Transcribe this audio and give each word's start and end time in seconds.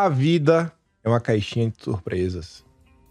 A 0.00 0.08
vida 0.08 0.72
é 1.02 1.08
uma 1.08 1.18
caixinha 1.18 1.68
de 1.68 1.82
surpresas. 1.82 2.64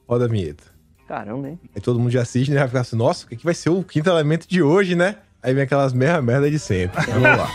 Roda 0.08 0.24
a 0.24 0.28
vinheta. 0.30 0.64
Caramba, 1.06 1.50
hein? 1.50 1.60
Aí 1.76 1.82
todo 1.82 2.00
mundo 2.00 2.12
já 2.12 2.22
assiste, 2.22 2.50
né? 2.50 2.60
Vai 2.60 2.68
ficar 2.70 2.80
assim, 2.80 2.96
nossa, 2.96 3.26
o 3.26 3.28
que, 3.28 3.44
vai 3.44 3.54
ser 3.54 3.72
o 3.72 3.84
quinto 3.84 4.10
elemento 4.10 4.48
de 4.48 4.64
hoje, 4.64 4.96
né? 4.96 5.18
Aí 5.44 5.54
vem 5.54 5.64
aquelas 5.64 5.92
merda 5.92 6.22
merda 6.22 6.50
de 6.50 6.58
sempre. 6.58 7.04
Vamos 7.12 7.24
lá. 7.24 7.50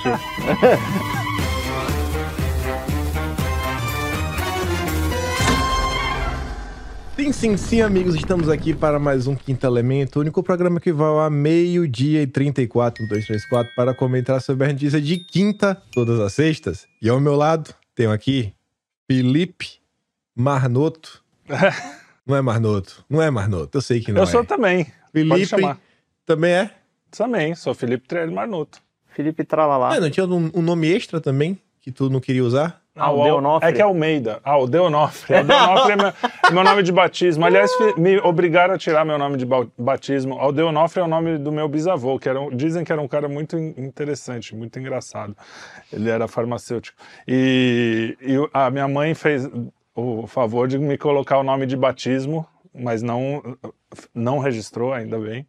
Sim, 7.17 7.33
sim, 7.33 7.57
sim, 7.57 7.81
amigos, 7.81 8.15
estamos 8.15 8.51
aqui 8.51 8.75
para 8.75 8.99
mais 8.99 9.27
um 9.27 9.35
Quinto 9.35 9.67
Elemento, 9.67 10.17
o 10.17 10.21
único 10.21 10.43
programa 10.43 10.79
que 10.79 10.93
vai 10.93 11.25
a 11.25 11.31
meio-dia 11.31 12.21
e 12.21 12.27
34, 12.27 13.03
1, 13.03 13.09
2, 13.09 13.27
3, 13.27 13.49
4, 13.49 13.73
para 13.75 13.95
comentar 13.95 14.43
sobre 14.43 14.67
a 14.67 14.73
notícia 14.75 15.01
de 15.01 15.17
quinta, 15.17 15.81
todas 15.91 16.21
as 16.21 16.35
sextas. 16.35 16.87
E 17.01 17.09
ao 17.09 17.19
meu 17.19 17.35
lado, 17.35 17.73
tenho 17.95 18.11
aqui 18.11 18.53
Felipe 19.13 19.67
Marnoto. 20.35 21.23
não 22.27 22.35
é 22.35 22.41
Marnoto, 22.41 23.05
não 23.11 23.21
é 23.21 23.31
Marnoto, 23.31 23.77
eu 23.77 23.83
sei 23.83 24.01
que 24.01 24.11
não 24.11 24.23
eu 24.23 24.25
é. 24.27 24.27
sou 24.27 24.43
também. 24.43 24.87
Felipe 25.13 25.79
também 26.25 26.53
é? 26.53 26.75
Também, 27.11 27.55
sou 27.55 27.75
Felipe 27.75 28.09
Trelli 28.09 28.33
Marnuto. 28.33 28.81
Felipe 29.09 29.45
Tralalá. 29.45 29.95
Ah, 29.95 30.01
não 30.01 30.09
tinha 30.09 30.25
um, 30.25 30.51
um 30.55 30.63
nome 30.63 30.89
extra 30.91 31.21
também 31.21 31.61
que 31.79 31.93
tu 31.93 32.09
não 32.09 32.21
queria 32.21 32.43
usar? 32.43 32.82
Ah, 32.95 33.11
o 33.11 33.19
Al- 33.21 33.25
Deonofre. 33.25 33.69
É 33.69 33.73
que 33.73 33.81
é 33.81 33.85
Almeida. 33.85 34.41
Ah, 34.45 34.59
o 34.59 34.67
Deonofre. 34.67 35.35
O 35.37 35.45
Deonofre 35.45 35.93
é 35.93 35.97
meu, 35.97 36.13
meu 36.53 36.65
nome 36.65 36.83
de 36.83 36.93
batismo. 36.93 37.45
Aliás, 37.47 37.71
me 37.97 38.19
obrigaram 38.19 38.75
a 38.75 38.79
tirar 38.79 39.05
meu 39.05 39.17
nome 39.19 39.39
de 39.39 39.47
ba- 39.47 39.67
batismo. 39.79 40.35
O 40.39 40.53
Deonofre 40.53 41.01
é 41.01 41.05
o 41.05 41.09
nome 41.09 41.39
do 41.39 41.51
meu 41.51 41.67
bisavô, 41.69 42.19
que 42.19 42.29
era, 42.29 42.39
dizem 42.55 42.85
que 42.85 42.93
era 42.93 43.01
um 43.01 43.09
cara 43.09 43.29
muito 43.29 43.57
in- 43.59 43.75
interessante, 43.79 44.55
muito 44.55 44.79
engraçado. 44.79 45.35
Ele 45.91 46.11
era 46.11 46.29
farmacêutico. 46.29 46.97
E, 47.27 48.17
e 48.21 48.35
a 48.53 48.71
minha 48.71 48.87
mãe 48.89 49.15
fez 49.15 49.49
o 49.95 50.27
favor 50.27 50.69
de 50.69 50.79
me 50.79 50.99
colocar 50.99 51.39
o 51.39 51.43
nome 51.43 51.65
de 51.67 51.77
batismo, 51.77 52.47
mas 52.75 53.03
não, 53.03 53.43
não 54.15 54.39
registrou, 54.39 54.93
ainda 54.93 55.19
bem. 55.19 55.47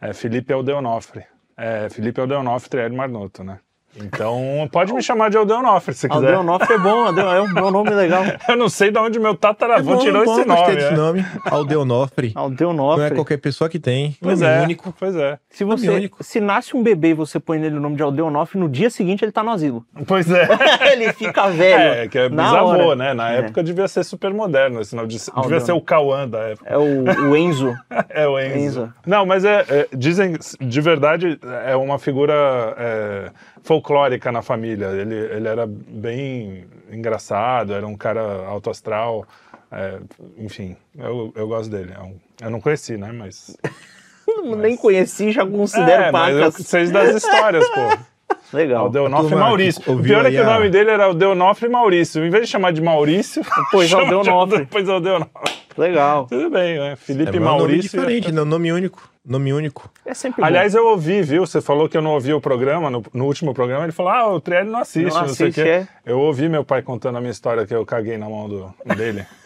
É 0.00 0.12
Felipe 0.12 0.52
Aldeonofre. 0.52 1.24
É, 1.56 1.88
Felipe 1.88 2.20
Aldeonofre 2.20 2.68
Trielli 2.70 2.94
Marnoto, 2.94 3.42
né? 3.42 3.58
Então, 4.02 4.68
pode 4.70 4.92
me 4.92 5.02
chamar 5.02 5.30
de 5.30 5.36
Aldeonofre, 5.36 5.94
se 5.94 6.08
quiser. 6.08 6.34
Aldeonofre 6.34 6.74
é 6.74 6.78
bom, 6.78 7.06
Aldeon- 7.06 7.32
é 7.32 7.40
um 7.40 7.52
bom 7.54 7.70
nome 7.70 7.90
legal. 7.90 8.22
Eu 8.48 8.56
não 8.56 8.68
sei 8.68 8.90
de 8.90 8.98
onde 8.98 9.18
meu 9.18 9.34
tataravô 9.34 9.92
É 9.92 9.94
bom, 9.96 10.00
tirou 10.02 10.24
bom, 10.24 10.38
esse 10.38 10.46
nome. 10.48 10.74
desse 10.74 10.90
né? 10.90 10.96
nome. 10.96 11.26
Aldeonofre. 11.44 12.32
Aldeonofre. 12.34 12.98
Não 13.00 13.06
é 13.06 13.10
qualquer 13.10 13.38
pessoa 13.38 13.68
que 13.70 13.78
tem. 13.78 14.16
Pois 14.20 14.40
é, 14.42 14.62
único. 14.62 14.94
pois 14.98 15.16
é. 15.16 15.38
Se 15.50 15.64
você, 15.64 16.10
se 16.20 16.40
nasce 16.40 16.76
um 16.76 16.82
bebê 16.82 17.08
e 17.08 17.14
você 17.14 17.40
põe 17.40 17.58
nele 17.58 17.76
o 17.76 17.80
nome 17.80 17.96
de 17.96 18.02
Aldeonofre, 18.02 18.58
no 18.58 18.68
dia 18.68 18.90
seguinte 18.90 19.24
ele 19.24 19.32
tá 19.32 19.42
no 19.42 19.50
asilo. 19.50 19.84
Pois 20.06 20.30
é. 20.30 20.46
ele 20.92 21.12
fica 21.12 21.48
velho. 21.48 22.02
É, 22.04 22.08
que 22.08 22.18
é 22.18 22.28
na 22.28 22.44
bisavô, 22.44 22.68
hora. 22.68 22.96
né? 22.96 23.14
Na 23.14 23.32
É. 23.32 23.38
época 23.38 23.62
devia 23.62 23.88
ser 23.88 24.04
super 24.04 24.32
moderno, 24.32 24.80
esse 24.80 24.94
nome. 24.94 25.08
Devia 25.08 25.32
Aldeon. 25.34 25.60
ser 25.60 25.72
o 25.72 25.80
Cauã 25.80 26.28
da 26.28 26.38
época. 26.40 26.68
É 26.68 26.76
o, 26.76 27.30
o 27.30 27.36
Enzo. 27.36 27.74
É 28.08 28.26
o 28.26 28.38
Enzo. 28.38 28.56
Enzo. 28.58 28.94
Não, 29.06 29.26
mas 29.26 29.44
é, 29.44 29.64
é, 29.68 29.88
dizem, 29.94 30.36
de 30.60 30.80
verdade, 30.80 31.38
é 31.66 31.76
uma 31.76 31.98
figura 31.98 32.32
é, 32.78 33.30
folclórica 33.66 34.30
na 34.32 34.40
família. 34.42 34.86
Ele, 34.86 35.14
ele 35.14 35.48
era 35.48 35.66
bem 35.66 36.64
engraçado, 36.90 37.74
era 37.74 37.86
um 37.86 37.96
cara 37.96 38.46
alto 38.46 38.70
astral. 38.70 39.26
é, 39.70 39.98
enfim, 40.38 40.76
eu, 40.96 41.32
eu 41.34 41.48
gosto 41.48 41.68
dele. 41.70 41.92
É 41.92 42.44
eu 42.46 42.50
não 42.50 42.60
conheci, 42.60 42.96
né? 42.96 43.10
Mas. 43.12 43.56
Nem 44.58 44.76
conheci, 44.76 45.30
já 45.32 45.46
considero 45.46 46.02
é, 46.04 46.12
mas 46.12 46.36
eu 46.36 46.50
pacas. 46.50 46.66
sei 46.66 46.88
das 46.90 47.16
histórias, 47.16 47.66
pô. 47.68 47.98
Legal. 48.52 48.84
Aldeonofre 48.86 49.28
turma 49.28 49.44
Maurício. 49.44 49.92
O 49.92 50.02
pior 50.02 50.24
é 50.26 50.30
que 50.30 50.38
o 50.38 50.42
a- 50.42 50.54
nome 50.54 50.68
dele 50.68 50.90
era 50.90 51.04
Aldeonofre 51.04 51.68
Maurício. 51.68 52.24
Em 52.24 52.30
vez 52.30 52.44
de 52.46 52.50
chamar 52.50 52.72
de 52.72 52.80
Maurício, 52.80 53.42
Pois 53.72 53.88
chama 53.90 54.06
de 54.06 54.14
Aldeonofre. 54.14 54.58
Depois 54.60 54.88
Aldeonofre. 54.88 55.30
Legal. 55.76 56.26
Tudo 56.26 56.50
bem, 56.50 56.78
né? 56.78 56.92
É 56.92 56.96
Felipe 56.96 57.38
um 57.38 57.40
nome 57.44 57.58
Maurício. 57.58 57.90
diferente, 57.90 58.32
né? 58.32 58.44
Nome 58.44 58.72
único. 58.72 59.08
Nome 59.24 59.52
único. 59.52 59.90
É 60.04 60.14
sempre 60.14 60.44
Aliás, 60.44 60.74
eu 60.74 60.86
ouvi, 60.86 61.20
viu? 61.20 61.44
Você 61.44 61.60
falou 61.60 61.88
que 61.88 61.96
eu 61.96 62.02
não 62.02 62.12
ouvi 62.12 62.32
o 62.32 62.40
programa, 62.40 62.88
no, 62.88 63.02
no 63.12 63.24
último 63.24 63.52
programa, 63.52 63.84
ele 63.84 63.92
falou: 63.92 64.12
ah, 64.12 64.32
o 64.32 64.40
Trielli 64.40 64.70
não 64.70 64.78
assiste, 64.78 65.12
Não 65.12 65.22
não, 65.22 65.28
sei 65.28 65.46
o 65.46 65.50
assiste, 65.50 65.62
quê. 65.64 65.68
é. 65.68 65.88
Eu 66.04 66.20
ouvi 66.20 66.48
meu 66.48 66.64
pai 66.64 66.80
contando 66.80 67.16
a 67.16 67.20
minha 67.20 67.32
história 67.32 67.66
que 67.66 67.74
eu 67.74 67.84
caguei 67.84 68.16
na 68.16 68.28
mão 68.28 68.48
do, 68.48 68.74
dele. 68.96 69.26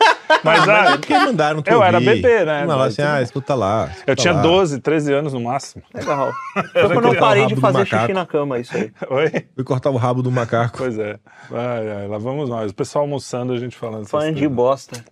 Mas, 0.45 0.61
Mas 0.65 0.69
ah, 0.69 0.85
é 0.93 0.97
porque 0.97 1.13
mandaram 1.13 1.61
tu 1.61 1.69
eu 1.71 1.83
era 1.83 1.99
ouvir. 1.99 2.23
bebê, 2.23 2.45
né? 2.45 2.65
Não, 2.65 2.79
Mas 2.79 2.93
assim, 2.93 3.03
tudo 3.03 3.15
ah, 3.15 3.23
escuta 3.23 3.55
lá. 3.55 3.89
escuta 3.91 4.11
eu 4.13 4.17
tinha 4.17 4.33
lá. 4.33 4.43
12, 4.43 4.81
13 4.81 5.13
anos 5.13 5.33
no 5.33 5.41
máximo. 5.41 5.83
bom. 5.93 5.99
Legal. 5.99 6.33
Foi 6.73 6.89
quando 6.95 7.09
eu 7.09 7.19
parei 7.19 7.47
de 7.47 7.57
fazer 7.57 7.85
xixi 7.85 8.13
na 8.13 8.25
cama, 8.25 8.59
isso 8.59 8.77
aí. 8.77 8.93
Oi? 9.11 9.31
Fui 9.55 9.65
cortar 9.65 9.91
o 9.91 9.97
rabo 9.97 10.23
do 10.23 10.31
macaco. 10.31 10.79
Pois 10.79 10.97
é. 10.99 11.19
Ai, 11.51 11.91
ai, 11.91 12.07
lá 12.09 12.17
vamos 12.19 12.49
nós. 12.49 12.71
O 12.71 12.75
pessoal 12.75 13.03
almoçando, 13.05 13.53
a 13.53 13.59
gente 13.59 13.77
falando 13.77 14.07
Fã 14.07 14.33
de 14.33 14.47
bosta. 14.49 15.05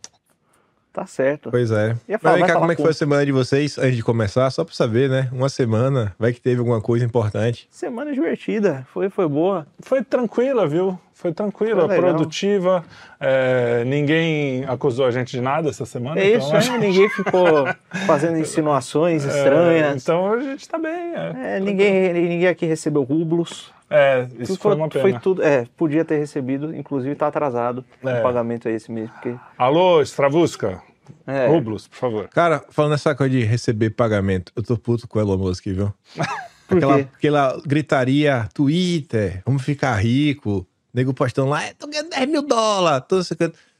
Tá 0.98 1.06
certo. 1.06 1.48
Pois 1.52 1.70
é. 1.70 1.94
Ia 2.08 2.18
falar, 2.18 2.38
Mas 2.38 2.48
cá, 2.50 2.58
como 2.58 2.72
é 2.72 2.74
que 2.74 2.82
foi 2.82 2.90
a 2.90 2.94
semana 2.94 3.24
de 3.24 3.30
vocês 3.30 3.78
antes 3.78 3.94
de 3.94 4.02
começar? 4.02 4.50
Só 4.50 4.64
pra 4.64 4.74
saber, 4.74 5.08
né? 5.08 5.28
Uma 5.32 5.48
semana, 5.48 6.12
vai 6.18 6.32
que 6.32 6.40
teve 6.40 6.58
alguma 6.58 6.80
coisa 6.80 7.04
importante. 7.04 7.68
Semana 7.70 8.12
divertida. 8.12 8.84
Foi, 8.92 9.08
foi 9.08 9.28
boa. 9.28 9.64
Foi 9.78 10.02
tranquila, 10.02 10.66
viu? 10.66 10.98
Foi 11.14 11.32
tranquila, 11.32 11.86
Foi 11.86 11.96
produtiva. 11.96 12.84
é, 13.20 13.84
ninguém 13.84 14.64
acusou 14.66 15.06
a 15.06 15.10
gente 15.12 15.30
de 15.30 15.40
nada 15.40 15.68
essa 15.68 15.86
semana. 15.86 16.20
É 16.20 16.34
então, 16.34 16.58
isso, 16.58 16.72
né? 16.72 16.78
Ninguém 16.78 17.08
ficou 17.10 17.66
fazendo 18.06 18.36
insinuações 18.38 19.24
estranhas. 19.24 20.02
então 20.02 20.32
a 20.32 20.40
gente 20.40 20.68
tá 20.68 20.78
bem. 20.78 20.90
É, 21.14 21.56
É, 21.56 21.60
ninguém, 21.60 22.12
ninguém 22.12 22.48
aqui 22.48 22.66
recebeu 22.66 23.04
rublos. 23.04 23.72
É, 23.90 24.26
isso 24.38 24.52
Tudo 24.52 24.60
foi 24.60 24.74
uma 24.74 24.88
pena. 24.88 25.00
Foi 25.02 25.18
tudo, 25.18 25.42
é, 25.42 25.64
podia 25.74 26.04
ter 26.04 26.18
recebido, 26.18 26.76
inclusive 26.76 27.14
tá 27.14 27.26
atrasado 27.26 27.82
É. 28.04 28.18
o 28.18 28.22
pagamento 28.22 28.68
aí 28.68 28.74
esse 28.74 28.92
mês, 28.92 29.08
porque 29.10 29.34
Alô, 29.56 30.02
Stravusca. 30.02 30.82
É, 31.26 31.46
Rublos, 31.46 31.86
por 31.88 31.96
favor. 31.96 32.28
Cara, 32.28 32.64
falando 32.70 32.92
nessa 32.92 33.14
coisa 33.14 33.30
de 33.36 33.44
receber 33.44 33.90
pagamento, 33.90 34.52
eu 34.54 34.62
tô 34.62 34.76
puto 34.76 35.06
com 35.08 35.18
o 35.18 35.22
Elon 35.22 35.36
Musk, 35.38 35.64
viu? 35.66 35.92
Por 36.68 36.76
aquela, 36.76 36.98
quê? 36.98 37.08
aquela 37.16 37.62
gritaria, 37.64 38.46
Twitter, 38.52 39.42
vamos 39.46 39.62
ficar 39.62 39.94
rico, 39.96 40.66
nego 40.92 41.14
postando 41.14 41.48
lá, 41.48 41.64
"É, 41.64 41.72
tô 41.72 41.86
ganhando 41.86 42.10
10 42.10 42.28
mil 42.28 42.42
dólares, 42.42 43.06
tô. 43.08 43.22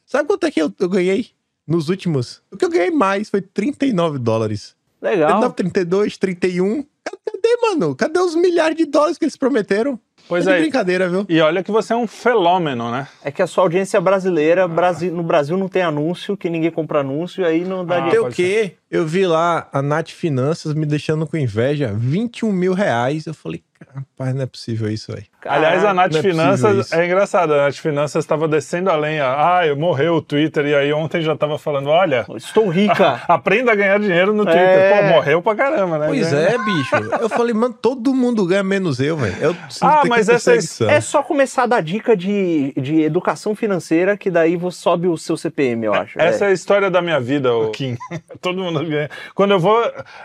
Sabe 0.06 0.26
quanto 0.26 0.46
é 0.46 0.50
que 0.50 0.62
eu, 0.62 0.72
eu 0.80 0.88
ganhei 0.88 1.28
nos 1.66 1.90
últimos? 1.90 2.40
O 2.50 2.56
que 2.56 2.64
eu 2.64 2.70
ganhei 2.70 2.90
mais 2.90 3.28
foi 3.28 3.42
39 3.42 4.18
dólares. 4.18 4.74
legal. 5.02 5.52
39, 5.52 5.54
32, 5.54 6.16
31. 6.16 6.82
Cadê, 7.04 7.56
mano? 7.60 7.94
Cadê 7.94 8.18
os 8.20 8.34
milhares 8.34 8.74
de 8.76 8.86
dólares 8.86 9.18
que 9.18 9.24
eles 9.26 9.36
prometeram? 9.36 10.00
Pois 10.28 10.46
é. 10.46 10.58
é. 10.58 10.60
brincadeira, 10.60 11.08
viu? 11.08 11.24
E 11.28 11.40
olha 11.40 11.62
que 11.62 11.70
você 11.70 11.92
é 11.92 11.96
um 11.96 12.06
fenômeno, 12.06 12.90
né? 12.90 13.08
É 13.24 13.30
que 13.30 13.40
a 13.42 13.46
sua 13.46 13.64
audiência 13.64 14.00
brasileira, 14.00 14.68
Brasi- 14.68 15.10
no 15.10 15.22
Brasil 15.22 15.56
não 15.56 15.68
tem 15.68 15.82
anúncio, 15.82 16.36
que 16.36 16.50
ninguém 16.50 16.70
compra 16.70 17.00
anúncio, 17.00 17.44
aí 17.44 17.64
não 17.64 17.84
dá 17.84 18.06
Ah. 18.06 18.10
Tem 18.10 18.18
o 18.20 18.28
quê? 18.30 18.74
Eu 18.90 19.06
vi 19.06 19.26
lá 19.26 19.68
a 19.72 19.82
Nath 19.82 20.08
Finanças 20.10 20.72
me 20.74 20.86
deixando 20.86 21.26
com 21.26 21.36
inveja, 21.36 21.92
21 21.94 22.50
mil 22.50 22.72
reais. 22.72 23.26
Eu 23.26 23.34
falei, 23.34 23.62
rapaz, 23.94 24.34
não 24.34 24.42
é 24.42 24.46
possível 24.46 24.90
isso 24.90 25.14
aí. 25.14 25.24
Aliás, 25.44 25.84
a 25.84 25.92
Nath 25.94 26.12
não 26.12 26.18
é 26.18 26.22
Finanças 26.22 26.86
isso. 26.86 26.94
é 26.94 27.04
engraçado. 27.06 27.52
A 27.54 27.64
Nath 27.64 27.76
Finanças 27.76 28.24
estava 28.24 28.48
descendo 28.48 28.90
a 28.90 28.96
lenha. 28.96 29.24
Ah, 29.26 29.60
morreu 29.76 30.14
o 30.16 30.22
Twitter. 30.22 30.66
E 30.66 30.74
aí 30.74 30.92
ontem 30.92 31.20
já 31.22 31.36
tava 31.36 31.58
falando: 31.58 31.88
olha, 31.88 32.26
Estou 32.34 32.68
rica. 32.68 33.22
aprenda 33.28 33.72
a 33.72 33.74
ganhar 33.74 34.00
dinheiro 34.00 34.32
no 34.34 34.44
Twitter. 34.44 34.62
É. 34.62 35.02
Pô, 35.02 35.14
morreu 35.16 35.42
pra 35.42 35.54
caramba, 35.54 35.98
né? 35.98 36.06
Pois 36.08 36.30
Ganha- 36.32 36.48
é, 36.48 36.58
bicho. 36.58 36.96
Eu 37.20 37.28
falei, 37.28 37.54
mano, 37.54 37.74
todo 37.74 38.14
mundo 38.14 38.44
ganha 38.46 38.64
menos 38.64 39.00
eu, 39.00 39.16
velho. 39.16 39.36
Eu 39.40 39.54
sinto 39.70 39.84
Ah, 39.84 40.02
mas 40.06 40.28
é 40.28 40.34
essa 40.34 40.54
é-. 40.54 40.94
É 40.96 41.00
só 41.00 41.22
começar 41.22 41.64
a 41.64 41.66
dar 41.66 41.82
dica 41.82 42.16
de, 42.16 42.72
de 42.76 43.02
educação 43.02 43.54
financeira, 43.54 44.16
que 44.16 44.30
daí 44.30 44.56
você 44.56 44.78
sobe 44.78 45.06
o 45.08 45.16
seu 45.16 45.36
CPM, 45.36 45.86
eu 45.86 45.94
acho. 45.94 46.20
Essa 46.20 46.46
é 46.46 46.48
a 46.48 46.52
história 46.52 46.90
da 46.90 47.00
minha 47.02 47.20
vida, 47.20 47.54
o 47.54 47.70
Kim. 47.70 47.96
Todo 48.40 48.58
mundo 48.62 48.77
ganha. 48.84 49.10
Quando 49.34 49.52
eu 49.52 49.60
vou, 49.60 49.80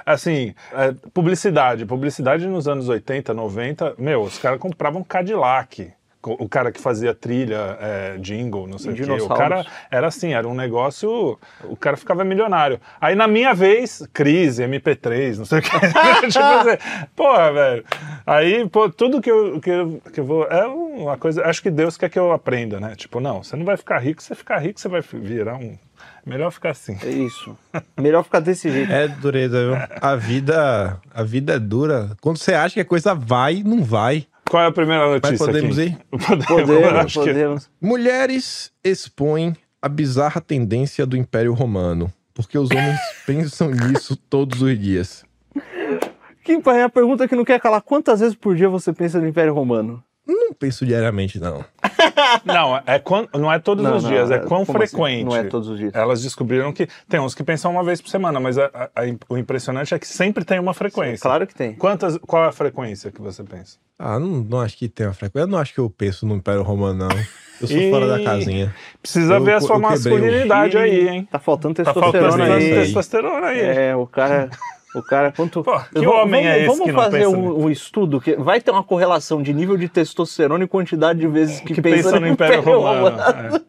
assim, 0.06 0.54
é, 0.74 0.94
publicidade. 1.14 1.86
Publicidade 1.86 2.48
nos 2.48 2.68
anos 2.68 2.90
80, 2.90 3.34
90, 3.34 3.96
meu, 3.98 4.22
os 4.22 4.38
caras 4.38 4.60
compravam 4.60 5.04
Cadillac. 5.04 5.94
O 6.26 6.48
cara 6.48 6.72
que 6.72 6.80
fazia 6.80 7.14
trilha, 7.14 7.78
é, 7.82 8.18
jingle, 8.18 8.66
não 8.66 8.78
sei 8.78 8.94
o 8.94 8.96
quê. 8.96 9.04
O 9.04 9.28
cara 9.28 9.66
era 9.92 10.08
assim, 10.08 10.34
era 10.34 10.48
um 10.48 10.54
negócio. 10.54 11.38
O 11.66 11.76
cara 11.76 11.98
ficava 11.98 12.24
milionário. 12.24 12.80
Aí 13.02 13.14
na 13.14 13.28
minha 13.28 13.54
vez, 13.54 14.08
crise, 14.14 14.64
MP3, 14.64 15.38
não 15.40 15.44
sei 15.44 15.60
o 15.60 15.62
quê. 15.62 15.70
tipo 16.32 16.40
assim, 16.40 17.08
porra, 17.14 17.52
velho. 17.52 17.86
Aí, 18.26 18.70
pô, 18.70 18.90
tudo 18.90 19.22
que 19.22 19.30
eu, 19.30 19.60
que, 19.60 19.70
eu, 19.70 20.02
que 20.14 20.20
eu 20.22 20.24
vou. 20.24 20.46
É 20.46 20.66
uma 20.66 21.18
coisa. 21.18 21.44
Acho 21.44 21.62
que 21.62 21.70
Deus 21.70 21.98
quer 21.98 22.10
que 22.10 22.18
eu 22.18 22.32
aprenda, 22.32 22.80
né? 22.80 22.96
Tipo, 22.96 23.20
não, 23.20 23.44
você 23.44 23.58
não 23.58 23.66
vai 23.66 23.76
ficar 23.76 24.00
rico, 24.00 24.22
se 24.22 24.30
você 24.30 24.36
ficar 24.36 24.60
rico, 24.60 24.80
você 24.80 24.88
vai 24.88 25.02
virar 25.02 25.56
um. 25.56 25.78
Melhor 26.26 26.52
ficar 26.52 26.70
assim. 26.72 26.98
É 27.04 27.10
isso. 27.10 27.58
Melhor 28.00 28.24
ficar 28.24 28.40
desse 28.40 28.72
jeito. 28.72 28.92
É 28.92 29.08
dureza, 29.08 29.62
viu? 29.66 29.76
A 30.02 30.16
vida, 30.16 31.00
a 31.14 31.24
vida 31.24 31.54
é 31.56 31.60
dura. 31.60 32.12
Quando 32.22 32.38
você 32.38 32.54
acha 32.54 32.76
que 32.76 32.80
a 32.80 32.86
coisa 32.86 33.14
vai, 33.14 33.62
não 33.64 33.84
vai. 33.84 34.26
Qual 34.50 34.64
é 34.64 34.68
a 34.68 34.72
primeira 34.72 35.06
notícia? 35.10 35.38
podemos 35.38 35.78
aqui? 35.78 35.90
ir? 35.90 35.98
Podemos, 36.20 36.46
Podemos, 36.48 36.94
acho 37.00 37.20
que- 37.22 37.28
podemos. 37.28 37.70
Mulheres 37.82 38.72
expõem 38.84 39.56
a 39.82 39.90
bizarra 39.90 40.40
tendência 40.40 41.06
do 41.06 41.18
Império 41.18 41.54
Romano. 41.54 42.12
Porque 42.34 42.58
os 42.58 42.70
homens 42.72 43.00
pensam 43.28 43.70
nisso 43.72 44.16
todos 44.16 44.62
os 44.62 44.80
dias. 44.80 45.24
Kim, 46.44 46.60
pai, 46.62 46.82
a 46.82 46.90
pergunta 46.90 47.28
que 47.28 47.36
não 47.36 47.46
quer 47.46 47.60
calar, 47.60 47.82
quantas 47.82 48.20
vezes 48.20 48.36
por 48.36 48.56
dia 48.56 48.68
você 48.68 48.92
pensa 48.92 49.20
no 49.20 49.28
Império 49.28 49.54
Romano? 49.54 50.04
Não 50.26 50.54
penso 50.54 50.86
diariamente, 50.86 51.40
não. 51.40 51.64
Não, 52.46 52.82
é 52.86 52.98
quan- 53.00 53.28
não 53.34 53.52
é 53.52 53.60
todos 53.60 53.84
Não, 53.84 53.98
os 53.98 54.04
não, 54.04 54.10
dias, 54.10 54.32
é 54.32 54.36
é- 54.36 54.40
quão 54.40 54.62
assim? 54.64 54.72
frequente. 54.72 55.26
Não 55.26 55.36
é 55.36 55.44
todos 55.44 55.68
os 55.70 55.78
dias. 55.78 55.94
Elas 55.94 56.22
descobriram 56.22 56.72
que 56.74 56.88
tem 57.08 57.20
uns 57.20 57.36
que 57.36 57.44
pensam 57.44 57.72
uma 57.72 57.84
vez 57.84 58.02
por 58.02 58.10
semana, 58.10 58.40
mas 58.40 58.58
a- 58.58 58.70
a- 58.74 58.84
a- 58.96 59.16
o 59.30 59.38
impressionante 59.38 59.94
é 59.94 60.00
que 60.00 60.08
sempre 60.08 60.44
tem 60.46 60.60
uma 60.60 60.74
frequência. 60.74 61.22
Claro 61.22 61.46
que 61.46 61.54
tem. 61.54 61.74
Quantas, 61.76 62.18
qual 62.20 62.46
é 62.46 62.48
a 62.48 62.52
frequência 62.52 63.12
que 63.12 63.22
você 63.22 63.44
pensa? 63.44 63.78
Ah, 64.00 64.18
não, 64.20 64.28
não 64.42 64.60
acho 64.62 64.78
que 64.78 64.88
tem 64.90 65.06
uma 65.08 65.14
frequência. 65.14 65.44
Eu 65.46 65.48
não 65.52 65.58
acho 65.60 65.74
que 65.74 65.80
eu 65.80 65.90
penso 65.90 66.26
no 66.26 66.36
Império 66.36 66.62
Romano, 66.64 67.08
não. 67.10 67.18
Eu 67.62 67.68
sou 67.68 67.78
Ih, 67.78 67.92
fora 67.92 68.08
da 68.08 68.24
casinha. 68.24 68.74
Precisa 69.02 69.36
Eu- 69.36 69.44
ver 69.44 69.54
a 69.56 69.62
sua 69.62 69.76
quebrei 69.76 69.88
um. 69.88 69.92
masculinidade 69.92 70.78
aí, 70.78 71.08
hein? 71.10 71.28
Tá 71.32 71.40
faltando 71.40 71.76
Tá 71.76 71.94
faltando 71.94 72.12
testosterona 72.14 72.56
aí. 72.56 72.70
testosterona 72.72 73.48
aí. 73.48 73.60
É, 73.62 73.96
o 73.96 74.08
cara. 74.08 74.50
O 74.96 75.02
cara, 75.02 75.32
quanto. 75.32 75.64
Pô, 75.64 75.80
que 75.80 76.00
Vamos- 76.06 76.14
homem 76.22 76.48
é 76.48 76.58
esse 76.60 76.68
Vamos 76.68 76.86
que 76.86 76.92
não 76.92 77.02
fazer 77.04 77.18
pensa 77.26 77.30
um, 77.38 77.64
um 77.66 77.70
estudo 77.70 78.22
que 78.22 78.36
vai 78.36 78.62
ter 78.62 78.72
uma 78.72 78.84
correlação 78.84 79.42
de 79.42 79.54
nível 79.54 79.76
de 79.76 79.90
testosterona 79.90 80.64
e 80.64 80.68
quantidade 80.68 81.20
de 81.20 81.28
vezes 81.28 81.60
que, 81.62 81.74
que 81.74 81.82
pensa 81.82 82.20
no 82.20 82.28
Império 82.28 82.62
Romano. 82.62 83.18
É. 83.50 83.64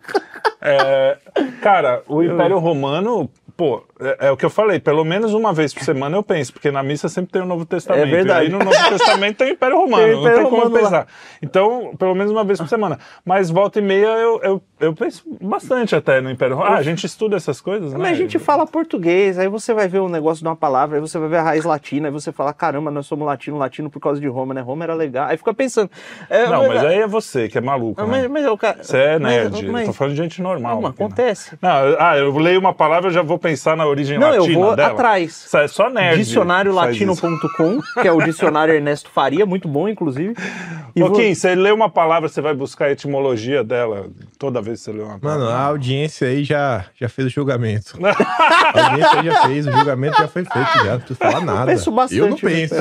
É, 0.66 1.18
cara, 1.60 2.02
o 2.08 2.22
Império 2.22 2.58
Romano, 2.58 3.30
pô, 3.56 3.82
é, 4.04 4.26
é 4.28 4.30
o 4.30 4.36
que 4.36 4.44
eu 4.44 4.50
falei, 4.50 4.78
pelo 4.78 5.04
menos 5.04 5.32
uma 5.34 5.52
vez 5.52 5.72
por 5.74 5.82
semana 5.82 6.16
eu 6.16 6.22
penso, 6.22 6.52
porque 6.52 6.70
na 6.70 6.82
missa 6.82 7.08
sempre 7.08 7.32
tem 7.32 7.42
o 7.42 7.46
Novo 7.46 7.64
Testamento. 7.64 8.06
É 8.06 8.10
verdade. 8.10 8.40
E 8.44 8.46
aí 8.46 8.48
no 8.52 8.58
Novo 8.58 8.88
Testamento 8.88 9.36
tem 9.38 9.48
o 9.48 9.52
Império 9.52 9.76
Romano, 9.76 10.02
Tem 10.04 10.14
o 10.14 10.20
Império 10.20 10.36
não 10.36 10.42
tem 10.44 10.50
como 10.50 10.62
Romano 10.64 10.74
lá. 10.82 10.90
pensar. 10.90 11.06
Então, 11.42 11.94
pelo 11.98 12.14
menos 12.14 12.32
uma 12.32 12.44
vez 12.44 12.58
por 12.60 12.68
semana. 12.68 12.98
Mas 13.24 13.50
volta 13.50 13.78
e 13.78 13.82
meia 13.82 14.06
eu, 14.06 14.40
eu, 14.42 14.62
eu 14.80 14.94
penso 14.94 15.22
bastante 15.40 15.94
até 15.96 16.20
no 16.20 16.30
Império 16.30 16.56
Romano. 16.56 16.74
Ah, 16.74 16.78
a 16.78 16.82
gente 16.82 17.04
estuda 17.06 17.36
essas 17.36 17.60
coisas, 17.60 17.92
né? 17.92 17.98
Mas 17.98 18.12
a 18.12 18.14
gente 18.14 18.38
fala 18.38 18.66
português, 18.66 19.38
aí 19.38 19.48
você 19.48 19.72
vai 19.74 19.88
ver 19.88 20.00
um 20.00 20.08
negócio 20.08 20.42
de 20.42 20.48
uma 20.48 20.56
palavra, 20.56 20.96
aí 20.96 21.00
você 21.00 21.18
vai 21.18 21.28
ver 21.28 21.36
a 21.38 21.42
raiz 21.42 21.64
latina, 21.64 22.08
aí 22.08 22.12
você 22.12 22.32
fala, 22.32 22.52
caramba, 22.52 22.90
nós 22.90 23.06
somos 23.06 23.26
latino, 23.26 23.56
latino 23.58 23.90
por 23.90 24.00
causa 24.00 24.20
de 24.20 24.26
Roma, 24.26 24.54
né? 24.54 24.60
Roma 24.60 24.84
era 24.84 24.94
legal. 24.94 25.26
Aí 25.28 25.36
fica 25.36 25.52
pensando. 25.54 25.90
é, 26.30 26.46
Não, 26.48 26.66
mas 26.68 26.84
aí 26.84 26.98
é 27.00 27.06
você 27.06 27.48
que 27.48 27.58
é 27.58 27.60
maluco, 27.60 28.00
Ah, 28.00 28.06
né? 28.06 28.22
mas, 28.22 28.30
mas 28.30 28.44
eu, 28.44 28.56
cara, 28.56 28.82
Você 28.82 28.96
é 28.96 29.18
mas- 29.18 29.32
nerd. 29.50 29.68
mas- 29.70 29.80
eu 29.82 29.86
tô 29.88 29.92
falando 29.92 30.14
de 30.14 30.22
gente 30.22 30.42
normal. 30.42 30.80
Não, 30.80 30.88
aqui, 30.88 30.98
né? 31.00 31.06
acontece. 31.06 31.58
Não, 31.60 31.70
ah, 31.98 32.16
eu 32.16 32.36
leio 32.38 32.58
uma 32.60 32.72
palavra, 32.74 33.08
eu 33.08 33.12
já 33.12 33.22
vou 33.22 33.38
pensar 33.38 33.76
na 33.76 33.86
origem 33.94 34.18
Não, 34.18 34.34
eu 34.34 34.42
latina 34.42 34.58
vou 34.58 34.76
dela. 34.76 34.92
atrás. 34.92 35.44
Isso 35.46 35.56
é 35.56 35.68
só 35.68 35.88
nerd. 35.90 36.18
Dicionariolatino.com, 36.18 37.80
que 38.02 38.08
é 38.08 38.12
o 38.12 38.22
dicionário 38.22 38.74
Ernesto 38.74 39.10
Faria, 39.10 39.46
muito 39.46 39.68
bom, 39.68 39.88
inclusive. 39.88 40.34
E 40.96 41.02
Ô, 41.02 41.08
vou- 41.08 41.20
você 41.34 41.54
lê 41.54 41.72
uma 41.72 41.88
palavra, 41.90 42.28
você 42.28 42.40
vai 42.40 42.54
buscar 42.54 42.86
a 42.86 42.90
etimologia 42.92 43.64
dela 43.64 44.06
toda 44.38 44.60
vez 44.62 44.78
que 44.78 44.84
você 44.84 44.92
lê 44.92 45.02
uma 45.02 45.18
palavra. 45.18 45.44
Mano, 45.44 45.50
a 45.56 45.60
audiência 45.62 46.28
aí 46.28 46.44
já, 46.44 46.84
já 46.94 47.08
fez 47.08 47.26
o 47.28 47.30
julgamento. 47.30 47.98
A 48.74 48.90
audiência 48.90 49.20
aí 49.20 49.24
já 49.26 49.42
fez, 49.46 49.66
o 49.66 49.72
julgamento 49.72 50.16
já 50.18 50.28
foi 50.28 50.44
feito, 50.44 50.68
já. 50.84 50.92
Não 50.92 50.98
preciso 50.98 51.18
falar 51.18 51.40
nada. 51.40 51.66
penso 51.66 51.90
bastante 51.92 52.18
Eu 52.20 52.26
não 52.26 52.32
no 52.32 52.38
penso. 52.38 52.74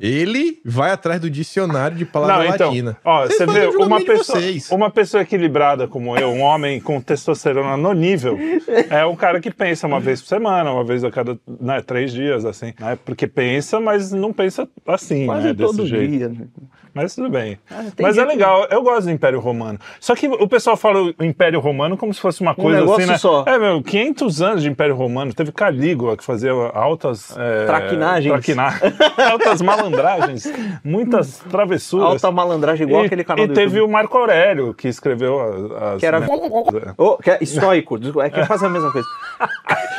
Ele 0.00 0.60
vai 0.64 0.90
atrás 0.92 1.20
do 1.20 1.28
dicionário 1.28 1.96
de 1.96 2.04
palavra 2.04 2.44
Não, 2.48 2.54
então, 2.54 2.68
latina. 2.68 2.96
ó, 3.04 3.22
Vocês 3.26 3.36
você 3.38 3.46
vê, 3.46 3.66
uma 3.66 4.00
pessoa, 4.04 4.38
uma 4.70 4.90
pessoa 4.90 5.22
equilibrada 5.22 5.86
como 5.88 6.16
eu, 6.16 6.30
um 6.30 6.40
homem 6.40 6.80
com 6.80 7.00
testosterona 7.00 7.76
no 7.76 7.92
nível, 7.92 8.38
é 8.90 9.04
um 9.04 9.16
cara 9.16 9.40
que 9.40 9.50
pensa 9.50 9.86
uma 9.86 9.98
vez 10.00 10.20
por 10.20 10.28
semana, 10.28 10.49
uma 10.72 10.84
vez 10.84 11.02
a 11.04 11.10
cada 11.10 11.38
né, 11.60 11.80
três 11.82 12.12
dias, 12.12 12.44
assim, 12.44 12.72
né? 12.78 12.98
Porque 13.04 13.26
pensa, 13.26 13.80
mas 13.80 14.12
não 14.12 14.32
pensa 14.32 14.68
assim, 14.86 15.26
Quase 15.26 15.46
né? 15.48 15.52
Desse 15.54 15.76
todo 15.76 15.86
jeito. 15.86 16.10
dia. 16.10 16.28
né? 16.28 16.46
Mas 16.92 17.14
tudo 17.14 17.30
bem. 17.30 17.56
Ah, 17.70 17.84
Mas 18.00 18.18
é 18.18 18.24
legal, 18.24 18.66
eu 18.68 18.82
gosto 18.82 19.04
do 19.04 19.12
Império 19.12 19.38
Romano. 19.38 19.78
Só 20.00 20.12
que 20.16 20.26
o 20.26 20.48
pessoal 20.48 20.76
fala 20.76 21.00
o 21.16 21.24
Império 21.24 21.60
Romano 21.60 21.96
como 21.96 22.12
se 22.12 22.20
fosse 22.20 22.40
uma 22.40 22.52
coisa 22.52 22.78
Um 22.78 22.80
negócio 22.80 23.02
assim, 23.04 23.12
né? 23.12 23.16
só. 23.18 23.44
É, 23.46 23.56
meu, 23.60 23.80
500 23.80 24.42
anos 24.42 24.62
de 24.62 24.68
Império 24.68 24.96
Romano. 24.96 25.32
Teve 25.32 25.52
Calígula 25.52 26.16
que 26.16 26.24
fazia 26.24 26.50
altas... 26.50 27.32
É, 27.38 27.64
Traquinagens. 27.66 28.32
traquina- 28.32 28.74
altas 29.30 29.62
malandragens, 29.62 30.52
muitas 30.82 31.38
travessuras. 31.48 32.06
Alta 32.24 32.30
malandragem, 32.32 32.88
igual 32.88 33.04
e, 33.04 33.06
aquele 33.06 33.22
canal 33.22 33.44
E 33.44 33.48
teve 33.48 33.76
YouTube. 33.76 33.82
o 33.88 33.92
Marco 33.92 34.18
Aurélio, 34.18 34.74
que 34.74 34.88
escreveu 34.88 35.40
as... 35.40 35.82
as 35.94 36.00
Que 36.00 36.06
era- 36.06 36.18
né? 36.18 36.26
Oh, 36.98 37.16
que 37.18 37.30
é 37.30 37.38
estoico, 37.40 38.00
é 38.20 38.30
que 38.30 38.44
quase 38.46 38.66
a 38.66 38.68
mesma 38.68 38.90
coisa. 38.90 39.06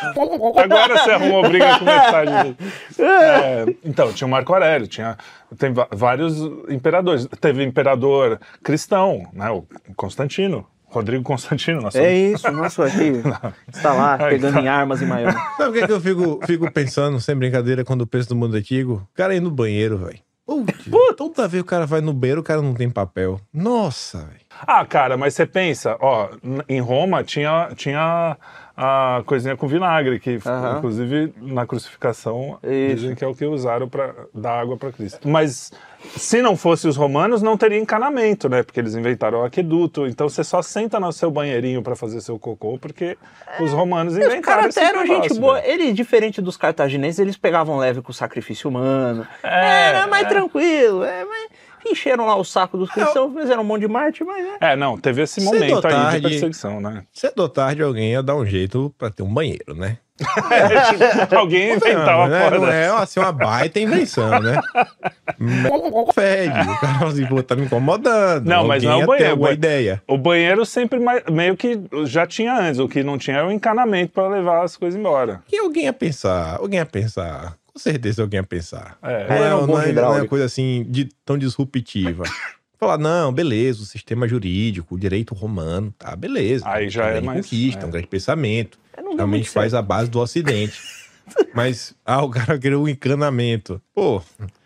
Agora 0.63 0.98
você 0.98 1.12
arrumou 1.12 1.42
briga 1.48 1.77
com 1.80 1.86
metade. 1.86 2.31
do- 2.53 2.57
É, 3.03 3.65
então, 3.83 4.12
tinha 4.13 4.27
o 4.27 4.30
Marco 4.31 4.53
Aurélio, 4.53 4.88
tinha 4.88 5.18
tem 5.57 5.74
vários 5.92 6.38
imperadores. 6.69 7.27
Teve 7.39 7.63
imperador 7.63 8.39
cristão, 8.63 9.27
né? 9.33 9.50
O 9.50 9.65
Constantino. 9.95 10.65
Rodrigo 10.86 11.24
Constantino, 11.24 11.80
nosso 11.80 11.98
É 11.98 12.13
isso, 12.13 12.51
nosso 12.51 12.83
aqui 12.83 13.13
está 13.74 13.94
lá 13.94 14.18
pegando 14.18 14.59
em 14.59 14.68
armas 14.68 15.01
em 15.01 15.06
Miami. 15.06 15.38
Sabe 15.56 15.69
o 15.69 15.74
que, 15.74 15.80
é 15.80 15.88
que 15.88 15.94
eu 15.94 16.01
fico, 16.01 16.39
fico 16.45 16.69
pensando, 16.69 17.18
sem 17.21 17.33
brincadeira, 17.33 17.86
quando 17.86 18.01
eu 18.01 18.07
penso 18.07 18.33
no 18.33 18.36
mundo 18.42 18.56
antigo? 18.57 19.07
O 19.13 19.15
cara 19.15 19.33
ir 19.33 19.39
no 19.39 19.50
banheiro, 19.50 19.98
velho. 20.00 20.19
Putz, 20.45 20.83
Toda 21.15 21.48
vez 21.48 21.63
que 21.63 21.68
o 21.68 21.69
cara 21.69 21.86
vai 21.86 22.01
no 22.01 22.12
banheiro, 22.12 22.42
o 22.42 22.44
cara 22.44 22.62
não 22.62 22.74
tem 22.74 22.89
papel. 22.89 23.39
Nossa, 23.53 24.18
velho. 24.18 24.42
Ah, 24.68 24.86
cara, 24.86 25.15
mas 25.15 25.33
você 25.33 25.45
pensa, 25.45 25.95
ó, 26.01 26.27
em 26.68 26.81
Roma 26.81 27.24
tinha, 27.24 27.69
tinha 27.74 28.36
a 28.76 29.22
coisinha 29.26 29.56
com 29.56 29.68
vinagre, 29.68 30.20
que 30.20 30.40
inclusive 30.78 31.34
na 31.38 31.66
crucificação 31.66 32.58
Isso. 32.64 32.96
dizem 32.96 33.16
que 33.16 33.24
é 33.24 33.28
o 33.28 33.36
que 33.36 33.46
usaram 33.46 33.88
para 33.88 34.14
dar 34.34 34.60
água 34.60 34.78
para 34.78 34.92
Cristo. 34.92 35.28
Mas 35.28 35.72
se 36.16 36.42
não 36.42 36.58
fosse 36.58 36.88
os 36.88 36.96
romanos, 36.96 37.42
não 37.42 37.58
teria 37.58 37.78
encanamento, 37.78 38.50
né? 38.50 38.64
Porque 38.64 38.80
eles 38.80 38.96
inventaram 38.96 39.42
o 39.42 39.44
aqueduto. 39.44 40.08
Então 40.08 40.28
você 40.28 40.44
só 40.44 40.62
senta 40.62 41.00
no 41.00 41.12
seu 41.12 41.30
banheirinho 41.30 41.82
para 41.82 41.96
fazer 41.96 42.22
seu 42.22 42.40
cocô, 42.40 42.78
porque 42.80 43.18
os 43.60 43.72
romanos 43.72 44.14
Os 44.14 44.20
inventaram 44.20 44.42
caras 44.42 44.66
esse 44.68 44.80
até 44.80 44.90
eram 44.90 45.06
gente 45.06 45.40
boa. 45.40 45.62
velho. 45.62 45.72
Ele, 45.72 45.94
diferente 45.94 46.42
dos 46.42 46.58
cartagineses, 46.58 47.20
eles 47.20 47.38
pegavam 47.38 47.78
leve 47.78 48.02
com 48.02 48.12
o 48.12 48.16
sacrifício 48.16 48.70
humano. 48.70 49.28
É, 49.44 49.90
Era 49.90 50.08
mais 50.08 50.26
é. 50.26 50.30
tranquilo. 50.30 51.04
É, 51.04 51.26
mas 51.26 51.50
encheram 51.89 52.25
lá 52.25 52.36
o 52.36 52.44
saco 52.44 52.78
dos 52.78 52.89
cristãos, 52.92 53.33
fizeram 53.33 53.62
um 53.62 53.66
monte 53.66 53.81
de 53.81 53.88
Marte, 53.88 54.24
mas 54.24 54.45
é. 54.62 54.72
É, 54.72 54.75
não, 54.75 54.98
teve 54.98 55.22
esse 55.22 55.42
momento 55.42 55.86
aí 55.88 56.19
de 56.22 56.28
perseguição, 56.30 56.80
né? 56.81 57.04
Cedo 57.12 57.39
ou 57.42 57.50
tarde 57.50 57.81
alguém 57.81 58.12
ia 58.12 58.22
dar 58.24 58.36
um 58.36 58.45
jeito 58.45 58.94
pra 58.98 59.10
ter 59.10 59.24
um 59.24 59.33
banheiro, 59.33 59.74
né? 59.75 59.98
Alguém 61.36 61.74
inventava 61.74 62.28
não, 62.28 62.48
a 62.48 62.51
né? 62.51 62.57
não 62.60 62.68
é 62.68 62.88
assim, 63.01 63.19
uma 63.19 63.31
baita 63.31 63.80
invenção, 63.80 64.30
né? 64.39 64.60
Fede. 66.13 66.60
O 66.69 66.80
cara 66.80 67.07
assim, 67.07 67.25
pô, 67.25 67.42
tá 67.42 67.56
me 67.56 67.63
incomodando. 67.63 68.45
Não, 68.48 68.68
mas 68.68 68.84
Alguém 68.86 68.89
não 68.89 69.01
é 69.01 69.04
o 69.04 69.07
banheiro, 69.07 69.31
alguma 69.31 69.48
ba- 69.50 69.54
ideia. 69.54 70.01
O 70.07 70.18
banheiro 70.18 70.66
sempre 70.66 71.00
mais- 71.00 71.24
meio 71.25 71.56
que 71.57 71.80
já 72.06 72.25
tinha 72.27 72.54
antes. 72.56 72.80
O 72.80 72.88
que 72.88 73.04
não 73.04 73.18
tinha 73.18 73.38
era 73.38 73.48
o 73.48 73.51
encanamento 73.51 74.13
para 74.13 74.27
levar 74.27 74.63
as 74.63 74.77
coisas 74.77 75.00
embora. 75.00 75.42
E 75.51 75.57
alguém 75.57 75.86
ia 75.86 75.94
pensar, 75.94 76.57
alguém 76.60 76.80
ia 76.80 76.86
pensar. 76.86 77.56
Com 77.74 77.80
certeza 77.80 78.22
alguém 78.22 78.40
ia 78.40 78.44
pensar. 78.44 78.98
É. 79.02 79.28
Não, 79.30 79.36
é, 79.36 79.56
um 79.56 79.68
não, 79.68 79.82
é, 79.82 79.92
não 79.92 80.04
é 80.04 80.08
uma 80.22 80.28
coisa 80.28 80.46
assim 80.46 80.86
de, 80.90 81.06
tão 81.26 81.38
disruptiva. 81.38 82.24
Falar, 82.78 82.98
não, 82.98 83.32
beleza, 83.32 83.84
o 83.84 83.86
sistema 83.86 84.28
jurídico, 84.28 84.96
o 84.96 85.00
direito 85.00 85.36
romano, 85.36 85.94
tá, 86.00 86.16
beleza. 86.16 86.68
Aí 86.68 86.90
já 86.90 87.04
uma 87.04 87.08
é 87.10 87.12
grande 87.12 87.26
mais- 87.28 87.42
conquista, 87.46 87.84
é. 87.84 87.86
um 87.86 87.92
grande 87.92 88.08
pensamento. 88.08 88.80
É, 88.98 89.02
Realmente 89.16 89.50
faz 89.50 89.74
a 89.74 89.82
base 89.82 90.10
do 90.10 90.20
Ocidente. 90.20 90.80
Mas, 91.54 91.96
ah, 92.04 92.24
o 92.24 92.30
cara 92.30 92.58
criou 92.58 92.84
um 92.86 92.88
encanamento. 92.90 93.80
Pô, 93.94 94.22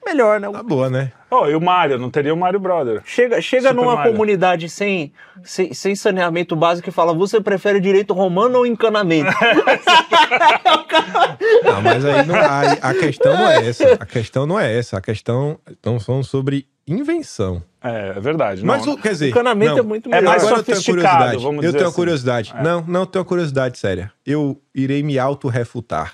Melhor, 0.06 0.40
né? 0.40 0.50
tá 0.52 0.62
boa, 0.62 0.90
né? 0.90 1.12
Oh, 1.32 1.48
e 1.48 1.56
o 1.56 1.60
Mário? 1.62 1.98
Não 1.98 2.12
teria 2.12 2.34
o 2.34 2.38
Mário 2.38 2.60
Brother. 2.60 3.02
Chega, 3.06 3.42
chega 3.42 3.70
Super 3.70 3.76
numa 3.76 3.96
Mario. 3.96 4.12
comunidade 4.12 4.70
sem, 4.70 5.12
sem, 5.44 5.74
sem 5.74 5.96
saneamento 5.96 6.56
básico 6.56 6.88
e 6.88 6.92
fala: 6.92 7.14
você 7.14 7.42
prefere 7.42 7.80
direito 7.80 8.14
romano 8.14 8.60
ou 8.60 8.66
encanamento? 8.66 9.32
Não, 11.64 11.82
mas 11.84 12.06
aí 12.06 12.26
não, 12.26 12.36
a, 12.36 12.62
a 12.90 12.94
questão 12.94 13.34
não 13.34 13.50
é 13.50 13.68
essa. 13.68 13.94
A 14.00 14.06
questão 14.06 14.46
não 14.46 14.60
é 14.60 14.78
essa. 14.78 14.98
A 14.98 15.02
questão. 15.02 15.60
Estamos 15.70 16.06
falando 16.06 16.24
sobre 16.24 16.68
invenção. 16.88 17.64
É, 17.84 18.14
é 18.16 18.20
verdade. 18.20 18.64
Mas, 18.64 18.86
não. 18.86 18.94
o, 18.94 18.98
quer 18.98 19.10
dizer. 19.10 19.30
encanamento 19.30 19.74
não, 19.74 19.80
é 19.80 19.84
muito 19.84 20.10
É 20.10 20.16
melhor. 20.16 20.30
mais 20.30 20.44
Agora 20.44 20.60
eu 20.60 20.64
tenho 20.64 20.78
sofisticado, 20.78 21.16
curiosidade. 21.18 21.44
vamos 21.44 21.66
eu 21.66 21.72
tenho 21.74 21.86
assim. 21.88 21.96
curiosidade. 21.96 22.54
É. 22.56 22.64
Não, 22.64 22.82
não 22.88 23.06
tenho 23.06 23.26
curiosidade 23.26 23.78
séria. 23.80 24.12
Eu 24.26 24.62
irei 24.74 25.02
me 25.04 25.18
auto-refutar. 25.20 26.14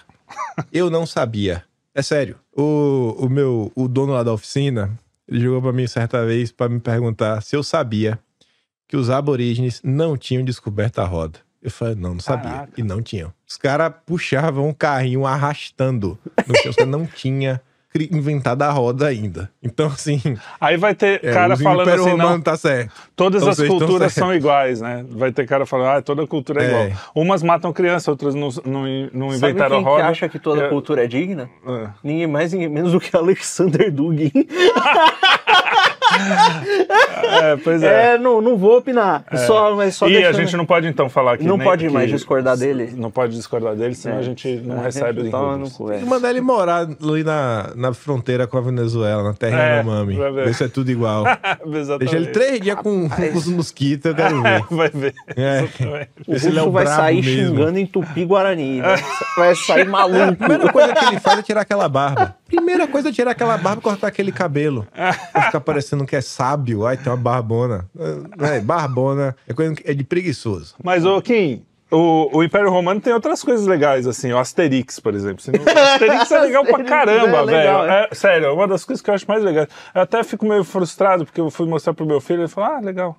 eu 0.71 0.89
não 0.89 1.05
sabia. 1.05 1.63
É 1.93 2.01
sério. 2.01 2.37
O, 2.55 3.15
o 3.19 3.29
meu, 3.29 3.71
o 3.75 3.87
dono 3.87 4.13
lá 4.13 4.23
da 4.23 4.33
oficina, 4.33 4.97
ele 5.27 5.39
jogou 5.41 5.61
pra 5.61 5.73
mim 5.73 5.87
certa 5.87 6.25
vez 6.25 6.51
pra 6.51 6.69
me 6.69 6.79
perguntar 6.79 7.41
se 7.41 7.55
eu 7.55 7.63
sabia 7.63 8.19
que 8.87 8.97
os 8.97 9.09
aborígenes 9.09 9.81
não 9.83 10.17
tinham 10.17 10.43
descoberto 10.43 10.99
a 10.99 11.05
roda. 11.05 11.39
Eu 11.61 11.69
falei, 11.69 11.95
não, 11.95 12.15
não 12.15 12.19
sabia. 12.19 12.49
Caraca. 12.49 12.73
E 12.75 12.83
não 12.83 13.01
tinham. 13.01 13.33
Os 13.47 13.55
caras 13.55 13.93
puxavam 14.05 14.67
um 14.67 14.73
carrinho 14.73 15.25
arrastando. 15.25 16.17
No 16.47 16.55
chão, 16.57 16.73
você 16.73 16.85
não 16.85 17.05
tinha 17.05 17.61
inventado 18.11 18.61
a 18.63 18.69
roda 18.69 19.07
ainda. 19.07 19.49
Então, 19.61 19.87
assim, 19.87 20.21
Aí 20.59 20.77
vai 20.77 20.95
ter 20.95 21.19
é, 21.23 21.33
cara 21.33 21.57
falando 21.57 21.81
Império 21.81 22.01
assim, 22.01 22.11
Romano 22.11 22.29
não, 22.31 22.41
tá 22.41 22.55
certo. 22.55 22.91
todas 23.15 23.41
Então 23.41 23.51
as 23.51 23.67
culturas 23.69 24.13
são 24.13 24.33
iguais, 24.33 24.79
né? 24.81 25.05
Vai 25.09 25.31
ter 25.31 25.45
cara 25.45 25.65
falando, 25.65 25.97
ah, 25.97 26.01
toda 26.01 26.25
cultura 26.25 26.63
é, 26.63 26.65
É. 26.65 26.69
igual. 26.87 27.01
Umas 27.15 27.43
matam 27.43 27.73
criança, 27.73 28.09
outras 28.11 28.33
não, 28.33 28.49
não, 28.65 28.83
não 29.13 29.31
Sabe 29.31 29.51
inventaram 29.53 29.77
quem 29.77 29.85
a 29.85 29.89
roda. 29.89 30.03
que 30.03 30.09
acha 30.09 30.29
que 30.29 30.39
toda 30.39 30.63
É. 30.63 30.69
cultura 30.69 31.03
é 31.03 31.07
digna? 31.07 31.49
É. 31.67 31.87
Ninguém 32.03 32.27
mais, 32.27 32.53
ninguém 32.53 32.69
menos 32.69 32.91
do 32.93 32.99
que 32.99 33.15
Alexander 33.15 33.91
Dugin. 33.91 34.31
É, 37.41 37.55
pois 37.57 37.81
é. 37.83 38.13
É, 38.13 38.17
não, 38.17 38.41
não 38.41 38.57
vou 38.57 38.77
opinar. 38.77 39.23
Só, 39.45 39.75
mas 39.75 39.95
só 39.95 40.07
e 40.07 40.17
a 40.17 40.21
deixando- 40.21 40.35
gente 40.41 40.57
não 40.57 40.65
pode 40.65 40.87
então 40.87 41.09
falar 41.09 41.37
que 41.37 41.43
Não 41.43 41.57
nem- 41.57 41.65
pode 41.67 41.89
mais 41.89 42.07
que- 42.09 42.15
discordar 42.17 42.57
dele? 42.57 42.93
Não 42.95 43.09
pode 43.11 43.35
discordar 43.35 43.75
dele, 43.75 43.95
senão 43.95 44.17
É. 44.17 44.19
a 44.19 44.21
gente 44.23 44.55
não 44.65 44.79
A 44.79 44.83
recebe 44.83 45.21
gente 45.23 45.33
o 45.35 45.85
Tem 45.87 45.95
é. 45.95 45.99
que 45.99 46.05
mandar 46.05 46.29
ele 46.29 46.41
morar 46.41 46.87
ali 46.87 47.23
na, 47.23 47.71
na 47.75 47.93
fronteira 47.93 48.47
com 48.47 48.57
a 48.57 48.61
Venezuela, 48.61 49.23
na 49.23 49.33
terra 49.33 49.59
É, 49.61 49.83
do 49.83 49.89
Mami. 49.89 50.15
se 50.53 50.63
é 50.63 50.67
tudo 50.67 50.91
igual. 50.91 51.23
Exatamente. 51.65 51.99
Deixa 51.99 52.15
ele 52.17 52.27
três 52.27 52.59
dias 52.59 52.75
com, 52.77 53.07
com 53.09 53.37
os 53.37 53.47
mosquitos, 53.47 54.05
eu 54.05 54.15
quero 54.15 54.41
ver. 54.41 54.63
Vai 54.71 54.89
ver. 54.89 55.13
É. 55.35 55.61
O 56.27 56.33
é 56.33 56.33
russo 56.33 56.71
vai 56.71 56.85
sair 56.87 57.23
mesmo. 57.23 57.55
xingando 57.55 57.77
em 57.79 57.85
tupi-guarani. 57.85 58.81
Vai, 58.81 59.03
vai 59.37 59.55
sair 59.55 59.81
A 59.87 59.89
maluco. 59.89 60.35
primeira 60.35 60.71
coisa 60.71 60.93
que 60.93 61.05
ele 61.05 61.19
faz 61.19 61.39
é 61.39 61.41
tirar 61.43 61.61
aquela 61.61 61.87
barba. 61.89 62.35
Primeira 62.47 62.87
coisa 62.87 63.09
é 63.09 63.11
tirar 63.11 63.31
aquela 63.31 63.57
barba 63.57 63.79
e 63.79 63.83
cortar 63.83 64.07
aquele 64.07 64.31
cabelo. 64.31 64.85
Vai 65.33 65.43
ficar 65.43 65.59
parecendo 65.61 66.00
que 66.05 66.15
é 66.15 66.21
sábio. 66.21 66.85
Ai, 66.85 66.97
tem 66.97 67.11
uma 67.11 67.17
barbona. 67.17 67.85
É, 68.39 68.59
barbona 68.59 69.35
é, 69.47 69.53
coisa, 69.53 69.75
é 69.85 69.93
de 69.93 70.03
preguiçoso. 70.03 70.75
Mas, 70.83 71.05
ô 71.05 71.21
Kim, 71.21 71.63
o, 71.91 72.37
o 72.37 72.43
Império 72.43 72.69
Romano 72.69 73.01
tem 73.01 73.13
outras 73.13 73.43
coisas 73.43 73.67
legais, 73.67 74.07
assim, 74.07 74.31
o 74.31 74.37
Asterix, 74.37 74.99
por 74.99 75.13
exemplo. 75.13 75.43
Não- 75.47 75.59
O 75.73 75.77
Asterix 75.77 76.31
é 76.31 76.39
legal 76.39 76.63
pra 76.63 76.71
Asterix 76.81 76.89
caramba, 76.89 77.37
é 77.37 77.41
legal, 77.41 77.81
velho. 77.81 77.91
É, 77.93 78.09
sério, 78.13 78.45
é 78.47 78.51
uma 78.51 78.67
das 78.67 78.85
coisas 78.85 79.01
que 79.03 79.09
eu 79.09 79.13
acho 79.13 79.25
mais 79.27 79.43
legais. 79.43 79.67
Eu 79.93 80.01
até 80.01 80.23
fico 80.23 80.45
meio 80.45 80.63
frustrado, 80.63 81.25
porque 81.25 81.41
eu 81.41 81.49
fui 81.51 81.67
mostrar 81.67 81.93
pro 81.93 82.05
meu 82.05 82.21
filho 82.21 82.39
e 82.39 82.41
ele 82.43 82.47
falou, 82.47 82.71
ah, 82.71 82.79
legal. 82.79 83.17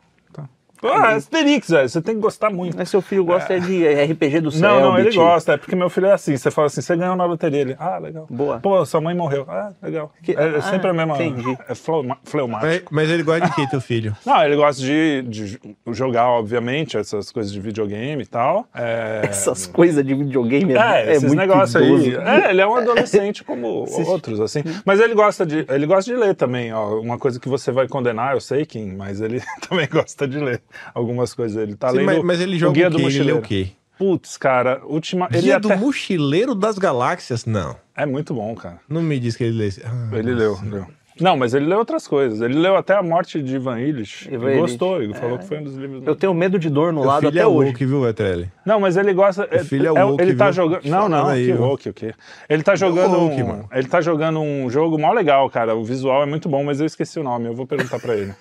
Ah, 0.83 1.15
Asterix, 1.15 1.69
velho, 1.69 1.89
você 1.89 2.03
tem 2.03 2.15
que 2.15 2.21
gostar 2.21 2.51
muito. 2.51 2.77
Mas 2.77 2.91
seu 2.91 3.01
filho 3.01 3.25
gosta 3.25 3.55
é 3.55 3.59
de 3.59 3.87
RPG 3.87 4.41
do 4.41 4.51
céu. 4.51 4.69
Não, 4.69 4.81
não, 4.93 4.99
ele 4.99 5.15
gosta. 5.15 5.53
É 5.53 5.57
porque 5.57 5.77
meu 5.77 5.89
filho 5.89 6.07
é 6.07 6.13
assim. 6.13 6.37
Você 6.37 6.51
fala 6.51 6.67
assim, 6.67 6.81
você 6.81 6.97
ganhou 6.97 7.17
na 7.17 7.25
loteria. 7.25 7.61
Ele, 7.61 7.77
ah, 7.79 7.99
legal. 7.99 8.27
Boa. 8.29 8.59
Pô, 8.59 8.85
sua 8.85 9.01
mãe 9.01 9.15
morreu. 9.15 9.45
Ah, 9.49 9.73
legal. 9.83 10.13
Que- 10.23 10.33
é, 10.33 10.55
é 10.55 10.57
ah, 10.57 10.63
sempre 10.63 10.89
a 10.89 10.93
mesma. 10.93 11.15
entendi. 11.15 11.57
É 11.69 11.75
fleumático. 11.75 12.59
Mas, 12.63 12.83
mas 12.91 13.11
ele 13.11 13.23
gosta 13.23 13.47
de 13.47 13.55
quê, 13.55 13.67
teu 13.71 13.81
filho? 13.81 14.17
Não, 14.27 14.43
ele 14.45 14.57
gosta 14.57 14.83
de, 14.83 15.23
de 15.23 15.61
jogar, 15.93 16.29
obviamente, 16.29 16.97
essas 16.97 17.31
coisas 17.31 17.53
de 17.53 17.61
videogame 17.61 18.23
e 18.23 18.27
tal. 18.27 18.67
É, 18.75 19.21
Essas 19.25 19.67
coisas 19.67 20.05
de 20.05 20.15
videogame 20.15 20.75
é, 20.75 20.77
é, 20.77 21.07
é 21.09 21.13
esses 21.13 21.23
muito 21.25 21.39
negócios 21.39 21.77
aí. 21.77 22.15
É, 22.17 22.51
ele 22.51 22.61
é 22.61 22.67
um 22.67 22.75
adolescente 22.77 23.45
como 23.45 23.87
outros, 24.07 24.41
assim. 24.41 24.63
Mas 24.85 25.01
ele 25.01 25.15
gosta 25.15 25.47
de, 25.47 25.65
ele 25.69 25.87
gosta 25.87 26.13
de 26.13 26.19
ler 26.19 26.35
também. 26.35 26.73
Ó, 26.73 26.99
uma 27.01 27.19
coisa 27.19 27.39
que 27.39 27.49
você 27.49 27.71
vai 27.71 27.87
condenar, 27.87 28.35
eu 28.35 28.41
sei, 28.41 28.65
Kim, 28.67 28.93
mas 28.97 29.21
ele 29.21 29.41
também 29.69 29.89
gosta 29.89 30.27
de 30.27 30.39
ler 30.39 30.61
algumas 30.95 31.35
coisas. 31.35 31.57
Ele 31.61 31.75
tá 31.77 31.91
Sim, 31.91 31.99
lendo 31.99 32.07
mas, 32.07 32.23
mas 32.25 32.41
ele 32.41 32.59
joga 32.59 32.71
o 32.71 32.75
Guia 32.75 32.87
o 32.89 32.91
do 32.91 32.97
quê? 32.99 33.03
Ele 33.05 33.09
lê 33.13 33.19
Mochileiro. 33.35 33.39
o 33.39 33.43
quê? 33.43 33.69
Putz, 33.99 34.37
cara, 34.37 34.81
última. 34.85 35.29
Ele 35.31 35.43
Guia 35.43 35.57
até... 35.59 35.69
do 35.77 35.81
Mochileiro 35.81 36.55
das 36.55 36.79
Galáxias? 36.79 37.45
Não. 37.47 37.77
É 37.97 38.05
muito 38.07 38.35
bom, 38.35 38.55
cara. 38.55 38.79
Não 38.89 39.03
me 39.03 39.19
diz 39.21 39.37
que 39.37 39.45
ele 39.45 39.59
lê. 39.59 39.67
esse- 39.67 39.83
Ah, 39.85 40.09
Ele 40.17 40.35
leu, 40.35 40.59
leu. 40.65 40.87
Não, 41.21 41.37
mas 41.37 41.53
ele 41.53 41.67
leu 41.67 41.79
outras 41.79 42.09
coisas. 42.09 42.41
Ele 42.41 42.55
leu 42.59 42.75
até 42.75 42.95
a 42.97 43.03
morte 43.03 43.41
de 43.43 43.55
Ivan 43.57 43.79
Illich. 43.79 44.27
Ivan 44.33 44.47
Ele 44.47 44.59
Illich. 44.59 44.61
gostou, 44.63 45.03
ele 45.03 45.13
falou 45.13 45.39
que 45.39 45.45
foi 45.45 45.59
um 45.59 45.65
dos 45.65 45.75
livros. 45.77 46.03
Eu 46.07 46.17
tenho 46.17 46.33
medo 46.33 46.59
de 46.59 46.71
dor 46.71 46.91
no 46.91 47.03
Teu 47.03 47.09
lado 47.09 47.19
filho 47.21 47.29
até 47.29 47.41
é 47.41 47.47
hoje. 47.47 47.69
woke, 47.71 47.85
viu, 47.85 48.09
Etrelli? 48.09 48.51
Não, 48.65 48.81
mas 48.81 48.97
ele 48.97 49.13
gosta. 49.13 49.47
O 49.55 49.65
filho 49.65 49.89
é 49.89 50.03
woke, 50.03 50.23
ele 50.23 50.35
tá 50.35 50.47
viu? 50.47 50.53
jogando. 50.55 50.85
Não, 50.87 51.09
não, 51.11 51.27
aí, 51.29 51.47
que 51.47 51.53
woke, 51.53 51.89
o 51.91 51.95
quê? 51.95 52.15
Ele 52.49 52.63
tá 52.63 52.75
jogando. 52.75 53.15
woke, 53.15 53.43
um... 53.43 53.47
mano. 53.47 53.69
Ele 53.71 53.87
tá 53.89 54.01
jogando 54.01 54.41
um 54.41 54.71
jogo 54.71 54.99
mó 54.99 55.13
legal, 55.13 55.49
cara. 55.51 55.77
O 55.77 55.85
visual 55.85 56.23
é 56.23 56.27
muito 56.27 56.49
bom, 56.49 56.65
mas 56.65 56.81
eu 56.81 56.87
esqueci 56.87 57.21
o 57.21 57.23
nome. 57.23 57.47
Eu 57.47 57.55
vou 57.55 57.67
perguntar 57.67 58.01
pra 58.01 58.17
ele. 58.17 58.33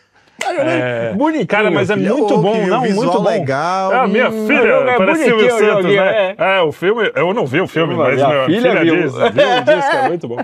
É... 0.60 1.14
Bonitinho, 1.14 1.48
Cara, 1.48 1.72
mas 1.72 1.90
é 1.90 1.94
é 1.94 1.96
muito 1.96 2.38
bom, 2.38 2.54
viu? 2.54 2.68
não, 2.68 2.82
muito 2.82 3.12
bom. 3.22 3.24
legal. 3.30 3.94
É, 3.94 3.98
a 4.00 4.08
minha 4.08 4.30
Hum, 4.30 4.48
filha, 4.48 4.68
é 4.68 4.98
parece 4.98 5.24
Silvio 5.24 5.46
o 5.48 5.50
Santos, 5.52 5.66
joguinho, 5.84 6.02
né? 6.02 6.36
É. 6.38 6.62
o 6.62 6.72
filme, 6.72 7.12
eu 7.16 7.34
não 7.34 7.46
vi 7.46 7.62
o 7.62 7.68
filme, 7.68 7.94
Mas 7.96 8.20
mas 8.20 8.28
minha 8.28 8.48
minha 8.48 8.62
filha 8.62 8.72
filha, 8.80 8.84
viu. 8.84 9.04
diz, 9.04 9.14
viu, 9.14 9.64
diz 9.76 9.90
que 9.90 9.96
é 9.98 10.08
muito 10.08 10.28
bom. 10.28 10.38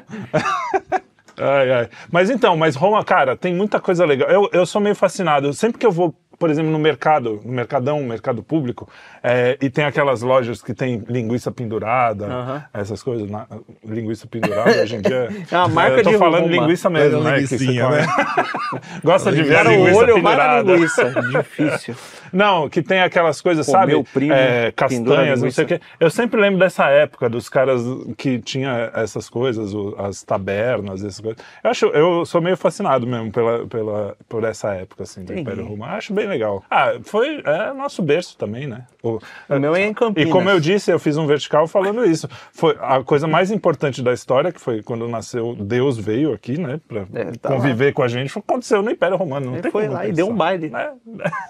Ai, 1.39 1.71
ai. 1.71 1.89
Mas 2.11 2.29
então, 2.31 2.57
mas 2.57 2.75
Roma, 2.75 3.03
cara, 3.03 3.35
tem 3.37 3.53
muita 3.53 3.79
coisa 3.79 4.05
legal. 4.05 4.27
Eu, 4.29 4.49
eu 4.51 4.65
sou 4.65 4.81
meio 4.81 4.95
fascinado. 4.95 5.53
Sempre 5.53 5.77
que 5.77 5.85
eu 5.85 5.91
vou, 5.91 6.15
por 6.39 6.50
exemplo, 6.50 6.72
no 6.72 6.79
mercado, 6.79 7.41
no 7.44 7.51
mercadão, 7.51 8.01
mercado 8.03 8.44
público, 8.44 8.88
é, 9.24 9.58
e 9.62 9.70
tem 9.70 9.86
aquelas 9.86 10.22
lojas 10.22 10.62
que 10.62 10.74
tem 10.74 11.03
linguiça 11.10 11.51
pendurada, 11.51 12.25
Aham. 12.27 12.63
essas 12.74 13.01
coisas, 13.01 13.29
na- 13.29 13.48
linguiça 13.84 14.27
pendurada, 14.27 14.82
hoje 14.82 14.96
em 14.96 15.01
dia. 15.01 15.29
É 15.51 15.58
uma 15.58 15.67
marca 15.67 15.98
eu 16.00 16.03
tô 16.03 16.10
de 16.12 16.17
falando 16.17 16.48
linguiça 16.48 16.89
mesmo, 16.89 17.22
né? 17.24 17.39
que 17.39 17.48
você 17.48 17.58
come. 17.65 17.77
né? 17.98 18.08
Gosta 19.03 19.32
de 19.32 19.44
ver 19.44 19.56
a 19.56 19.58
Cara, 19.63 19.70
o 19.70 19.72
linguiça 19.74 19.98
olho 19.98 20.13
pendurada. 20.15 20.72
linguiça. 20.75 21.12
Difícil. 21.29 21.96
Não, 22.34 22.70
que 22.70 22.82
tem 22.82 23.01
aquelas 23.01 23.41
coisas, 23.41 23.65
Pô, 23.65 23.72
sabe? 23.72 23.88
meu 23.94 24.03
primo 24.03 24.34
É, 24.34 24.72
castanhas, 24.72 25.41
não 25.41 25.50
sei 25.50 25.63
o 25.63 25.67
linguiça. 25.67 25.79
quê. 25.79 25.82
Eu 26.00 26.10
sempre 26.10 26.39
lembro 26.41 26.60
dessa 26.60 26.88
época, 26.89 27.29
dos 27.29 27.48
caras 27.50 27.82
que 28.17 28.39
tinha 28.39 28.91
essas 28.94 29.29
coisas, 29.29 29.74
o- 29.74 29.96
as 29.98 30.24
tabernas, 30.24 31.01
essas 31.03 31.20
coisas. 31.22 31.41
Eu, 31.63 31.70
acho, 31.72 31.86
eu 31.88 32.25
sou 32.25 32.41
meio 32.41 32.58
fascinado 32.58 33.08
mesmo 33.08 33.32
pela, 33.32 33.65
pela, 33.67 34.15
por 34.27 34.44
essa 34.44 34.74
época, 34.74 35.03
assim, 35.03 35.24
do. 35.24 35.34
Império 35.38 35.65
Romano. 35.65 35.94
Acho 35.94 36.13
bem 36.13 36.26
legal. 36.27 36.63
Ah, 36.69 36.93
foi 37.03 37.41
é, 37.46 37.74
nosso 37.74 38.01
berço 38.01 38.38
também, 38.38 38.67
né? 38.67 38.86
O, 39.01 39.19
O 39.50 39.60
meu 39.60 39.75
é 39.75 39.86
em 39.86 39.93
Campinas. 39.93 40.29
E 40.29 40.31
como 40.31 40.50
eu 40.50 40.60
disse, 40.60 40.91
eu 40.91 41.00
fiz 41.00 41.17
um 41.17 41.25
vertical 41.25 41.67
falando 41.67 42.05
isso. 42.05 42.27
Foi 42.51 42.77
a 42.79 43.03
coisa 43.03 43.27
mais 43.27 43.50
importante 43.51 44.01
da 44.03 44.13
história, 44.13 44.51
que 44.51 44.60
foi 44.62 44.84
quando 44.84 45.07
nasceu, 45.07 45.55
Deus 45.60 45.98
veio 45.98 46.34
aqui, 46.34 46.60
né? 46.60 46.79
Pra 46.88 47.05
É, 47.13 47.25
tá 47.39 47.50
conviver 47.50 47.93
com 47.93 48.03
a 48.03 48.07
gente. 48.07 48.29
Foi- 48.29 48.43
Aconteceu 48.48 48.81
no 48.81 48.91
Império 48.91 49.17
Romano. 49.17 49.48
Não 49.48 49.53
Ele 49.53 49.62
tem 49.63 49.72
foi 49.72 49.88
lá 49.88 50.03
e 50.05 50.10
pensar. 50.10 50.15
deu 50.15 50.27
um 50.29 50.36
baile. 50.36 50.72
É, 50.74 50.91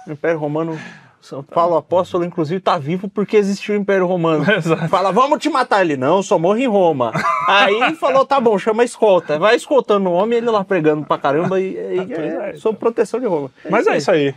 O 0.07 0.12
Império 0.12 0.39
Romano, 0.39 0.77
São 1.22 1.41
Paulo 1.43 1.75
Apóstolo, 1.75 2.24
inclusive, 2.24 2.60
tá 2.62 2.77
vivo 2.77 3.07
porque 3.10 3.36
existiu 3.38 3.75
o 3.75 3.77
Império 3.77 4.05
Romano. 4.05 4.46
Exato. 4.51 4.88
Fala, 4.88 5.12
vamos 5.12 5.39
te 5.39 5.50
matar. 5.50 5.81
Ele, 5.81 5.98
não, 5.98 6.22
só 6.24 6.38
morro 6.39 6.57
em 6.60 6.67
Roma. 6.67 7.12
Aí 7.48 7.96
falou, 7.96 8.25
tá 8.25 8.39
bom, 8.39 8.57
chama 8.57 8.84
a 8.84 8.86
escolta. 8.86 9.38
Vai 9.39 9.55
escoltando 9.55 10.10
o 10.10 10.13
homem, 10.13 10.38
ele 10.38 10.50
lá 10.50 10.63
pregando 10.63 11.05
pra 11.05 11.17
caramba 11.17 11.60
e, 11.60 11.72
e 11.75 11.96
Pois 11.98 12.10
é, 12.12 12.50
é, 12.51 12.55
sob 12.55 12.77
proteção 12.77 13.19
de 13.19 13.25
Roma. 13.25 13.51
Mas 13.69 13.88
é 13.88 13.98
isso 13.98 14.12
aí. 14.12 14.34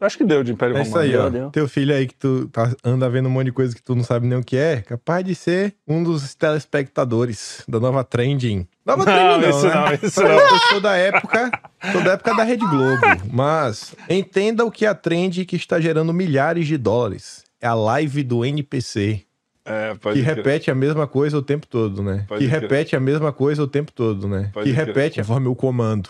Acho 0.00 0.16
que 0.18 0.24
deu 0.24 0.44
de 0.44 0.52
Império 0.52 0.76
É 0.76 0.82
Romano. 0.82 0.88
isso 0.88 0.98
aí, 0.98 1.16
ó. 1.16 1.28
Deu. 1.28 1.50
Teu 1.50 1.68
filho 1.68 1.94
aí 1.94 2.06
que 2.06 2.14
tu 2.14 2.48
tá- 2.52 2.72
anda 2.84 3.08
vendo 3.10 3.26
um 3.26 3.30
monte 3.30 3.46
de 3.46 3.52
coisa 3.52 3.74
que 3.74 3.82
tu 3.82 3.94
não 3.96 4.04
sabe 4.04 4.26
nem 4.26 4.38
o 4.38 4.44
que 4.44 4.56
é, 4.56 4.80
capaz 4.80 5.24
de 5.24 5.34
ser 5.34 5.74
um 5.86 6.02
dos 6.04 6.34
telespectadores 6.82 7.62
da 7.68 7.80
nova 7.80 8.04
Trending. 8.04 8.66
Nova 8.86 9.04
Não, 9.04 9.12
Trending 9.12 9.40
não, 9.42 9.50
isso 9.50 9.66
né? 9.66 9.74
não, 9.74 10.08
isso 10.08 10.20
Eu 10.22 10.28
não. 10.50 10.58
sou 10.70 10.80
da 10.80 10.96
época, 10.96 11.50
sou 11.92 12.02
da 12.02 12.12
época 12.12 12.34
da 12.34 12.42
Rede 12.44 12.64
Globo, 12.66 13.02
mas 13.32 13.94
entenda 14.08 14.64
o 14.64 14.70
que 14.70 14.86
é 14.86 14.88
a 14.88 14.94
trend 14.94 15.44
que 15.44 15.56
está 15.56 15.80
gerando 15.80 16.12
milhares 16.12 16.66
de 16.66 16.76
dólares. 16.76 17.44
É 17.60 17.66
a 17.66 17.74
live 17.74 18.22
do 18.22 18.44
NPC, 18.44 19.22
É, 19.64 19.94
que 20.14 20.20
repete 20.20 20.70
a 20.70 20.74
mesma 20.74 21.06
coisa 21.06 21.36
o 21.36 21.42
tempo 21.42 21.66
todo, 21.66 22.02
né? 22.02 22.24
Pode 22.28 22.44
que 22.44 22.48
crer. 22.50 22.60
repete 22.62 22.94
a 22.96 23.00
mesma 23.00 23.32
coisa 23.32 23.62
o 23.62 23.66
tempo 23.66 23.90
todo, 23.92 24.28
né? 24.28 24.50
Pode 24.54 24.70
que 24.70 24.74
crer. 24.74 24.86
repete 24.86 25.18
conforme 25.20 25.48
o 25.48 25.54
comando. 25.56 26.08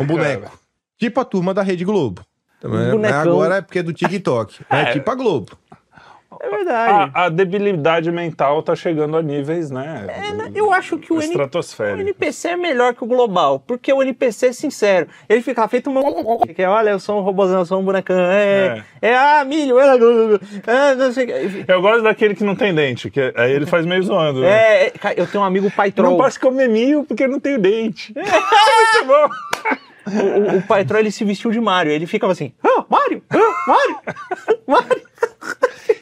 Um 0.00 0.04
boneco. 0.06 0.58
tipo 0.98 1.20
a 1.20 1.24
turma 1.24 1.54
da 1.54 1.62
Rede 1.62 1.84
Globo. 1.84 2.22
Mas 2.62 2.90
bonecão. 2.90 3.20
agora 3.20 3.56
é 3.56 3.60
porque 3.62 3.78
é 3.78 3.82
do 3.82 3.92
TikTok. 3.92 4.60
É, 4.70 4.80
É. 4.82 4.92
tipo 4.92 5.10
a 5.10 5.14
Globo. 5.14 5.52
É 6.40 6.48
verdade. 6.50 7.10
A, 7.14 7.24
a 7.24 7.28
debilidade 7.28 8.12
mental 8.12 8.62
tá 8.62 8.76
chegando 8.76 9.16
a 9.16 9.22
níveis, 9.22 9.72
né? 9.72 10.04
É, 10.06 10.32
né? 10.32 10.52
Eu 10.54 10.72
acho 10.72 10.96
que 10.96 11.12
o, 11.12 11.20
N... 11.20 11.34
o. 11.34 12.00
NPC 12.00 12.48
é 12.50 12.56
melhor 12.56 12.94
que 12.94 13.02
o 13.02 13.06
global, 13.08 13.58
porque 13.66 13.92
o 13.92 14.00
NPC 14.00 14.46
é 14.48 14.52
sincero. 14.52 15.08
Ele 15.28 15.42
fica 15.42 15.66
feito 15.66 15.90
um. 15.90 15.98
Que 16.54 16.62
é, 16.62 16.68
olha, 16.68 16.90
eu 16.90 17.00
sou 17.00 17.18
um 17.18 17.22
robôzão, 17.22 17.60
eu 17.60 17.64
sou 17.66 17.80
um 17.80 17.84
bonecão. 17.84 18.16
É, 18.16 18.84
é, 19.02 19.16
ah, 19.16 19.44
milho, 19.44 19.80
é, 19.80 19.96
é, 20.66 20.94
não 20.94 21.12
sei. 21.12 21.64
Eu 21.66 21.82
gosto 21.82 22.02
daquele 22.02 22.36
que 22.36 22.44
não 22.44 22.54
tem 22.54 22.72
dente, 22.72 23.10
que 23.10 23.32
aí 23.36 23.50
ele 23.52 23.66
faz 23.66 23.84
meio 23.84 24.02
zoando. 24.04 24.40
né? 24.42 24.48
É, 24.48 24.86
é, 24.86 24.92
eu 25.16 25.26
tenho 25.26 25.42
um 25.42 25.46
amigo 25.46 25.68
pai 25.72 25.88
Não 25.88 26.04
troll. 26.04 26.18
posso 26.18 26.38
comer 26.38 26.68
milho 26.68 27.02
porque 27.02 27.26
não 27.26 27.40
tenho 27.40 27.58
dente. 27.58 28.12
É 28.14 28.22
muito 28.22 29.06
bom. 29.06 29.28
O, 30.08 30.56
o, 30.56 30.58
o 30.58 30.98
ele 30.98 31.10
se 31.10 31.24
vestiu 31.24 31.50
de 31.50 31.60
Mario. 31.60 31.92
Ele 31.92 32.06
ficava 32.06 32.32
assim: 32.32 32.52
ah, 32.62 32.84
Mario, 32.88 33.22
ah, 33.30 33.36
Mario, 33.66 34.00
Mario. 34.66 35.07